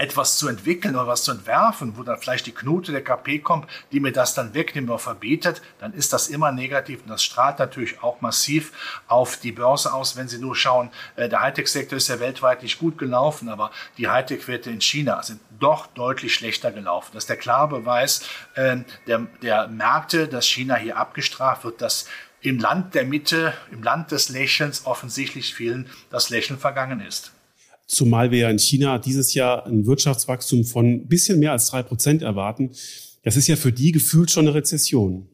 etwas 0.00 0.38
zu 0.38 0.48
entwickeln 0.48 0.96
oder 0.96 1.06
was 1.06 1.24
zu 1.24 1.30
entwerfen, 1.30 1.96
wo 1.96 2.02
dann 2.02 2.18
vielleicht 2.18 2.46
die 2.46 2.54
Knute 2.54 2.90
der 2.90 3.04
KP 3.04 3.40
kommt, 3.40 3.68
die 3.92 4.00
mir 4.00 4.12
das 4.12 4.32
dann 4.32 4.54
wegnimmt 4.54 4.88
oder 4.88 4.98
verbietet, 4.98 5.60
dann 5.78 5.92
ist 5.92 6.14
das 6.14 6.28
immer 6.28 6.52
negativ 6.52 7.02
und 7.02 7.10
das 7.10 7.22
strahlt 7.22 7.58
natürlich 7.58 8.02
auch 8.02 8.22
massiv 8.22 9.02
auf 9.08 9.36
die 9.36 9.52
Börse 9.52 9.92
aus, 9.92 10.16
wenn 10.16 10.26
Sie 10.26 10.38
nur 10.38 10.56
schauen, 10.56 10.90
äh, 11.16 11.28
der 11.28 11.40
Hightech-Sektor 11.40 11.98
ist 11.98 12.08
ja 12.08 12.18
weltweit 12.18 12.62
nicht 12.62 12.78
gut 12.78 12.96
gelaufen, 12.96 13.50
aber 13.50 13.70
die 13.98 14.08
Hightech-Werte 14.08 14.70
in 14.70 14.80
China 14.80 15.22
sind 15.22 15.40
doch 15.58 15.86
deutlich 15.86 16.32
schlechter 16.34 16.72
gelaufen. 16.72 17.10
Das 17.12 17.24
ist 17.24 17.28
der 17.28 17.36
klare 17.36 17.68
Beweis 17.68 18.22
äh, 18.54 18.78
der, 19.06 19.26
der 19.42 19.68
Märkte, 19.68 20.28
dass 20.28 20.46
China 20.46 20.76
hier 20.76 20.96
abgestraft 20.96 21.64
wird, 21.64 21.82
dass 21.82 22.06
im 22.40 22.58
Land 22.58 22.94
der 22.94 23.04
Mitte, 23.04 23.52
im 23.70 23.82
Land 23.82 24.12
des 24.12 24.30
Lächelns 24.30 24.86
offensichtlich 24.86 25.54
vielen 25.54 25.90
das 26.08 26.30
Lächeln 26.30 26.58
vergangen 26.58 27.00
ist. 27.00 27.32
Zumal 27.90 28.30
wir 28.30 28.38
ja 28.38 28.50
in 28.50 28.60
China 28.60 29.00
dieses 29.00 29.34
Jahr 29.34 29.66
ein 29.66 29.84
Wirtschaftswachstum 29.84 30.64
von 30.64 30.86
ein 30.86 31.08
bisschen 31.08 31.40
mehr 31.40 31.50
als 31.50 31.70
drei 31.70 31.82
Prozent 31.82 32.22
erwarten. 32.22 32.70
Das 33.24 33.36
ist 33.36 33.48
ja 33.48 33.56
für 33.56 33.72
die 33.72 33.90
gefühlt 33.90 34.30
schon 34.30 34.46
eine 34.46 34.54
Rezession. 34.54 35.26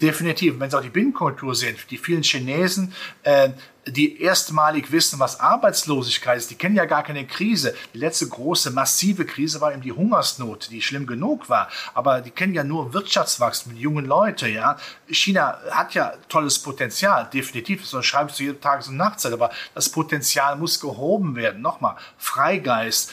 Definitiv. 0.00 0.58
Wenn 0.58 0.70
Sie 0.70 0.76
auch 0.76 0.82
die 0.82 0.90
Binnenkultur 0.90 1.54
sehen, 1.54 1.76
die 1.90 1.98
vielen 1.98 2.22
Chinesen, 2.22 2.92
äh, 3.22 3.50
die 3.86 4.20
erstmalig 4.20 4.92
wissen, 4.92 5.18
was 5.18 5.40
Arbeitslosigkeit 5.40 6.38
ist, 6.38 6.50
die 6.50 6.54
kennen 6.54 6.76
ja 6.76 6.84
gar 6.84 7.02
keine 7.02 7.26
Krise. 7.26 7.74
Die 7.94 7.98
letzte 7.98 8.28
große, 8.28 8.70
massive 8.70 9.24
Krise 9.24 9.60
war 9.60 9.72
eben 9.72 9.82
die 9.82 9.92
Hungersnot, 9.92 10.70
die 10.70 10.82
schlimm 10.82 11.06
genug 11.06 11.48
war. 11.48 11.68
Aber 11.94 12.20
die 12.20 12.30
kennen 12.30 12.54
ja 12.54 12.62
nur 12.62 12.92
Wirtschaftswachstum, 12.92 13.74
die 13.74 13.80
jungen 13.80 14.06
Leute, 14.06 14.48
ja. 14.48 14.76
China 15.08 15.58
hat 15.70 15.94
ja 15.94 16.14
tolles 16.28 16.60
Potenzial, 16.60 17.28
definitiv. 17.32 17.84
So 17.86 18.02
schreibst 18.02 18.38
du 18.38 18.44
jede 18.44 18.60
Tages- 18.60 18.88
und 18.88 18.96
Nachtzeit. 18.96 19.32
Aber 19.32 19.50
das 19.74 19.88
Potenzial 19.88 20.56
muss 20.56 20.80
gehoben 20.80 21.34
werden. 21.34 21.60
Nochmal, 21.60 21.96
Freigeist, 22.18 23.12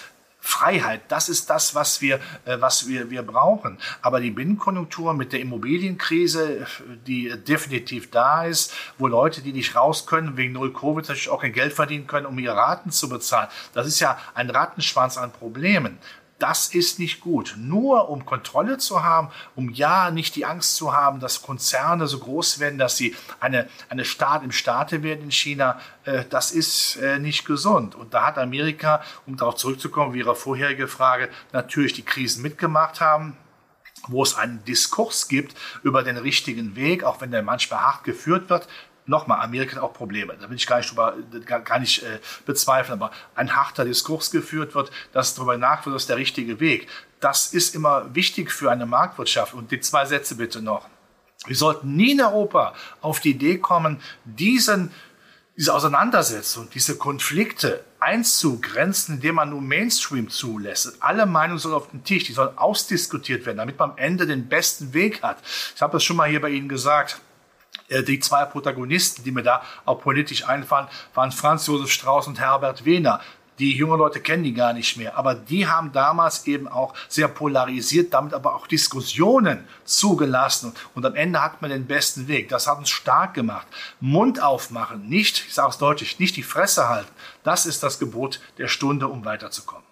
Freiheit, 0.49 1.01
das 1.09 1.29
ist 1.29 1.49
das, 1.49 1.75
was 1.75 2.01
wir, 2.01 2.19
äh, 2.45 2.59
was 2.59 2.87
wir, 2.87 3.09
wir 3.09 3.21
brauchen. 3.21 3.77
Aber 4.01 4.19
die 4.19 4.31
Binnenkonjunktur 4.31 5.13
mit 5.13 5.31
der 5.31 5.39
Immobilienkrise, 5.41 6.65
die 7.05 7.31
definitiv 7.47 8.09
da 8.09 8.45
ist, 8.45 8.73
wo 8.97 9.07
Leute, 9.07 9.41
die 9.41 9.53
nicht 9.53 9.75
raus 9.75 10.05
können, 10.05 10.37
wegen 10.37 10.53
Null 10.53 10.73
Covid 10.73 11.07
natürlich 11.07 11.29
auch 11.29 11.41
kein 11.41 11.53
Geld 11.53 11.73
verdienen 11.73 12.07
können, 12.07 12.25
um 12.25 12.37
ihre 12.39 12.55
Raten 12.55 12.91
zu 12.91 13.09
bezahlen, 13.09 13.47
das 13.73 13.87
ist 13.87 13.99
ja 13.99 14.17
ein 14.33 14.49
Rattenschwanz 14.49 15.17
an 15.17 15.31
Problemen 15.31 15.99
das 16.39 16.73
ist 16.73 16.99
nicht 16.99 17.19
gut. 17.19 17.55
Nur 17.57 18.09
um 18.09 18.25
Kontrolle 18.25 18.77
zu 18.77 19.03
haben, 19.03 19.29
um 19.55 19.69
ja 19.69 20.09
nicht 20.09 20.35
die 20.35 20.45
Angst 20.45 20.75
zu 20.75 20.93
haben, 20.93 21.19
dass 21.19 21.41
Konzerne 21.41 22.07
so 22.07 22.19
groß 22.19 22.59
werden, 22.59 22.79
dass 22.79 22.97
sie 22.97 23.15
eine, 23.39 23.67
eine 23.89 24.05
Staat 24.05 24.43
im 24.43 24.51
Staate 24.51 25.03
werden 25.03 25.25
in 25.25 25.31
China, 25.31 25.79
äh, 26.05 26.23
das 26.29 26.51
ist 26.51 26.95
äh, 26.95 27.19
nicht 27.19 27.45
gesund. 27.45 27.95
Und 27.95 28.13
da 28.13 28.25
hat 28.25 28.37
Amerika, 28.37 29.03
um 29.27 29.37
darauf 29.37 29.55
zurückzukommen, 29.55 30.13
wie 30.13 30.19
Ihre 30.19 30.35
vorherige 30.35 30.87
Frage, 30.87 31.29
natürlich 31.51 31.93
die 31.93 32.03
Krisen 32.03 32.41
mitgemacht 32.41 33.01
haben 33.01 33.37
wo 34.07 34.23
es 34.23 34.35
einen 34.35 34.63
Diskurs 34.63 35.27
gibt 35.27 35.55
über 35.83 36.03
den 36.03 36.17
richtigen 36.17 36.75
Weg, 36.75 37.03
auch 37.03 37.21
wenn 37.21 37.31
der 37.31 37.43
manchmal 37.43 37.81
hart 37.81 38.03
geführt 38.03 38.49
wird, 38.49 38.67
nochmal, 39.09 39.41
Amerika 39.41 39.75
hat 39.75 39.83
auch 39.83 39.93
Probleme. 39.93 40.35
Da 40.39 40.49
will 40.49 40.55
ich 40.55 40.67
gar 40.67 40.77
nicht, 40.77 40.91
drüber, 40.91 41.15
gar, 41.45 41.79
nicht 41.79 42.03
äh, 42.03 42.19
bezweifeln, 42.45 43.01
aber 43.01 43.11
ein 43.35 43.55
harter 43.55 43.83
Diskurs 43.83 44.31
geführt 44.31 44.75
wird, 44.75 44.91
dass 45.11 45.35
darüber 45.35 45.57
nachgedacht 45.57 45.97
ist 45.97 46.09
der 46.09 46.17
richtige 46.17 46.59
Weg. 46.59 46.87
Das 47.19 47.53
ist 47.53 47.75
immer 47.75 48.15
wichtig 48.15 48.51
für 48.51 48.71
eine 48.71 48.85
Marktwirtschaft. 48.85 49.53
Und 49.53 49.71
die 49.71 49.81
zwei 49.81 50.05
Sätze 50.05 50.35
bitte 50.35 50.61
noch. 50.61 50.87
Wir 51.45 51.55
sollten 51.55 51.95
nie 51.95 52.11
in 52.11 52.21
Europa 52.21 52.73
auf 53.01 53.19
die 53.19 53.31
Idee 53.31 53.57
kommen, 53.57 54.01
diesen, 54.25 54.91
diese 55.57 55.73
Auseinandersetzung, 55.73 56.69
diese 56.73 56.97
Konflikte 56.97 57.83
einzugrenzen, 57.99 59.15
indem 59.15 59.35
man 59.35 59.49
nur 59.49 59.61
Mainstream 59.61 60.29
zulässt. 60.29 61.01
Alle 61.01 61.25
Meinungen 61.25 61.59
sollen 61.59 61.75
auf 61.75 61.89
den 61.89 62.03
Tisch, 62.03 62.25
die 62.25 62.33
sollen 62.33 62.57
ausdiskutiert 62.57 63.45
werden, 63.45 63.57
damit 63.57 63.79
man 63.79 63.91
am 63.91 63.97
Ende 63.97 64.27
den 64.27 64.47
besten 64.47 64.93
Weg 64.93 65.21
hat. 65.23 65.39
Ich 65.75 65.81
habe 65.81 65.93
das 65.93 66.03
schon 66.03 66.15
mal 66.15 66.29
hier 66.29 66.41
bei 66.41 66.49
Ihnen 66.49 66.69
gesagt. 66.69 67.21
Äh, 67.89 68.03
die 68.03 68.19
zwei 68.19 68.45
Protagonisten, 68.45 69.23
die 69.23 69.31
mir 69.31 69.43
da 69.43 69.61
auch 69.85 70.01
politisch 70.01 70.47
einfallen, 70.47 70.87
waren 71.13 71.31
Franz 71.31 71.67
Josef 71.67 71.91
Strauß 71.91 72.27
und 72.27 72.39
Herbert 72.39 72.85
Wehner. 72.85 73.19
Die 73.57 73.75
jungen 73.75 73.97
Leute 73.97 74.21
kennen 74.21 74.43
die 74.43 74.53
gar 74.53 74.71
nicht 74.71 74.95
mehr. 74.95 75.17
Aber 75.17 75.35
die 75.35 75.67
haben 75.67 75.91
damals 75.91 76.47
eben 76.47 76.69
auch 76.69 76.93
sehr 77.09 77.27
polarisiert, 77.27 78.13
damit 78.13 78.33
aber 78.33 78.55
auch 78.55 78.67
Diskussionen 78.67 79.65
zugelassen. 79.83 80.71
Und 80.95 81.05
am 81.05 81.15
Ende 81.15 81.43
hat 81.43 81.61
man 81.61 81.69
den 81.69 81.85
besten 81.85 82.29
Weg. 82.29 82.47
Das 82.47 82.67
hat 82.67 82.77
uns 82.77 82.89
stark 82.89 83.33
gemacht. 83.33 83.67
Mund 83.99 84.41
aufmachen, 84.41 85.09
nicht, 85.09 85.43
ich 85.45 85.53
sage 85.53 85.71
es 85.71 85.77
deutlich, 85.77 86.19
nicht 86.19 86.37
die 86.37 86.43
Fresse 86.43 86.87
halten. 86.87 87.09
Das 87.43 87.65
ist 87.65 87.83
das 87.83 87.99
Gebot 87.99 88.39
der 88.57 88.69
Stunde, 88.69 89.09
um 89.09 89.25
weiterzukommen. 89.25 89.83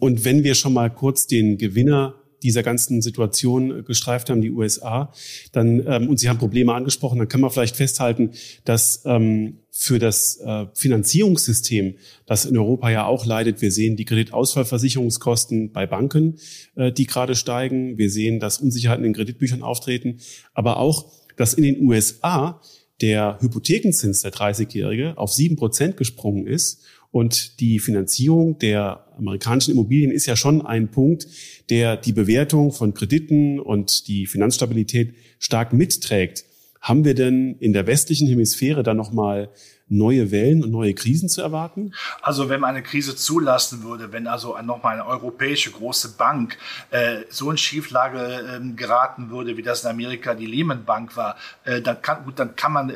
Und 0.00 0.24
wenn 0.26 0.44
wir 0.44 0.54
schon 0.54 0.74
mal 0.74 0.90
kurz 0.90 1.26
den 1.26 1.56
Gewinner 1.56 2.14
dieser 2.42 2.62
ganzen 2.62 3.02
Situation 3.02 3.84
gestreift 3.84 4.30
haben, 4.30 4.40
die 4.40 4.50
USA, 4.50 5.12
dann, 5.52 5.84
ähm, 5.86 6.08
und 6.08 6.18
Sie 6.18 6.28
haben 6.28 6.38
Probleme 6.38 6.74
angesprochen, 6.74 7.18
dann 7.18 7.28
kann 7.28 7.40
man 7.40 7.50
vielleicht 7.50 7.76
festhalten, 7.76 8.30
dass 8.64 9.02
ähm, 9.04 9.58
für 9.70 9.98
das 9.98 10.38
äh, 10.38 10.66
Finanzierungssystem, 10.74 11.96
das 12.26 12.44
in 12.44 12.56
Europa 12.56 12.90
ja 12.90 13.06
auch 13.06 13.26
leidet, 13.26 13.60
wir 13.60 13.72
sehen 13.72 13.96
die 13.96 14.04
Kreditausfallversicherungskosten 14.04 15.72
bei 15.72 15.86
Banken, 15.86 16.38
äh, 16.76 16.92
die 16.92 17.06
gerade 17.06 17.34
steigen. 17.34 17.98
Wir 17.98 18.10
sehen, 18.10 18.38
dass 18.38 18.58
Unsicherheiten 18.58 19.04
in 19.04 19.14
Kreditbüchern 19.14 19.62
auftreten, 19.62 20.18
aber 20.52 20.76
auch, 20.76 21.10
dass 21.36 21.54
in 21.54 21.64
den 21.64 21.80
USA 21.80 22.60
der 23.00 23.38
Hypothekenzins 23.40 24.22
der 24.22 24.32
30-Jährige 24.32 25.18
auf 25.18 25.32
sieben 25.32 25.56
Prozent 25.56 25.96
gesprungen 25.96 26.46
ist 26.46 26.84
und 27.14 27.60
die 27.60 27.78
Finanzierung 27.78 28.58
der 28.58 29.06
amerikanischen 29.16 29.70
Immobilien 29.70 30.10
ist 30.10 30.26
ja 30.26 30.34
schon 30.34 30.66
ein 30.66 30.90
Punkt, 30.90 31.28
der 31.70 31.96
die 31.96 32.12
Bewertung 32.12 32.72
von 32.72 32.92
Krediten 32.92 33.60
und 33.60 34.08
die 34.08 34.26
Finanzstabilität 34.26 35.14
stark 35.38 35.72
mitträgt. 35.72 36.44
Haben 36.80 37.04
wir 37.04 37.14
denn 37.14 37.54
in 37.60 37.72
der 37.72 37.86
westlichen 37.86 38.26
Hemisphäre 38.26 38.82
da 38.82 38.94
nochmal 38.94 39.50
neue 39.86 40.32
Wellen 40.32 40.64
und 40.64 40.72
neue 40.72 40.92
Krisen 40.92 41.28
zu 41.28 41.40
erwarten? 41.40 41.92
Also 42.20 42.48
wenn 42.48 42.58
man 42.58 42.70
eine 42.70 42.82
Krise 42.82 43.14
zulassen 43.14 43.84
würde, 43.84 44.10
wenn 44.10 44.26
also 44.26 44.58
nochmal 44.62 44.94
eine 44.94 45.06
europäische 45.06 45.70
große 45.70 46.16
Bank 46.16 46.58
äh, 46.90 47.18
so 47.28 47.48
in 47.48 47.56
Schieflage 47.56 48.60
äh, 48.60 48.74
geraten 48.74 49.30
würde, 49.30 49.56
wie 49.56 49.62
das 49.62 49.84
in 49.84 49.90
Amerika 49.90 50.34
die 50.34 50.46
Lehman 50.46 50.84
Bank 50.84 51.16
war, 51.16 51.36
äh, 51.62 51.80
dann 51.80 52.02
kann 52.02 52.24
gut, 52.24 52.40
dann 52.40 52.56
kann 52.56 52.72
man 52.72 52.90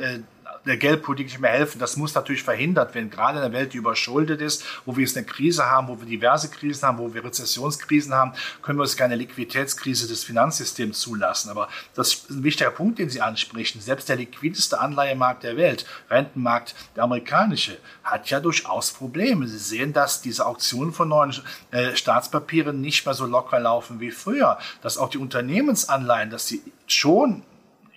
Geldpolitik 0.77 1.27
nicht 1.27 1.39
mehr 1.39 1.51
helfen. 1.51 1.79
Das 1.79 1.97
muss 1.97 2.15
natürlich 2.15 2.43
verhindert 2.43 2.95
werden, 2.95 3.09
gerade 3.09 3.39
in 3.39 3.45
einer 3.45 3.53
Welt, 3.53 3.73
die 3.73 3.77
überschuldet 3.77 4.41
ist, 4.41 4.63
wo 4.85 4.95
wir 4.95 5.03
jetzt 5.03 5.17
eine 5.17 5.25
Krise 5.25 5.65
haben, 5.65 5.87
wo 5.87 5.99
wir 5.99 6.07
diverse 6.07 6.49
Krisen 6.49 6.87
haben, 6.87 6.97
wo 6.97 7.13
wir 7.13 7.23
Rezessionskrisen 7.23 8.13
haben, 8.13 8.33
können 8.61 8.77
wir 8.77 8.83
uns 8.83 8.97
keine 8.97 9.15
Liquiditätskrise 9.15 10.07
des 10.07 10.23
Finanzsystems 10.23 10.99
zulassen. 10.99 11.49
Aber 11.49 11.69
das 11.95 12.13
ist 12.13 12.29
ein 12.29 12.43
wichtiger 12.43 12.71
Punkt, 12.71 12.99
den 12.99 13.09
Sie 13.09 13.21
ansprechen. 13.21 13.81
Selbst 13.81 14.09
der 14.09 14.15
liquideste 14.15 14.79
Anleihemarkt 14.79 15.43
der 15.43 15.57
Welt, 15.57 15.85
Rentenmarkt, 16.09 16.75
der 16.95 17.03
amerikanische, 17.03 17.77
hat 18.03 18.29
ja 18.29 18.39
durchaus 18.39 18.91
Probleme. 18.91 19.47
Sie 19.47 19.57
sehen, 19.57 19.93
dass 19.93 20.21
diese 20.21 20.45
Auktionen 20.45 20.93
von 20.93 21.09
neuen 21.09 21.33
äh, 21.71 21.95
Staatspapieren 21.95 22.81
nicht 22.81 23.05
mehr 23.05 23.13
so 23.13 23.25
locker 23.25 23.59
laufen 23.59 23.99
wie 23.99 24.11
früher, 24.11 24.57
dass 24.81 24.97
auch 24.97 25.09
die 25.09 25.17
Unternehmensanleihen, 25.17 26.29
dass 26.29 26.47
sie 26.47 26.61
schon 26.87 27.43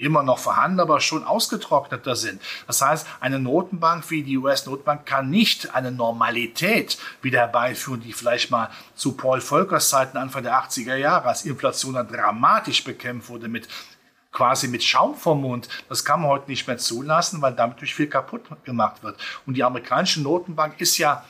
immer 0.02 0.22
noch 0.22 0.38
vorhanden, 0.38 0.80
aber 0.80 1.00
schon 1.00 1.24
ausgetrockneter 1.24 2.16
sind. 2.16 2.42
Das 2.66 2.82
heißt, 2.82 3.06
eine 3.20 3.38
Notenbank 3.38 4.10
wie 4.10 4.22
die 4.22 4.36
US-Notenbank 4.36 5.06
kann 5.06 5.30
nicht 5.30 5.74
eine 5.74 5.92
Normalität 5.92 6.98
wieder 7.22 7.40
herbeiführen, 7.40 8.00
die 8.00 8.12
vielleicht 8.12 8.50
mal 8.50 8.70
zu 8.94 9.12
Paul 9.12 9.40
Volckers 9.40 9.88
Zeiten 9.88 10.16
Anfang 10.16 10.42
der 10.42 10.54
80er 10.54 10.96
Jahre, 10.96 11.28
als 11.28 11.44
Inflation 11.44 11.94
dann 11.94 12.08
dramatisch 12.08 12.84
bekämpft 12.84 13.28
wurde 13.28 13.48
mit 13.48 13.68
quasi 14.32 14.66
mit 14.66 14.82
Schaum 14.82 15.14
vom 15.14 15.42
Mund. 15.42 15.68
Das 15.88 16.04
kann 16.04 16.22
man 16.22 16.30
heute 16.30 16.50
nicht 16.50 16.66
mehr 16.66 16.78
zulassen, 16.78 17.42
weil 17.42 17.52
damit 17.52 17.80
durch 17.80 17.94
viel 17.94 18.06
kaputt 18.06 18.42
gemacht 18.64 19.02
wird. 19.02 19.16
Und 19.46 19.54
die 19.54 19.62
amerikanische 19.62 20.22
Notenbank 20.22 20.80
ist 20.80 20.96
ja 20.98 21.22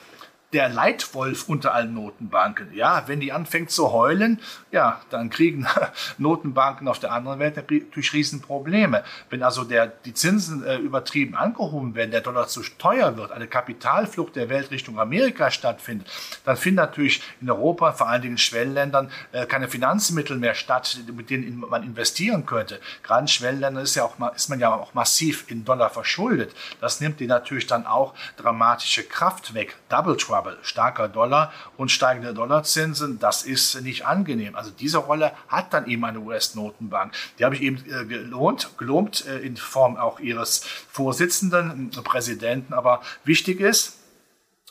der 0.53 0.69
Leitwolf 0.69 1.49
unter 1.49 1.75
allen 1.75 1.95
Notenbanken. 1.95 2.75
Ja, 2.75 3.05
wenn 3.07 3.21
die 3.21 3.33
anfängt 3.33 3.71
zu 3.71 3.93
heulen, 3.93 4.41
ja, 4.71 5.01
dann 5.11 5.31
kriegen 5.31 5.67
Notenbanken 6.19 6.89
auf 6.89 6.99
der 6.99 7.13
anderen 7.13 7.39
Welt 7.39 7.57
natürlich 7.57 8.13
Riesenprobleme. 8.13 9.03
Wenn 9.31 9.43
also 9.43 9.65
der, 9.65 9.87
die 9.87 10.13
Zinsen 10.13 10.65
äh, 10.65 10.77
übertrieben 10.77 11.35
angehoben 11.35 11.95
werden, 11.95 12.11
der 12.11 12.21
Dollar 12.21 12.49
zu 12.49 12.63
teuer 12.79 13.17
wird, 13.17 13.33
eine 13.33 13.47
Kapitalflucht 13.47 14.37
der 14.37 14.49
Welt 14.49 14.71
Richtung 14.71 14.99
Amerika 14.99 15.51
stattfindet, 15.51 16.09
dann 16.45 16.57
finden 16.57 16.77
natürlich 16.77 17.23
in 17.41 17.51
Europa, 17.51 17.93
vor 17.93 18.09
allen 18.09 18.23
Dingen 18.23 18.35
in 18.35 18.39
Schwellenländern, 18.39 19.11
äh, 19.33 19.47
keine 19.47 19.69
Finanzmittel 19.69 20.37
mehr 20.37 20.55
statt, 20.55 20.99
mit 21.15 21.31
denen 21.31 21.61
man 21.61 21.83
investieren 21.83 22.45
könnte. 22.45 22.81
Gerade 23.03 23.23
in 23.23 23.29
Schwellenländern 23.29 23.85
ist, 23.85 23.95
ja 23.95 24.05
auch, 24.05 24.17
ist 24.35 24.51
man 24.51 24.61
ja 24.61 24.75
auch 24.75 24.93
massiv 24.93 25.45
in 25.49 25.65
Dollar 25.65 25.89
verschuldet. 25.89 26.55
Das 26.81 27.01
nimmt 27.01 27.21
die 27.21 27.27
natürlich 27.27 27.67
dann 27.67 27.87
auch 27.87 28.15
dramatische 28.37 29.05
Kraft 29.05 29.55
weg. 29.55 29.77
Double 29.89 30.17
Trouble, 30.17 30.42
starker 30.63 31.09
Dollar 31.09 31.53
und 31.77 31.91
steigende 31.91 32.35
Dollarzinsen, 32.35 33.19
das 33.19 33.43
ist 33.43 33.81
nicht 33.83 34.07
angenehm. 34.07 34.57
Also 34.57 34.71
diese 34.71 34.99
Rolle 34.99 35.33
hat 35.49 35.73
dann 35.73 35.87
eben 35.87 36.05
eine 36.05 36.21
US-Notenbank. 36.21 37.13
Die 37.39 37.45
habe 37.45 37.55
ich 37.55 37.63
eben 37.63 37.79
äh, 37.91 38.05
gelohnt, 38.05 38.71
gelobt 38.79 39.27
äh, 39.27 39.39
in 39.39 39.57
Form 39.57 39.97
auch 39.97 40.21
ihres 40.21 40.65
Vorsitzenden, 40.91 41.91
Präsidenten. 42.05 42.75
Aber 42.75 43.03
wichtig 43.25 43.61
ist, 43.61 43.99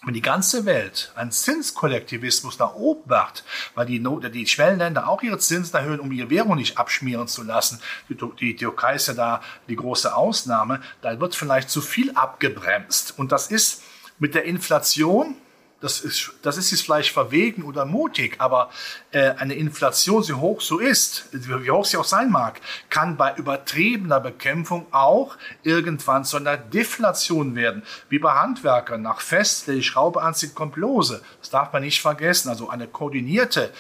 wenn 0.04 0.16
die 0.16 0.22
ganze 0.22 0.66
Welt 0.66 1.12
einen 1.16 1.32
Zinskollektivismus 1.32 2.58
nach 2.58 2.74
oben 2.74 3.08
macht, 3.08 3.44
weil 3.76 3.86
die, 3.86 4.00
Not 4.00 4.34
die 4.34 4.48
Schwellenländer 4.48 5.08
auch 5.08 5.22
ihre 5.22 5.38
Zinsen 5.38 5.76
erhöhen, 5.76 6.00
um 6.00 6.12
ihre 6.12 6.32
Währung 6.32 6.56
nicht 6.56 6.80
abschmieren 6.80 7.28
zu 7.28 7.44
lassen, 7.44 7.80
die, 8.10 8.18
die 8.40 8.56
Türkei 8.56 8.96
ist 8.96 9.08
ja 9.08 9.14
da 9.14 9.42
die 9.68 9.76
große 9.76 10.16
Ausnahme, 10.16 10.82
dann 11.04 11.20
wird 11.20 11.36
vielleicht 11.36 11.70
zu 11.70 11.82
viel 11.82 12.12
abgebremst. 12.14 13.18
Und 13.20 13.32
das 13.32 13.52
ist 13.52 13.84
mit 14.18 14.34
der 14.34 14.46
Inflation, 14.46 15.36
das 15.82 16.02
ist, 16.02 16.32
das 16.44 16.58
ist 16.58 16.72
jetzt 16.72 16.84
vielleicht 16.84 17.12
verwegen 17.12 17.64
oder 17.64 17.86
mutig, 17.86 18.36
aber 18.38 18.70
äh, 19.12 19.32
eine 19.32 19.56
Inflation, 19.56 20.24
so 20.24 20.40
hoch 20.40 20.62
so 20.62 20.78
ist, 20.78 21.26
wie 21.32 21.72
hoch 21.72 21.86
sie 21.86 21.98
auch 21.98 22.06
sein 22.06 22.30
mag, 22.30 22.62
kann 22.90 23.18
bei 23.18 23.36
übertriebener 23.36 24.20
Bekämpfung 24.20 24.86
auch 24.92 25.38
irgendwann 25.64 26.24
zu 26.24 26.38
einer 26.38 26.56
Deflation 26.56 27.56
werden, 27.56 27.84
wie 28.10 28.20
bei 28.20 28.34
Handwerkern 28.34 29.02
nach 29.02 29.22
Fest, 29.22 29.68
der 29.68 29.76
die 29.76 29.84
Schraube 29.84 30.22
anzieht, 30.22 30.54
kommt 30.54 30.76
lose. 30.76 31.24
Das 31.40 31.50
darf 31.50 31.74
man 31.74 31.82
nicht 31.82 32.02
vergessen. 32.02 32.50
Also 32.50 32.70
eine 32.70 32.88
koordinierte 32.88 33.74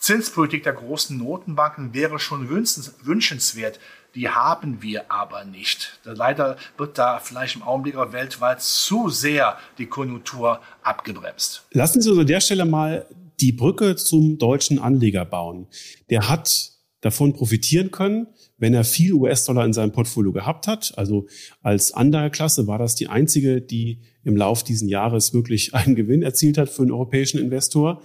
Zinspolitik 0.00 0.64
der 0.64 0.72
großen 0.72 1.16
Notenbanken 1.16 1.94
wäre 1.94 2.18
schon 2.18 2.48
wünschenswert. 2.48 3.78
Die 4.18 4.28
haben 4.28 4.82
wir 4.82 5.12
aber 5.12 5.44
nicht. 5.44 6.00
Leider 6.02 6.56
wird 6.76 6.98
da 6.98 7.20
vielleicht 7.20 7.54
im 7.54 7.62
Augenblick 7.62 7.94
auch 7.94 8.12
weltweit 8.12 8.60
zu 8.60 9.10
sehr 9.10 9.56
die 9.78 9.86
Konjunktur 9.86 10.60
abgebremst. 10.82 11.64
Lassen 11.70 12.02
Sie 12.02 12.10
uns 12.10 12.18
an 12.18 12.26
der 12.26 12.40
Stelle 12.40 12.64
mal 12.64 13.06
die 13.38 13.52
Brücke 13.52 13.94
zum 13.94 14.36
deutschen 14.36 14.80
Anleger 14.80 15.24
bauen. 15.24 15.68
Der 16.10 16.28
hat 16.28 16.72
davon 17.00 17.32
profitieren 17.32 17.92
können, 17.92 18.26
wenn 18.56 18.74
er 18.74 18.82
viel 18.82 19.12
US-Dollar 19.12 19.64
in 19.64 19.72
seinem 19.72 19.92
Portfolio 19.92 20.32
gehabt 20.32 20.66
hat. 20.66 20.94
Also 20.96 21.28
als 21.62 21.92
Anlageklasse 21.92 22.66
war 22.66 22.78
das 22.78 22.96
die 22.96 23.06
einzige, 23.06 23.62
die 23.62 24.00
im 24.24 24.36
Lauf 24.36 24.64
diesen 24.64 24.88
Jahres 24.88 25.32
wirklich 25.32 25.74
einen 25.76 25.94
Gewinn 25.94 26.22
erzielt 26.22 26.58
hat 26.58 26.70
für 26.70 26.82
einen 26.82 26.90
europäischen 26.90 27.38
Investor. 27.38 28.02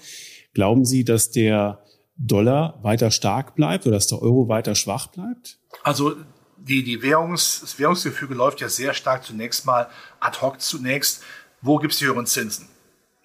Glauben 0.54 0.86
Sie, 0.86 1.06
dass 1.06 1.32
der 1.32 1.84
Dollar 2.18 2.78
weiter 2.84 3.10
stark 3.10 3.56
bleibt 3.56 3.88
oder 3.88 3.96
dass 3.96 4.06
der 4.06 4.22
Euro 4.22 4.48
weiter 4.48 4.76
schwach 4.76 5.08
bleibt? 5.08 5.58
Also 5.82 6.16
die, 6.58 6.84
die 6.84 7.02
Währungs, 7.02 7.62
das 7.62 7.80
Währungsgefüge 7.80 8.34
läuft 8.34 8.62
ja 8.62 8.70
sehr 8.70 8.94
stark 8.94 9.24
zunächst 9.24 9.66
mal 9.66 9.90
ad 10.20 10.40
hoc 10.42 10.62
zunächst. 10.62 11.24
Wo 11.62 11.78
gibt 11.78 11.94
es 11.94 12.00
die 12.00 12.06
höheren 12.06 12.26
Zinsen? 12.26 12.70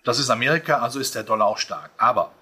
Das 0.04 0.18
ist 0.18 0.30
Amerika, 0.30 0.78
also 0.78 1.00
ist 1.00 1.14
der 1.14 1.22
Dollar 1.22 1.46
auch 1.46 1.58
stark. 1.58 1.90
Aber 1.98 2.32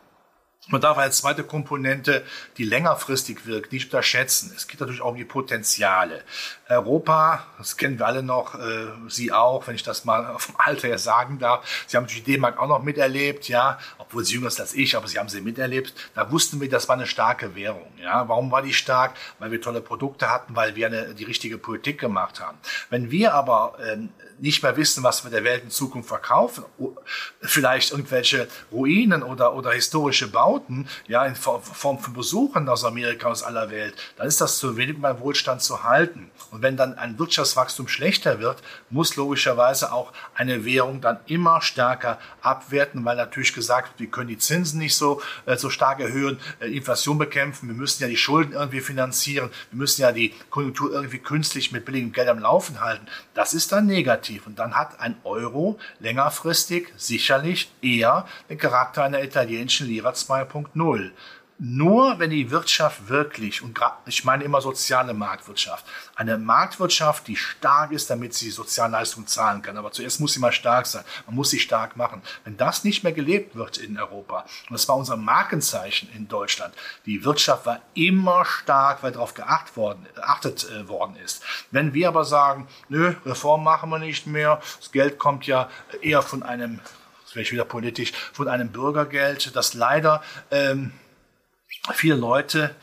man 0.69 0.81
darf 0.81 0.99
als 0.99 1.19
zweite 1.19 1.45
Komponente, 1.45 2.25
die 2.57 2.65
längerfristig 2.65 3.47
wirkt, 3.47 3.73
nicht 3.73 3.87
unterschätzen. 3.87 4.53
Es 4.57 4.67
geht 4.67 4.81
natürlich 4.81 5.01
auch 5.01 5.11
um 5.11 5.17
die 5.17 5.25
Potenziale. 5.25 6.25
Europa, 6.69 7.47
das 7.59 7.77
kennen 7.77 7.99
wir 7.99 8.07
alle 8.07 8.23
noch, 8.23 8.57
äh, 8.57 8.87
Sie 9.09 9.31
auch, 9.33 9.67
wenn 9.67 9.77
ich 9.77 9.85
das 9.85 10.05
mal 10.05 10.35
vom 10.39 10.57
Alter 10.59 10.89
her 10.89 10.99
sagen 10.99 11.39
darf. 11.39 11.85
Sie 11.87 11.97
haben 11.97 12.07
die 12.07 12.23
D-Mark 12.23 12.59
auch 12.59 12.67
noch 12.67 12.83
miterlebt, 12.83 13.49
ja, 13.49 13.79
obwohl 13.99 14.25
Sie 14.25 14.35
jünger 14.35 14.51
sind 14.51 14.63
als 14.63 14.75
ich, 14.75 14.97
aber 14.97 15.07
Sie 15.07 15.19
haben 15.19 15.29
sie 15.29 15.41
miterlebt. 15.41 15.95
Da 16.15 16.31
wussten 16.31 16.61
wir, 16.61 16.69
das 16.69 16.89
war 16.89 16.97
eine 16.97 17.07
starke 17.07 17.55
Währung. 17.55 17.87
Ja, 18.03 18.29
warum 18.29 18.51
war 18.51 18.63
die 18.63 18.73
stark? 18.73 19.15
Weil 19.39 19.53
wir 19.53 19.61
tolle 19.61 19.81
Produkte 19.81 20.31
hatten, 20.31 20.57
weil 20.57 20.75
wir 20.75 20.87
eine, 20.87 21.15
die 21.15 21.25
richtige 21.25 21.59
Politik 21.59 22.01
gemacht 22.01 22.41
haben. 22.41 22.59
Wenn 22.91 23.11
wir 23.11 23.35
aber 23.35 23.79
äh, 23.79 23.99
nicht 24.39 24.63
mehr 24.63 24.77
wissen, 24.77 25.03
was 25.03 25.25
wir 25.25 25.31
der 25.31 25.45
Welt 25.45 25.65
in 25.65 25.71
Zukunft 25.71 26.09
verkaufen, 26.09 26.65
vielleicht 27.41 27.93
irgendwelche 27.93 28.49
Ruinen 28.73 29.23
oder, 29.23 29.55
oder 29.55 29.73
historische 29.73 30.29
Bauten, 30.29 30.89
ja, 31.07 31.25
in 31.25 31.35
Form 31.35 31.63
von 31.63 32.13
Besuchern 32.13 32.69
aus 32.69 32.85
Amerika, 32.85 33.29
aus 33.29 33.43
aller 33.43 33.71
Welt, 33.71 33.95
dann 34.17 34.27
ist 34.27 34.41
das 34.41 34.59
zu 34.59 34.77
wenig, 34.77 34.97
um 34.97 35.03
meinen 35.03 35.21
Wohlstand 35.21 35.63
zu 35.63 35.85
halten. 35.85 36.31
Wenn 36.63 36.77
dann 36.77 36.99
ein 36.99 37.19
Wirtschaftswachstum 37.19 37.89
schlechter 37.89 38.41
wird, 38.41 38.63
muss 38.91 39.17
logischerweise 39.17 39.93
auch 39.93 40.13
eine 40.35 40.65
Währung 40.65 41.01
dann 41.01 41.19
immer 41.27 41.61
stärker 41.63 42.19
abwerten, 42.43 43.05
weil 43.05 43.17
natürlich 43.17 43.55
gesagt 43.55 43.91
wird, 43.91 44.01
wir 44.01 44.07
können 44.09 44.29
die 44.29 44.39
Zinsen 44.39 44.79
nicht 44.79 44.97
so, 44.97 45.21
äh, 45.47 45.57
so 45.57 45.71
stark 45.71 46.01
erhöhen, 46.01 46.39
äh, 46.61 46.67
Inflation 46.67 47.19
bekämpfen, 47.19 47.69
wir 47.69 47.75
müssen 47.75 48.03
ja 48.03 48.09
die 48.09 48.17
Schulden 48.17 48.53
irgendwie 48.53 48.81
finanzieren, 48.81 49.51
wir 49.71 49.79
müssen 49.79 50.03
ja 50.03 50.13
die 50.13 50.35
Konjunktur 50.51 50.93
irgendwie 50.93 51.19
künstlich 51.19 51.73
mit 51.73 51.85
billigem 51.85 52.13
Geld 52.13 52.29
am 52.29 52.39
Laufen 52.39 52.81
halten. 52.81 53.07
Das 53.35 53.55
ist 53.55 53.73
dann 53.73 53.87
negativ. 53.87 54.47
Und 54.47 54.59
dann 54.59 54.77
hat 54.77 55.01
ein 55.01 55.17
Euro 55.25 55.79
längerfristig 56.01 56.93
sicherlich 56.97 57.71
eher 57.83 58.27
den 58.49 58.59
Charakter 58.59 59.05
einer 59.05 59.23
italienischen 59.23 59.87
Lira 59.87 60.11
2.0. 60.11 61.11
Nur 61.59 62.19
wenn 62.19 62.29
die 62.29 62.51
Wirtschaft 62.51 63.09
wirklich, 63.09 63.63
und 63.63 63.81
ich 64.05 64.25
meine 64.25 64.45
immer 64.45 64.61
soziale 64.61 65.15
Marktwirtschaft, 65.15 65.87
eine 66.15 66.37
Marktwirtschaft, 66.37 67.27
die 67.29 67.37
stark 67.37 67.93
ist, 67.93 68.11
damit 68.11 68.35
sie 68.35 68.51
Sozialleistungen 68.51 69.27
zahlen 69.27 69.63
kann. 69.63 69.79
Aber 69.79 69.91
zuerst 69.91 70.21
muss 70.21 70.35
sie 70.35 70.41
mal 70.41 70.53
stark 70.53 70.87
sein. 70.87 71.03
Man 71.25 71.35
muss 71.35 71.49
sie 71.49 71.59
stark 71.59 71.97
machen. 71.97 72.21
Wenn 72.45 72.59
das 72.59 72.85
nicht 72.85 73.05
mehr 73.05 73.13
gelebt 73.13 73.57
wird 73.57 73.79
in 73.79 73.99
Europa, 73.99 74.45
und 74.69 74.73
das 74.73 74.87
war 74.87 74.97
unser 74.97 75.17
Markenzeichen 75.17 76.11
in 76.15 76.29
Deutschland, 76.29 76.75
die 77.07 77.25
Wirtschaft 77.25 77.65
war 77.65 77.81
immer 77.95 78.45
stark, 78.45 79.03
weil 79.03 79.13
darauf 79.13 79.33
geachtet 79.33 79.77
worden, 79.79 80.07
geachtet, 80.15 80.69
äh, 80.71 80.89
worden 80.89 81.17
ist. 81.25 81.43
Wenn 81.71 81.95
wir 81.95 82.09
aber 82.09 82.27
sagen, 82.27 82.69
nö, 82.91 83.15
Reform 83.25 83.65
machen 83.65 83.89
wir 83.89 83.99
nicht 83.99 84.27
mehr, 84.27 84.61
das 84.79 84.93
Geld 84.93 85.19
kommt 85.19 85.47
ja 85.47 85.71
eher 86.03 86.21
von 86.21 86.43
einem, 86.43 86.81
das 87.25 87.35
wäre 87.35 87.45
ich 87.45 87.53
wieder 87.53 87.65
politisch, 87.65 88.13
von 88.35 88.47
einem 88.47 88.69
Bürgergeld, 88.69 89.57
das 89.57 89.73
leider, 89.73 90.23
ähm, 90.51 90.93
viele 91.95 92.17
Leute 92.17 92.75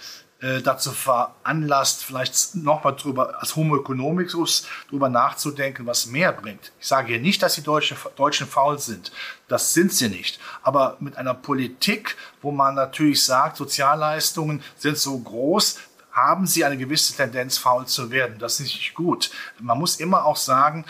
äh, 0.44 0.62
dazu 0.62 0.92
veranlasst, 0.92 2.04
vielleicht 2.04 2.56
nochmal 2.56 2.98
drüber, 2.98 3.40
als 3.40 3.56
Homo 3.56 3.78
economicus 3.78 4.68
drüber 4.90 5.08
nachzudenken, 5.08 5.86
was 5.86 6.08
mehr 6.08 6.34
bringt. 6.34 6.74
Ich 6.82 6.88
sage 6.88 7.14
hier 7.14 7.20
nicht, 7.22 7.42
dass 7.42 7.56
die 7.56 7.64
Deutsche, 7.64 7.96
Deutschen 8.18 8.46
faul 8.46 8.78
sind. 8.78 9.14
Das 9.48 9.74
sind 9.74 9.94
sie 9.94 10.10
nicht. 10.10 10.42
Aber 10.62 10.98
mit 11.00 11.16
einer 11.16 11.34
Politik, 11.34 12.18
wo 12.42 12.52
man 12.52 12.76
natürlich 12.76 13.24
sagt, 13.24 13.56
Sozialleistungen 13.56 14.62
sind 14.76 14.98
so 14.98 15.18
groß, 15.18 15.80
haben 16.12 16.46
sie 16.46 16.64
eine 16.64 16.78
gewisse 16.78 17.16
Tendenz, 17.16 17.58
faul 17.58 17.88
zu 17.88 18.12
werden. 18.12 18.38
Das 18.38 18.60
ist 18.60 18.74
nicht 18.74 18.94
gut. 18.94 19.32
Man 19.60 19.80
muss 19.80 19.96
immer 19.96 20.26
auch 20.26 20.38
sagen, 20.38 20.86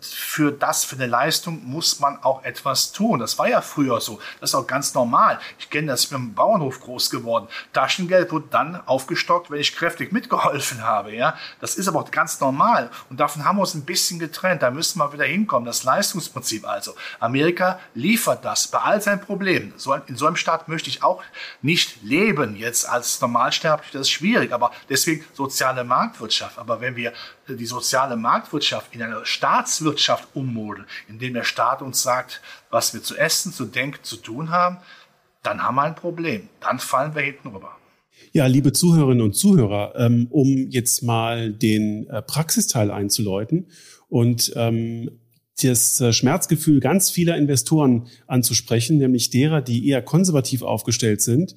für 0.00 0.52
das, 0.52 0.84
für 0.84 0.96
eine 0.96 1.06
Leistung 1.06 1.62
muss 1.64 2.00
man 2.00 2.22
auch 2.22 2.44
etwas 2.44 2.92
tun. 2.92 3.20
Das 3.20 3.38
war 3.38 3.48
ja 3.48 3.60
früher 3.60 4.00
so. 4.00 4.18
Das 4.40 4.50
ist 4.50 4.54
auch 4.54 4.66
ganz 4.66 4.94
normal. 4.94 5.38
Ich 5.58 5.70
kenne 5.70 5.88
das, 5.88 6.04
ich 6.04 6.10
bin 6.10 6.18
im 6.18 6.34
Bauernhof 6.34 6.80
groß 6.80 7.10
geworden. 7.10 7.48
Taschengeld 7.72 8.32
wurde 8.32 8.46
dann 8.50 8.80
aufgestockt, 8.86 9.50
wenn 9.50 9.60
ich 9.60 9.74
kräftig 9.74 10.12
mitgeholfen 10.12 10.82
habe. 10.82 11.14
Ja, 11.14 11.36
das 11.60 11.76
ist 11.76 11.88
aber 11.88 12.00
auch 12.00 12.10
ganz 12.10 12.40
normal. 12.40 12.90
Und 13.10 13.20
davon 13.20 13.44
haben 13.44 13.56
wir 13.56 13.62
uns 13.62 13.74
ein 13.74 13.84
bisschen 13.84 14.18
getrennt. 14.18 14.62
Da 14.62 14.70
müssen 14.70 14.98
wir 14.98 15.12
wieder 15.12 15.24
hinkommen. 15.24 15.66
Das 15.66 15.84
Leistungsprinzip 15.84 16.66
also. 16.66 16.94
Amerika 17.20 17.78
liefert 17.94 18.44
das 18.44 18.68
bei 18.68 18.78
all 18.78 19.00
seinen 19.00 19.20
Problemen. 19.20 19.74
in 20.06 20.16
so 20.16 20.26
einem 20.26 20.36
Staat 20.36 20.68
möchte 20.68 20.88
ich 20.88 21.02
auch 21.02 21.22
nicht 21.62 22.02
leben 22.02 22.56
jetzt 22.56 22.88
als 22.88 23.20
Normalsterblich. 23.20 23.92
Das 23.92 24.02
ist 24.02 24.10
schwierig. 24.10 24.52
Aber 24.52 24.72
deswegen 24.88 25.24
soziale 25.34 25.84
Marktwirtschaft. 25.84 26.58
Aber 26.58 26.80
wenn 26.80 26.96
wir 26.96 27.12
die 27.48 27.66
soziale 27.66 28.16
Marktwirtschaft 28.16 28.94
in 28.94 29.02
eine 29.02 29.24
Staatswirtschaft 29.24 30.28
ummodeln, 30.34 30.86
indem 31.08 31.34
der 31.34 31.44
Staat 31.44 31.82
uns 31.82 32.02
sagt, 32.02 32.40
was 32.70 32.94
wir 32.94 33.02
zu 33.02 33.16
essen, 33.16 33.52
zu 33.52 33.66
denken, 33.66 34.02
zu 34.02 34.16
tun 34.16 34.50
haben, 34.50 34.78
dann 35.42 35.62
haben 35.62 35.76
wir 35.76 35.82
ein 35.82 35.94
Problem. 35.94 36.48
Dann 36.60 36.78
fallen 36.78 37.14
wir 37.14 37.22
hinten 37.22 37.48
rüber. 37.48 37.76
Ja, 38.32 38.46
liebe 38.46 38.72
Zuhörerinnen 38.72 39.22
und 39.22 39.34
Zuhörer, 39.34 39.94
ähm, 39.96 40.26
um 40.30 40.70
jetzt 40.70 41.02
mal 41.02 41.52
den 41.52 42.08
äh, 42.08 42.22
Praxisteil 42.22 42.90
einzuläuten 42.90 43.66
und 44.08 44.52
ähm, 44.56 45.10
das 45.62 46.00
äh, 46.00 46.12
Schmerzgefühl 46.12 46.80
ganz 46.80 47.10
vieler 47.10 47.36
Investoren 47.36 48.08
anzusprechen, 48.26 48.98
nämlich 48.98 49.30
derer, 49.30 49.62
die 49.62 49.88
eher 49.88 50.02
konservativ 50.02 50.62
aufgestellt 50.62 51.22
sind, 51.22 51.54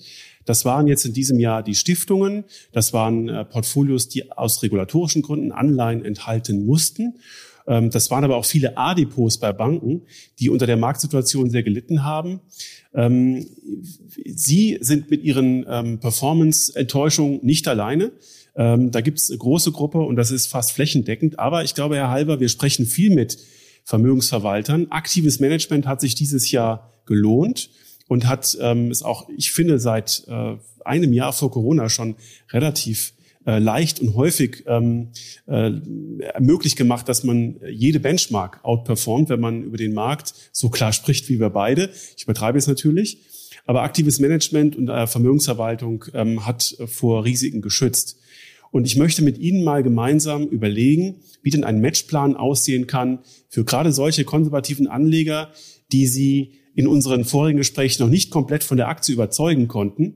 das 0.49 0.65
waren 0.65 0.87
jetzt 0.87 1.05
in 1.05 1.13
diesem 1.13 1.39
Jahr 1.39 1.61
die 1.61 1.75
Stiftungen. 1.75 2.43
Das 2.71 2.91
waren 2.91 3.29
äh, 3.29 3.45
Portfolios, 3.45 4.09
die 4.09 4.31
aus 4.31 4.63
regulatorischen 4.63 5.21
Gründen 5.21 5.51
Anleihen 5.51 6.03
enthalten 6.03 6.65
mussten. 6.65 7.19
Ähm, 7.67 7.91
das 7.91 8.09
waren 8.09 8.23
aber 8.23 8.35
auch 8.35 8.45
viele 8.45 8.75
A-Depots 8.75 9.37
bei 9.37 9.53
Banken, 9.53 10.01
die 10.39 10.49
unter 10.49 10.65
der 10.65 10.75
Marktsituation 10.75 11.51
sehr 11.51 11.61
gelitten 11.61 12.03
haben. 12.03 12.39
Ähm, 12.95 13.45
Sie 14.25 14.79
sind 14.81 15.11
mit 15.11 15.21
Ihren 15.21 15.67
ähm, 15.69 15.99
Performance-Enttäuschungen 15.99 17.41
nicht 17.43 17.67
alleine. 17.67 18.11
Da 18.55 18.99
gibt 18.99 19.19
es 19.19 19.29
eine 19.29 19.37
große 19.37 19.71
Gruppe 19.71 19.99
und 19.99 20.17
das 20.17 20.31
ist 20.31 20.47
fast 20.47 20.73
flächendeckend. 20.73 21.39
Aber 21.39 21.63
ich 21.63 21.75
glaube, 21.75 21.95
Herr 21.95 22.09
Halber, 22.09 22.41
wir 22.41 22.49
sprechen 22.49 22.85
viel 22.85 23.13
mit 23.13 23.37
Vermögensverwaltern. 23.85 24.87
Aktives 24.89 25.39
Management 25.39 25.87
hat 25.87 26.01
sich 26.01 26.13
dieses 26.13 26.51
Jahr 26.51 26.91
gelohnt 27.05 27.69
und 28.09 28.27
hat 28.27 28.57
ähm, 28.59 28.91
es 28.91 29.03
auch, 29.03 29.29
ich 29.37 29.51
finde, 29.51 29.79
seit 29.79 30.25
äh, 30.27 30.55
einem 30.83 31.13
Jahr 31.13 31.31
vor 31.31 31.51
Corona 31.51 31.87
schon 31.89 32.15
relativ 32.51 33.13
äh, 33.45 33.59
leicht 33.59 34.01
und 34.01 34.15
häufig 34.15 34.63
ähm, 34.67 35.09
äh, 35.47 35.69
möglich 36.39 36.75
gemacht, 36.75 37.07
dass 37.07 37.23
man 37.23 37.57
jede 37.69 37.99
Benchmark 37.99 38.59
outperformt, 38.63 39.29
wenn 39.29 39.39
man 39.39 39.63
über 39.63 39.77
den 39.77 39.93
Markt 39.93 40.33
so 40.51 40.69
klar 40.69 40.91
spricht 40.91 41.29
wie 41.29 41.39
wir 41.39 41.51
beide. 41.51 41.91
Ich 42.17 42.23
übertreibe 42.23 42.57
es 42.57 42.67
natürlich. 42.67 43.19
Aber 43.67 43.83
aktives 43.83 44.19
Management 44.19 44.75
und 44.75 44.89
äh, 44.89 45.05
Vermögensverwaltung 45.05 46.05
ähm, 46.15 46.47
hat 46.47 46.75
vor 46.87 47.25
Risiken 47.25 47.61
geschützt. 47.61 48.17
Und 48.71 48.85
ich 48.85 48.97
möchte 48.97 49.21
mit 49.21 49.37
Ihnen 49.37 49.63
mal 49.63 49.83
gemeinsam 49.83 50.47
überlegen, 50.47 51.17
wie 51.43 51.51
denn 51.51 51.63
ein 51.63 51.79
Matchplan 51.79 52.35
aussehen 52.35 52.87
kann 52.87 53.19
für 53.49 53.63
gerade 53.65 53.91
solche 53.91 54.25
konservativen 54.25 54.87
Anleger, 54.87 55.51
die 55.91 56.07
Sie 56.07 56.53
in 56.75 56.87
unseren 56.87 57.25
vorigen 57.25 57.57
Gesprächen 57.57 58.03
noch 58.03 58.09
nicht 58.09 58.31
komplett 58.31 58.63
von 58.63 58.77
der 58.77 58.87
Aktie 58.87 59.13
überzeugen 59.13 59.67
konnten, 59.67 60.15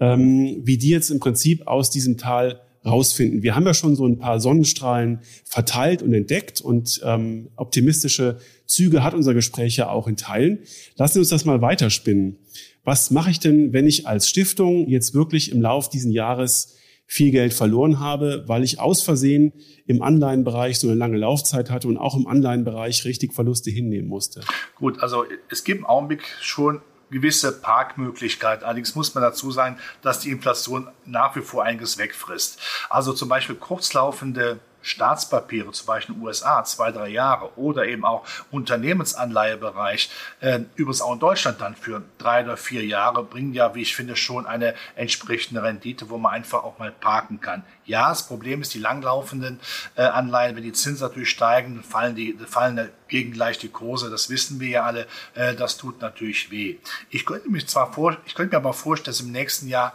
ähm, 0.00 0.60
wie 0.64 0.78
die 0.78 0.90
jetzt 0.90 1.10
im 1.10 1.20
Prinzip 1.20 1.66
aus 1.66 1.90
diesem 1.90 2.18
Tal 2.18 2.60
rausfinden. 2.84 3.42
Wir 3.42 3.54
haben 3.54 3.66
ja 3.66 3.74
schon 3.74 3.94
so 3.94 4.06
ein 4.06 4.18
paar 4.18 4.40
Sonnenstrahlen 4.40 5.20
verteilt 5.44 6.02
und 6.02 6.12
entdeckt 6.12 6.60
und 6.60 7.00
ähm, 7.04 7.48
optimistische 7.56 8.38
Züge 8.66 9.04
hat 9.04 9.14
unser 9.14 9.34
Gespräch 9.34 9.76
ja 9.76 9.88
auch 9.88 10.08
in 10.08 10.16
Teilen. 10.16 10.60
Lassen 10.96 11.14
Sie 11.14 11.20
uns 11.20 11.28
das 11.28 11.44
mal 11.44 11.60
weiterspinnen. 11.62 12.38
Was 12.84 13.10
mache 13.10 13.30
ich 13.30 13.38
denn, 13.38 13.72
wenn 13.72 13.86
ich 13.86 14.08
als 14.08 14.28
Stiftung 14.28 14.88
jetzt 14.88 15.14
wirklich 15.14 15.52
im 15.52 15.60
Lauf 15.60 15.88
diesen 15.88 16.10
Jahres 16.10 16.74
viel 17.06 17.30
Geld 17.30 17.52
verloren 17.52 18.00
habe, 18.00 18.44
weil 18.46 18.64
ich 18.64 18.80
aus 18.80 19.02
Versehen 19.02 19.52
im 19.86 20.02
Anleihenbereich 20.02 20.78
so 20.78 20.88
eine 20.88 20.96
lange 20.96 21.18
Laufzeit 21.18 21.70
hatte 21.70 21.88
und 21.88 21.98
auch 21.98 22.16
im 22.16 22.26
Anleihenbereich 22.26 23.04
richtig 23.04 23.34
Verluste 23.34 23.70
hinnehmen 23.70 24.08
musste. 24.08 24.40
Gut, 24.76 25.02
also 25.02 25.24
es 25.50 25.64
gibt 25.64 25.80
im 25.80 25.86
Augenblick 25.86 26.22
schon 26.40 26.80
gewisse 27.10 27.52
Parkmöglichkeiten. 27.52 28.64
Allerdings 28.64 28.94
muss 28.94 29.14
man 29.14 29.22
dazu 29.22 29.50
sagen, 29.50 29.76
dass 30.00 30.20
die 30.20 30.30
Inflation 30.30 30.88
nach 31.04 31.36
wie 31.36 31.42
vor 31.42 31.62
einiges 31.62 31.98
wegfrisst. 31.98 32.58
Also 32.90 33.12
zum 33.12 33.28
Beispiel 33.28 33.54
kurzlaufende 33.54 34.58
Staatspapiere, 34.82 35.70
zum 35.72 35.86
Beispiel 35.86 36.14
in 36.14 36.20
den 36.20 36.26
USA, 36.26 36.64
zwei, 36.64 36.92
drei 36.92 37.08
Jahre 37.08 37.56
oder 37.56 37.86
eben 37.86 38.04
auch 38.04 38.26
Unternehmensanleihebereich, 38.50 40.10
äh, 40.40 40.60
übrigens 40.74 41.00
auch 41.00 41.14
in 41.14 41.20
Deutschland 41.20 41.60
dann 41.60 41.74
für 41.74 42.02
drei 42.18 42.44
oder 42.44 42.56
vier 42.56 42.84
Jahre, 42.84 43.24
bringen 43.24 43.54
ja, 43.54 43.74
wie 43.74 43.82
ich 43.82 43.96
finde, 43.96 44.16
schon 44.16 44.46
eine 44.46 44.74
entsprechende 44.96 45.62
Rendite, 45.62 46.10
wo 46.10 46.18
man 46.18 46.32
einfach 46.32 46.64
auch 46.64 46.78
mal 46.78 46.90
parken 46.90 47.40
kann. 47.40 47.64
Ja, 47.84 48.10
das 48.10 48.26
Problem 48.26 48.62
ist, 48.62 48.74
die 48.74 48.78
langlaufenden 48.78 49.58
äh, 49.96 50.02
Anleihen, 50.02 50.54
wenn 50.54 50.62
die 50.62 50.72
Zinsen 50.72 51.06
natürlich 51.06 51.30
steigen, 51.30 51.82
fallen, 51.82 52.14
die, 52.14 52.38
fallen 52.46 52.76
dagegen 52.76 53.32
gleich 53.32 53.58
die 53.58 53.68
Kurse. 53.68 54.08
Das 54.08 54.30
wissen 54.30 54.60
wir 54.60 54.68
ja 54.68 54.82
alle. 54.84 55.06
Äh, 55.34 55.54
das 55.54 55.78
tut 55.78 56.00
natürlich 56.00 56.50
weh. 56.50 56.76
Ich 57.10 57.26
könnte 57.26 57.50
mich 57.50 57.66
zwar 57.66 57.92
vor, 57.92 58.16
ich 58.24 58.34
könnte 58.34 58.54
mir 58.54 58.60
aber 58.60 58.72
vorstellen, 58.72 59.12
dass 59.12 59.20
im 59.20 59.32
nächsten 59.32 59.68
Jahr 59.68 59.94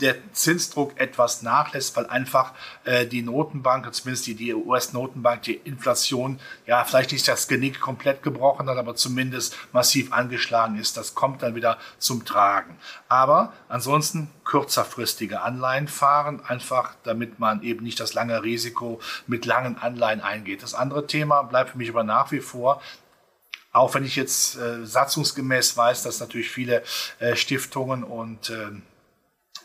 der 0.00 0.16
Zinsdruck 0.32 0.98
etwas 1.00 1.42
nachlässt, 1.42 1.96
weil 1.96 2.06
einfach 2.06 2.52
äh, 2.84 3.06
die 3.06 3.22
Notenbank, 3.22 3.92
zumindest 3.92 4.26
die, 4.26 4.34
die 4.34 4.54
US-Notenbank, 4.54 5.42
die 5.42 5.54
Inflation 5.54 6.38
ja 6.66 6.84
vielleicht 6.84 7.12
nicht 7.12 7.26
das 7.26 7.48
Genick 7.48 7.80
komplett 7.80 8.22
gebrochen 8.22 8.68
hat, 8.68 8.78
aber 8.78 8.94
zumindest 8.94 9.56
massiv 9.72 10.12
angeschlagen 10.12 10.78
ist. 10.78 10.96
Das 10.96 11.14
kommt 11.14 11.42
dann 11.42 11.54
wieder 11.54 11.78
zum 11.98 12.24
Tragen. 12.24 12.76
Aber 13.08 13.52
ansonsten 13.68 14.30
kürzerfristige 14.44 15.42
Anleihen 15.42 15.88
fahren, 15.88 16.40
einfach 16.46 16.94
damit 17.02 17.38
man 17.38 17.62
eben 17.62 17.84
nicht 17.84 17.98
das 18.00 18.14
lange 18.14 18.42
Risiko 18.42 19.00
mit 19.26 19.44
langen 19.44 19.76
Anleihen 19.78 20.20
eingeht. 20.20 20.62
Das 20.62 20.74
andere 20.74 21.06
Thema 21.06 21.42
bleibt 21.42 21.70
für 21.70 21.78
mich 21.78 21.90
aber 21.90 22.04
nach 22.04 22.30
wie 22.30 22.40
vor 22.40 22.80
auch 23.70 23.94
wenn 23.94 24.04
ich 24.04 24.16
jetzt 24.16 24.56
äh, 24.56 24.84
satzungsgemäß 24.84 25.76
weiß, 25.76 26.02
dass 26.02 26.20
natürlich 26.20 26.50
viele 26.50 26.82
äh, 27.18 27.36
Stiftungen 27.36 28.02
und 28.02 28.50
äh, 28.50 28.70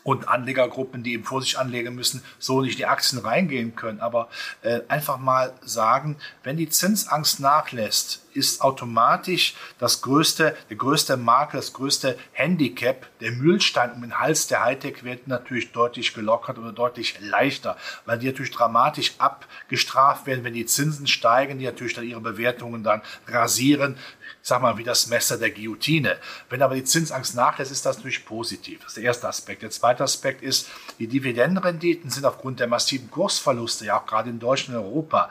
und 0.04 0.28
Anlegergruppen, 0.28 1.02
die 1.02 1.14
eben 1.14 1.24
vor 1.24 1.42
sich 1.42 1.58
anlegen 1.58 1.94
müssen, 1.96 2.22
so 2.38 2.60
nicht 2.60 2.78
die 2.78 2.86
Aktien 2.86 3.18
reingehen 3.18 3.74
können. 3.74 3.98
Aber 4.00 4.28
äh, 4.62 4.80
einfach 4.86 5.18
mal 5.18 5.52
sagen, 5.64 6.16
wenn 6.44 6.56
die 6.56 6.68
Zinsangst 6.68 7.40
nachlässt, 7.40 8.23
ist 8.34 8.60
automatisch 8.60 9.54
das 9.78 10.02
größte, 10.02 10.56
der 10.68 10.76
größte 10.76 11.16
Makel, 11.16 11.60
das 11.60 11.72
größte 11.72 12.18
Handicap, 12.32 13.06
der 13.20 13.32
Mühlstein 13.32 13.92
um 13.92 14.02
den 14.02 14.18
Hals 14.18 14.46
der 14.46 14.62
Hightech-Werte 14.64 15.28
natürlich 15.30 15.72
deutlich 15.72 16.14
gelockert 16.14 16.58
oder 16.58 16.72
deutlich 16.72 17.16
leichter, 17.20 17.76
weil 18.04 18.18
die 18.18 18.26
natürlich 18.26 18.50
dramatisch 18.50 19.14
abgestraft 19.18 20.26
werden, 20.26 20.44
wenn 20.44 20.54
die 20.54 20.66
Zinsen 20.66 21.06
steigen, 21.06 21.58
die 21.58 21.64
natürlich 21.64 21.94
dann 21.94 22.04
ihre 22.04 22.20
Bewertungen 22.20 22.82
dann 22.82 23.02
rasieren 23.26 23.96
sag 24.44 24.60
mal, 24.60 24.76
wie 24.76 24.84
das 24.84 25.06
Messer 25.06 25.38
der 25.38 25.50
Guillotine. 25.50 26.18
Wenn 26.50 26.60
aber 26.60 26.74
die 26.74 26.84
Zinsangst 26.84 27.34
nachlässt, 27.34 27.72
ist 27.72 27.86
das 27.86 27.96
natürlich 27.96 28.26
positiv. 28.26 28.80
Das 28.80 28.88
ist 28.88 28.96
der 28.98 29.04
erste 29.04 29.26
Aspekt. 29.26 29.62
Der 29.62 29.70
zweite 29.70 30.04
Aspekt 30.04 30.42
ist, 30.42 30.68
die 30.98 31.06
Dividendenrenditen 31.06 32.10
sind 32.10 32.26
aufgrund 32.26 32.60
der 32.60 32.66
massiven 32.66 33.10
Kursverluste, 33.10 33.86
ja 33.86 33.98
auch 33.98 34.06
gerade 34.06 34.28
in 34.28 34.38
Deutschland 34.38 34.78
und 34.78 34.84
Europa, 34.84 35.30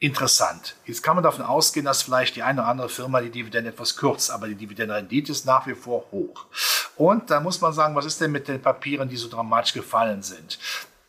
interessant. 0.00 0.76
Jetzt 0.84 1.02
kann 1.02 1.16
man 1.16 1.24
davon 1.24 1.44
ausgehen, 1.44 1.86
dass 1.86 2.02
vielleicht 2.02 2.36
die 2.36 2.42
eine 2.42 2.60
oder 2.60 2.70
andere 2.70 2.88
Firma 2.88 3.20
die 3.20 3.30
Dividende 3.30 3.70
etwas 3.70 3.96
kürzt, 3.96 4.30
aber 4.30 4.46
die 4.46 4.54
Dividendenrendite 4.54 5.32
ist 5.32 5.44
nach 5.44 5.66
wie 5.66 5.74
vor 5.74 6.04
hoch. 6.12 6.46
Und 6.96 7.30
da 7.30 7.40
muss 7.40 7.60
man 7.60 7.72
sagen, 7.72 7.94
was 7.94 8.04
ist 8.04 8.20
denn 8.20 8.32
mit 8.32 8.48
den 8.48 8.62
Papieren, 8.62 9.08
die 9.08 9.16
so 9.16 9.28
dramatisch 9.28 9.72
gefallen 9.72 10.22
sind? 10.22 10.58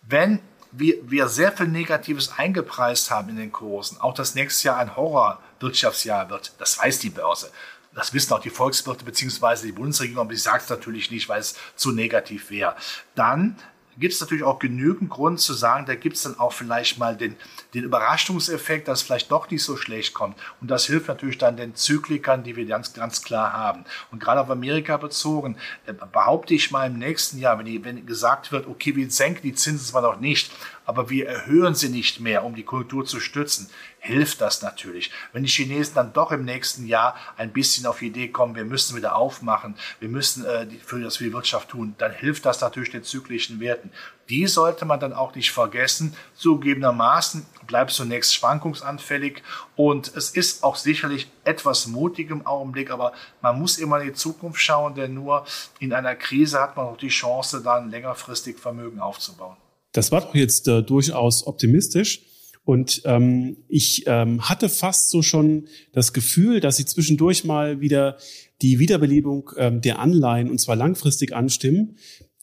Wenn 0.02 0.40
wir, 0.72 0.96
wir 1.04 1.28
sehr 1.28 1.52
viel 1.52 1.68
Negatives 1.68 2.34
eingepreist 2.38 3.12
haben 3.12 3.30
in 3.30 3.38
den 3.38 3.52
Kursen, 3.52 4.00
auch 4.02 4.14
das 4.14 4.36
nächste 4.36 4.68
Jahr 4.68 4.78
ein 4.78 4.96
Horrorwirtschaftsjahr 4.96 6.30
wird, 6.30 6.54
das 6.60 6.78
weiß 6.78 7.00
die 7.00 7.10
Börse. 7.10 7.52
Das 7.96 8.14
wissen 8.14 8.34
auch 8.34 8.40
die 8.40 8.52
Volkswirte 8.52 9.04
bzw. 9.04 9.66
die 9.66 9.72
Bundesregierung, 9.72 10.26
aber 10.26 10.36
sie 10.36 10.42
sagt 10.42 10.64
es 10.64 10.70
natürlich 10.70 11.10
nicht, 11.10 11.28
weil 11.28 11.40
es 11.40 11.56
zu 11.76 11.92
negativ 11.92 12.52
wäre. 12.52 12.76
Dann 13.16 13.58
gibt 14.00 14.14
es 14.14 14.22
natürlich 14.22 14.44
auch 14.44 14.60
genügend 14.60 15.10
Grund 15.10 15.40
zu 15.40 15.54
sagen, 15.54 15.86
da 15.86 15.96
gibt 15.96 16.16
es 16.16 16.24
dann 16.24 16.40
auch 16.40 16.54
vielleicht 16.54 16.98
mal 16.98 17.16
den, 17.16 17.36
den 17.74 17.84
Überraschungseffekt, 17.84 18.88
dass 18.88 19.00
es 19.00 19.06
vielleicht 19.06 19.32
doch 19.32 19.50
nicht 19.50 19.64
so 19.64 19.76
schlecht 19.78 20.14
kommt. 20.14 20.38
Und 20.62 20.72
das 20.72 20.86
hilft 20.86 21.08
natürlich 21.08 21.38
dann 21.38 21.58
den 21.58 21.76
Zyklikern, 21.76 22.44
die 22.44 22.56
wir 22.56 22.66
ganz, 22.66 22.94
ganz 22.94 23.22
klar 23.24 23.54
haben. 23.54 23.84
Und 24.12 24.20
gerade 24.20 24.42
auf 24.42 24.50
Amerika 24.50 24.98
bezogen, 24.98 25.58
äh, 25.86 25.94
behaupte 25.94 26.54
ich 26.54 26.72
mal 26.72 26.88
im 26.88 26.98
nächsten 26.98 27.40
Jahr, 27.40 27.58
wenn, 27.58 27.66
die, 27.66 27.84
wenn 27.84 28.06
gesagt 28.06 28.52
wird, 28.52 28.68
okay, 28.68 28.96
wir 28.96 29.10
senken 29.12 29.42
die 29.44 29.54
Zinsen 29.54 29.86
zwar 29.86 30.02
noch 30.02 30.20
nicht, 30.20 30.52
aber 30.90 31.12
wir 31.12 31.28
erhöhen 31.28 31.76
sie 31.76 31.90
nicht 31.90 32.20
mehr, 32.20 32.44
um 32.44 32.56
die 32.56 32.64
Kultur 32.64 33.06
zu 33.06 33.20
stützen, 33.20 33.70
hilft 34.00 34.42
das 34.42 34.64
natürlich. 34.64 35.12
Wenn 35.34 35.44
die 35.44 35.50
Chinesen 35.50 35.94
dann 35.94 36.14
doch 36.14 36.32
im 36.32 36.46
nächsten 36.46 36.88
Jahr 36.88 37.16
ein 37.38 37.54
bisschen 37.54 37.86
auf 37.86 38.00
die 38.00 38.08
Idee 38.08 38.30
kommen, 38.30 38.56
wir 38.56 38.66
müssen 38.66 38.98
wieder 38.98 39.16
aufmachen, 39.16 39.76
wir 40.00 40.10
müssen 40.10 40.46
äh, 40.46 40.66
für 40.84 41.00
das 41.00 41.18
für 41.18 41.26
die 41.26 41.34
Wirtschaft 41.34 41.70
tun, 41.70 41.94
dann 42.00 42.12
hilft 42.12 42.44
das 42.48 42.60
natürlich 42.62 42.90
den 42.90 43.04
zyklischen 43.04 43.60
Werten. 43.60 43.92
Die 44.30 44.48
sollte 44.48 44.86
man 44.86 45.00
dann 45.00 45.14
auch 45.14 45.36
nicht 45.36 45.52
vergessen. 45.52 46.16
Zugegebenermaßen 46.34 47.46
bleibt 47.68 47.92
zunächst 47.92 48.34
schwankungsanfällig 48.34 49.44
und 49.76 50.12
es 50.16 50.32
ist 50.32 50.64
auch 50.64 50.76
sicherlich 50.76 51.30
etwas 51.44 51.86
mutig 51.86 52.32
im 52.32 52.48
Augenblick, 52.48 52.90
aber 52.90 53.14
man 53.44 53.60
muss 53.60 53.78
immer 53.78 54.02
in 54.02 54.08
die 54.08 54.14
Zukunft 54.14 54.60
schauen, 54.60 54.96
denn 54.96 55.14
nur 55.14 55.46
in 55.78 55.94
einer 55.94 56.16
Krise 56.16 56.60
hat 56.60 56.78
man 56.78 56.88
auch 56.88 56.98
die 56.98 57.10
Chance, 57.10 57.62
dann 57.62 57.92
längerfristig 57.92 58.58
Vermögen 58.58 59.00
aufzubauen. 59.00 59.56
Das 59.92 60.12
war 60.12 60.22
doch 60.22 60.36
jetzt 60.36 60.68
äh, 60.68 60.84
durchaus 60.84 61.46
optimistisch. 61.46 62.22
Und 62.64 63.02
ähm, 63.06 63.58
ich 63.68 64.04
ähm, 64.06 64.48
hatte 64.48 64.70
fast 64.70 65.10
so 65.10 65.24
schon 65.24 65.68
das 65.92 66.14
Gefühl, 66.14 66.60
dass 66.60 66.78
sie 66.78 66.86
zwischendurch 66.86 67.44
mal 67.44 67.82
wieder 67.82 68.18
die 68.62 68.78
Wiederbelebung 68.78 69.50
ähm, 69.58 69.82
der 69.82 70.00
Anleihen 70.00 70.52
und 70.52 70.60
zwar 70.60 70.76
langfristig 70.76 71.36
anstimmen. 71.36 71.96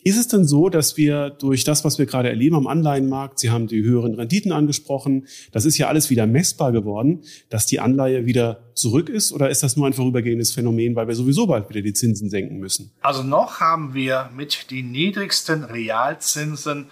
Ist 0.03 0.19
es 0.19 0.29
denn 0.29 0.45
so, 0.45 0.69
dass 0.69 0.97
wir 0.97 1.31
durch 1.31 1.65
das, 1.65 1.85
was 1.85 1.99
wir 1.99 2.07
gerade 2.07 2.29
erleben 2.29 2.55
am 2.55 2.69
Anleihenmarkt, 2.69 3.41
Sie 3.41 3.51
haben 3.51 3.67
die 3.67 3.83
höheren 3.83 4.15
Renditen 4.15 4.53
angesprochen, 4.53 5.27
das 5.51 5.65
ist 5.65 5.79
ja 5.79 5.89
alles 5.89 6.11
wieder 6.11 6.29
messbar 6.29 6.71
geworden, 6.71 7.23
dass 7.49 7.67
die 7.67 7.81
Anleihe 7.81 8.25
wieder 8.25 8.71
zurück 8.75 9.09
ist? 9.09 9.33
Oder 9.33 9.51
ist 9.51 9.65
das 9.65 9.77
nur 9.77 9.85
ein 9.85 9.95
vorübergehendes 9.95 10.53
Phänomen, 10.53 10.95
weil 10.95 11.09
wir 11.09 11.17
sowieso 11.17 11.49
bald 11.49 11.69
wieder 11.71 11.83
die 11.83 11.93
Zinsen 11.93 12.31
senken 12.31 12.59
müssen? 12.59 12.93
Also 13.01 13.25
noch 13.25 13.59
haben 13.59 13.95
wir 13.95 14.31
mit 14.37 14.71
den 14.71 14.93
niedrigsten 14.93 15.65
Realzinsen 15.65 16.87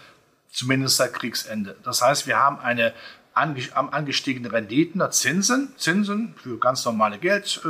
zumindest 0.54 0.96
seit 0.96 1.12
Kriegsende. 1.12 1.76
Das 1.82 2.00
heißt, 2.00 2.26
wir 2.26 2.38
haben 2.38 2.58
eine 2.60 2.94
angestiegene 3.34 4.52
Renditen, 4.52 5.02
Zinsen, 5.10 5.74
Zinsen 5.76 6.34
für 6.36 6.58
ganz 6.58 6.84
normale 6.84 7.18
Geld, 7.18 7.60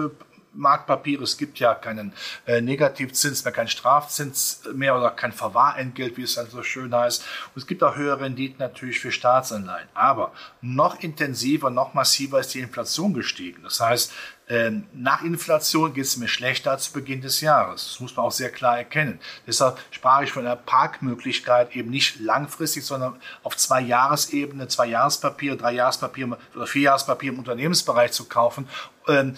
Marktpapiere. 0.56 1.24
Es 1.24 1.36
gibt 1.36 1.58
ja 1.58 1.74
keinen 1.74 2.12
äh, 2.46 2.60
Negativzins 2.60 3.44
mehr, 3.44 3.52
keinen 3.52 3.68
Strafzins 3.68 4.62
mehr 4.72 4.96
oder 4.96 5.10
kein 5.10 5.32
Verwahrentgelt, 5.32 6.16
wie 6.16 6.22
es 6.22 6.34
dann 6.34 6.48
so 6.48 6.62
schön 6.62 6.94
heißt. 6.94 7.22
Und 7.54 7.62
es 7.62 7.66
gibt 7.66 7.82
auch 7.82 7.96
höhere 7.96 8.20
Renditen 8.20 8.58
natürlich 8.58 9.00
für 9.00 9.12
Staatsanleihen. 9.12 9.88
Aber 9.94 10.32
noch 10.60 11.00
intensiver, 11.00 11.70
noch 11.70 11.94
massiver 11.94 12.40
ist 12.40 12.54
die 12.54 12.60
Inflation 12.60 13.14
gestiegen. 13.14 13.62
Das 13.62 13.80
heißt, 13.80 14.12
ähm, 14.48 14.86
nach 14.92 15.22
Inflation 15.22 15.94
geht 15.94 16.04
es 16.04 16.18
mir 16.18 16.28
schlechter 16.28 16.72
als 16.72 16.84
zu 16.84 16.92
Beginn 16.92 17.22
des 17.22 17.40
Jahres. 17.40 17.88
Das 17.92 18.00
muss 18.00 18.14
man 18.14 18.26
auch 18.26 18.32
sehr 18.32 18.50
klar 18.50 18.76
erkennen. 18.76 19.18
Deshalb 19.46 19.78
sprach 19.90 20.22
ich 20.22 20.32
von 20.32 20.44
einer 20.44 20.56
Parkmöglichkeit 20.56 21.74
eben 21.74 21.90
nicht 21.90 22.20
langfristig, 22.20 22.84
sondern 22.84 23.16
auf 23.42 23.56
zwei 23.56 23.80
Jahresebene, 23.80 24.68
zwei 24.68 24.86
Jahrespapier, 24.86 25.56
drei 25.56 25.72
Jahrespapier 25.72 26.36
oder 26.54 26.66
vier 26.66 26.82
Jahrespapier 26.82 27.32
im 27.32 27.38
Unternehmensbereich 27.38 28.12
zu 28.12 28.26
kaufen. 28.26 28.68
Ähm, 29.08 29.36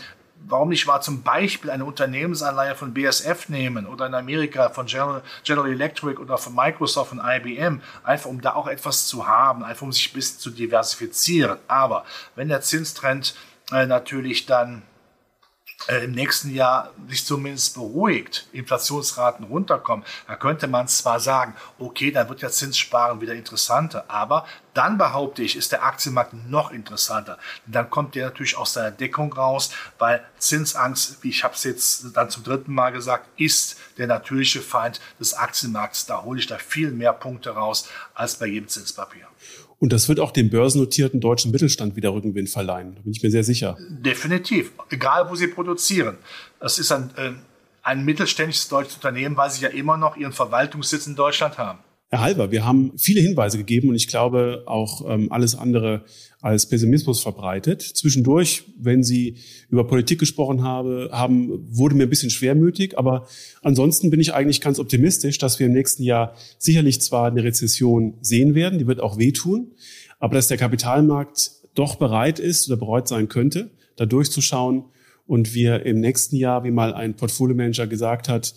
warum 0.48 0.70
nicht 0.70 0.86
mal 0.86 1.00
zum 1.00 1.22
Beispiel 1.22 1.70
eine 1.70 1.84
Unternehmensanleihe 1.84 2.74
von 2.74 2.92
BSF 2.92 3.48
nehmen 3.48 3.86
oder 3.86 4.06
in 4.06 4.14
Amerika 4.14 4.70
von 4.70 4.86
General, 4.86 5.22
Electric 5.48 6.20
oder 6.20 6.36
von 6.36 6.54
Microsoft 6.54 7.12
und 7.12 7.22
IBM, 7.24 7.80
einfach 8.02 8.28
um 8.28 8.40
da 8.40 8.54
auch 8.54 8.66
etwas 8.66 9.06
zu 9.06 9.28
haben, 9.28 9.62
einfach 9.62 9.82
um 9.82 9.92
sich 9.92 10.10
ein 10.10 10.14
bisschen 10.14 10.40
zu 10.40 10.50
diversifizieren. 10.50 11.58
Aber 11.68 12.04
wenn 12.34 12.48
der 12.48 12.60
Zinstrend 12.60 13.34
äh, 13.72 13.86
natürlich 13.86 14.46
dann 14.46 14.82
äh, 15.88 16.04
im 16.04 16.12
nächsten 16.12 16.50
Jahr 16.50 16.92
sich 17.08 17.24
zumindest 17.24 17.74
beruhigt, 17.74 18.48
Inflationsraten 18.52 19.44
runterkommen, 19.44 20.04
da 20.26 20.36
könnte 20.36 20.66
man 20.66 20.88
zwar 20.88 21.20
sagen, 21.20 21.54
okay, 21.78 22.10
dann 22.10 22.28
wird 22.28 22.42
ja 22.42 22.50
Zinssparen 22.50 23.20
wieder 23.20 23.34
interessanter, 23.34 24.04
aber 24.08 24.46
dann 24.74 24.98
behaupte 24.98 25.42
ich, 25.42 25.56
ist 25.56 25.72
der 25.72 25.84
Aktienmarkt 25.84 26.34
noch 26.48 26.70
interessanter. 26.70 27.38
Dann 27.66 27.88
kommt 27.88 28.14
der 28.14 28.26
natürlich 28.26 28.56
aus 28.56 28.72
seiner 28.72 28.90
Deckung 28.90 29.32
raus, 29.32 29.70
weil 29.98 30.24
Zinsangst, 30.38 31.22
wie 31.22 31.30
ich 31.30 31.44
habe 31.44 31.54
es 31.54 31.64
jetzt 31.64 32.16
dann 32.16 32.30
zum 32.30 32.44
dritten 32.44 32.74
Mal 32.74 32.90
gesagt, 32.90 33.28
ist 33.38 33.78
der 33.96 34.06
natürliche 34.06 34.60
Feind 34.60 35.00
des 35.18 35.34
Aktienmarkts. 35.34 36.06
Da 36.06 36.22
hole 36.22 36.40
ich 36.40 36.46
da 36.46 36.58
viel 36.58 36.90
mehr 36.90 37.12
Punkte 37.12 37.50
raus 37.50 37.88
als 38.14 38.36
bei 38.36 38.46
jedem 38.46 38.68
Zinspapier. 38.68 39.26
Und 39.78 39.92
das 39.92 40.08
wird 40.08 40.20
auch 40.20 40.30
dem 40.30 40.48
börsennotierten 40.48 41.20
deutschen 41.20 41.50
Mittelstand 41.50 41.96
wieder 41.96 42.12
Rückenwind 42.14 42.48
verleihen. 42.48 42.94
Da 42.94 43.02
bin 43.02 43.12
ich 43.12 43.22
mir 43.22 43.30
sehr 43.30 43.44
sicher. 43.44 43.76
Definitiv. 43.90 44.72
Egal, 44.90 45.28
wo 45.28 45.34
sie 45.34 45.48
produzieren. 45.48 46.16
Das 46.60 46.78
ist 46.78 46.90
ein, 46.92 47.10
äh, 47.16 47.32
ein 47.82 48.04
mittelständisches 48.04 48.68
deutsches 48.68 48.94
Unternehmen, 48.96 49.36
weil 49.36 49.50
sie 49.50 49.62
ja 49.62 49.68
immer 49.68 49.96
noch 49.96 50.16
ihren 50.16 50.32
Verwaltungssitz 50.32 51.06
in 51.06 51.14
Deutschland 51.14 51.58
haben. 51.58 51.78
Herr 52.08 52.20
Halber, 52.20 52.52
wir 52.52 52.64
haben 52.64 52.92
viele 52.96 53.20
Hinweise 53.20 53.58
gegeben 53.58 53.88
und 53.88 53.96
ich 53.96 54.06
glaube 54.06 54.62
auch 54.66 55.04
ähm, 55.08 55.32
alles 55.32 55.56
andere 55.56 56.04
als 56.40 56.68
Pessimismus 56.68 57.20
verbreitet. 57.20 57.82
Zwischendurch, 57.82 58.62
wenn 58.78 59.02
Sie 59.02 59.38
über 59.70 59.88
Politik 59.88 60.20
gesprochen 60.20 60.62
habe, 60.62 61.08
haben, 61.10 61.66
wurde 61.68 61.96
mir 61.96 62.04
ein 62.04 62.08
bisschen 62.08 62.30
schwermütig, 62.30 62.96
aber 62.96 63.26
ansonsten 63.62 64.10
bin 64.10 64.20
ich 64.20 64.34
eigentlich 64.34 64.60
ganz 64.60 64.78
optimistisch, 64.78 65.38
dass 65.38 65.58
wir 65.58 65.66
im 65.66 65.72
nächsten 65.72 66.04
Jahr 66.04 66.36
sicherlich 66.58 67.00
zwar 67.00 67.28
eine 67.28 67.42
Rezession 67.42 68.14
sehen 68.20 68.54
werden, 68.54 68.78
die 68.78 68.86
wird 68.86 69.00
auch 69.00 69.18
wehtun, 69.18 69.72
aber 70.20 70.36
dass 70.36 70.46
der 70.46 70.58
Kapitalmarkt 70.58 71.50
doch 71.74 71.96
bereit 71.96 72.38
ist 72.38 72.68
oder 72.68 72.76
bereit 72.76 73.08
sein 73.08 73.28
könnte, 73.28 73.70
da 73.96 74.06
durchzuschauen 74.06 74.84
und 75.26 75.54
wir 75.54 75.84
im 75.84 75.98
nächsten 75.98 76.36
Jahr, 76.36 76.62
wie 76.62 76.70
mal 76.70 76.94
ein 76.94 77.16
Portfolio-Manager 77.16 77.88
gesagt 77.88 78.28
hat, 78.28 78.54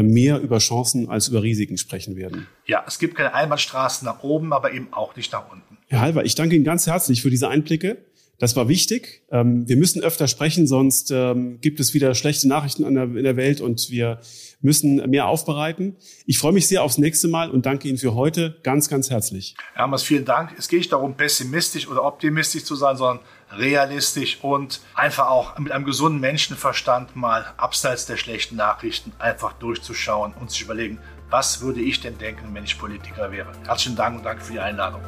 mehr 0.00 0.40
über 0.40 0.58
Chancen 0.58 1.10
als 1.10 1.28
über 1.28 1.42
Risiken 1.42 1.76
sprechen 1.76 2.16
werden. 2.16 2.46
Ja, 2.64 2.82
es 2.86 2.98
gibt 2.98 3.14
keine 3.14 3.34
Einbahnstraßen 3.34 4.06
nach 4.06 4.22
oben, 4.22 4.54
aber 4.54 4.72
eben 4.72 4.88
auch 4.92 5.14
nicht 5.16 5.32
nach 5.32 5.50
unten. 5.52 5.76
Herr 5.88 6.00
Halver, 6.00 6.24
ich 6.24 6.34
danke 6.34 6.56
Ihnen 6.56 6.64
ganz 6.64 6.86
herzlich 6.86 7.20
für 7.20 7.28
diese 7.28 7.48
Einblicke. 7.48 7.98
Das 8.38 8.56
war 8.56 8.66
wichtig. 8.66 9.22
Ähm, 9.30 9.68
wir 9.68 9.76
müssen 9.76 10.02
öfter 10.02 10.26
sprechen, 10.26 10.66
sonst 10.66 11.12
ähm, 11.12 11.60
gibt 11.60 11.78
es 11.78 11.94
wieder 11.94 12.14
schlechte 12.14 12.48
Nachrichten 12.48 12.84
in 12.84 13.22
der 13.22 13.36
Welt 13.36 13.60
und 13.60 13.88
wir 13.90 14.18
müssen 14.60 14.96
mehr 15.10 15.26
aufbereiten. 15.26 15.96
Ich 16.26 16.38
freue 16.38 16.52
mich 16.52 16.66
sehr 16.66 16.82
aufs 16.82 16.98
nächste 16.98 17.28
Mal 17.28 17.50
und 17.50 17.66
danke 17.66 17.88
Ihnen 17.88 17.98
für 17.98 18.14
heute 18.14 18.56
ganz, 18.62 18.88
ganz 18.88 19.10
herzlich. 19.10 19.54
Herr 19.74 19.84
Hammers, 19.84 20.02
vielen 20.02 20.24
Dank. 20.24 20.54
Es 20.58 20.68
geht 20.68 20.80
nicht 20.80 20.92
darum, 20.92 21.16
pessimistisch 21.16 21.86
oder 21.86 22.04
optimistisch 22.04 22.64
zu 22.64 22.74
sein, 22.74 22.96
sondern 22.96 23.24
realistisch 23.56 24.38
und 24.42 24.80
einfach 24.94 25.28
auch 25.28 25.58
mit 25.58 25.72
einem 25.72 25.84
gesunden 25.84 26.20
Menschenverstand 26.20 27.16
mal 27.16 27.52
abseits 27.56 28.06
der 28.06 28.16
schlechten 28.16 28.56
Nachrichten 28.56 29.12
einfach 29.18 29.52
durchzuschauen 29.54 30.34
und 30.38 30.50
sich 30.50 30.62
überlegen, 30.62 30.98
was 31.30 31.60
würde 31.60 31.80
ich 31.80 32.00
denn 32.00 32.18
denken, 32.18 32.54
wenn 32.54 32.64
ich 32.64 32.78
Politiker 32.78 33.32
wäre. 33.32 33.52
Herzlichen 33.66 33.96
Dank 33.96 34.18
und 34.18 34.24
danke 34.24 34.44
für 34.44 34.52
die 34.52 34.60
Einladung. 34.60 35.00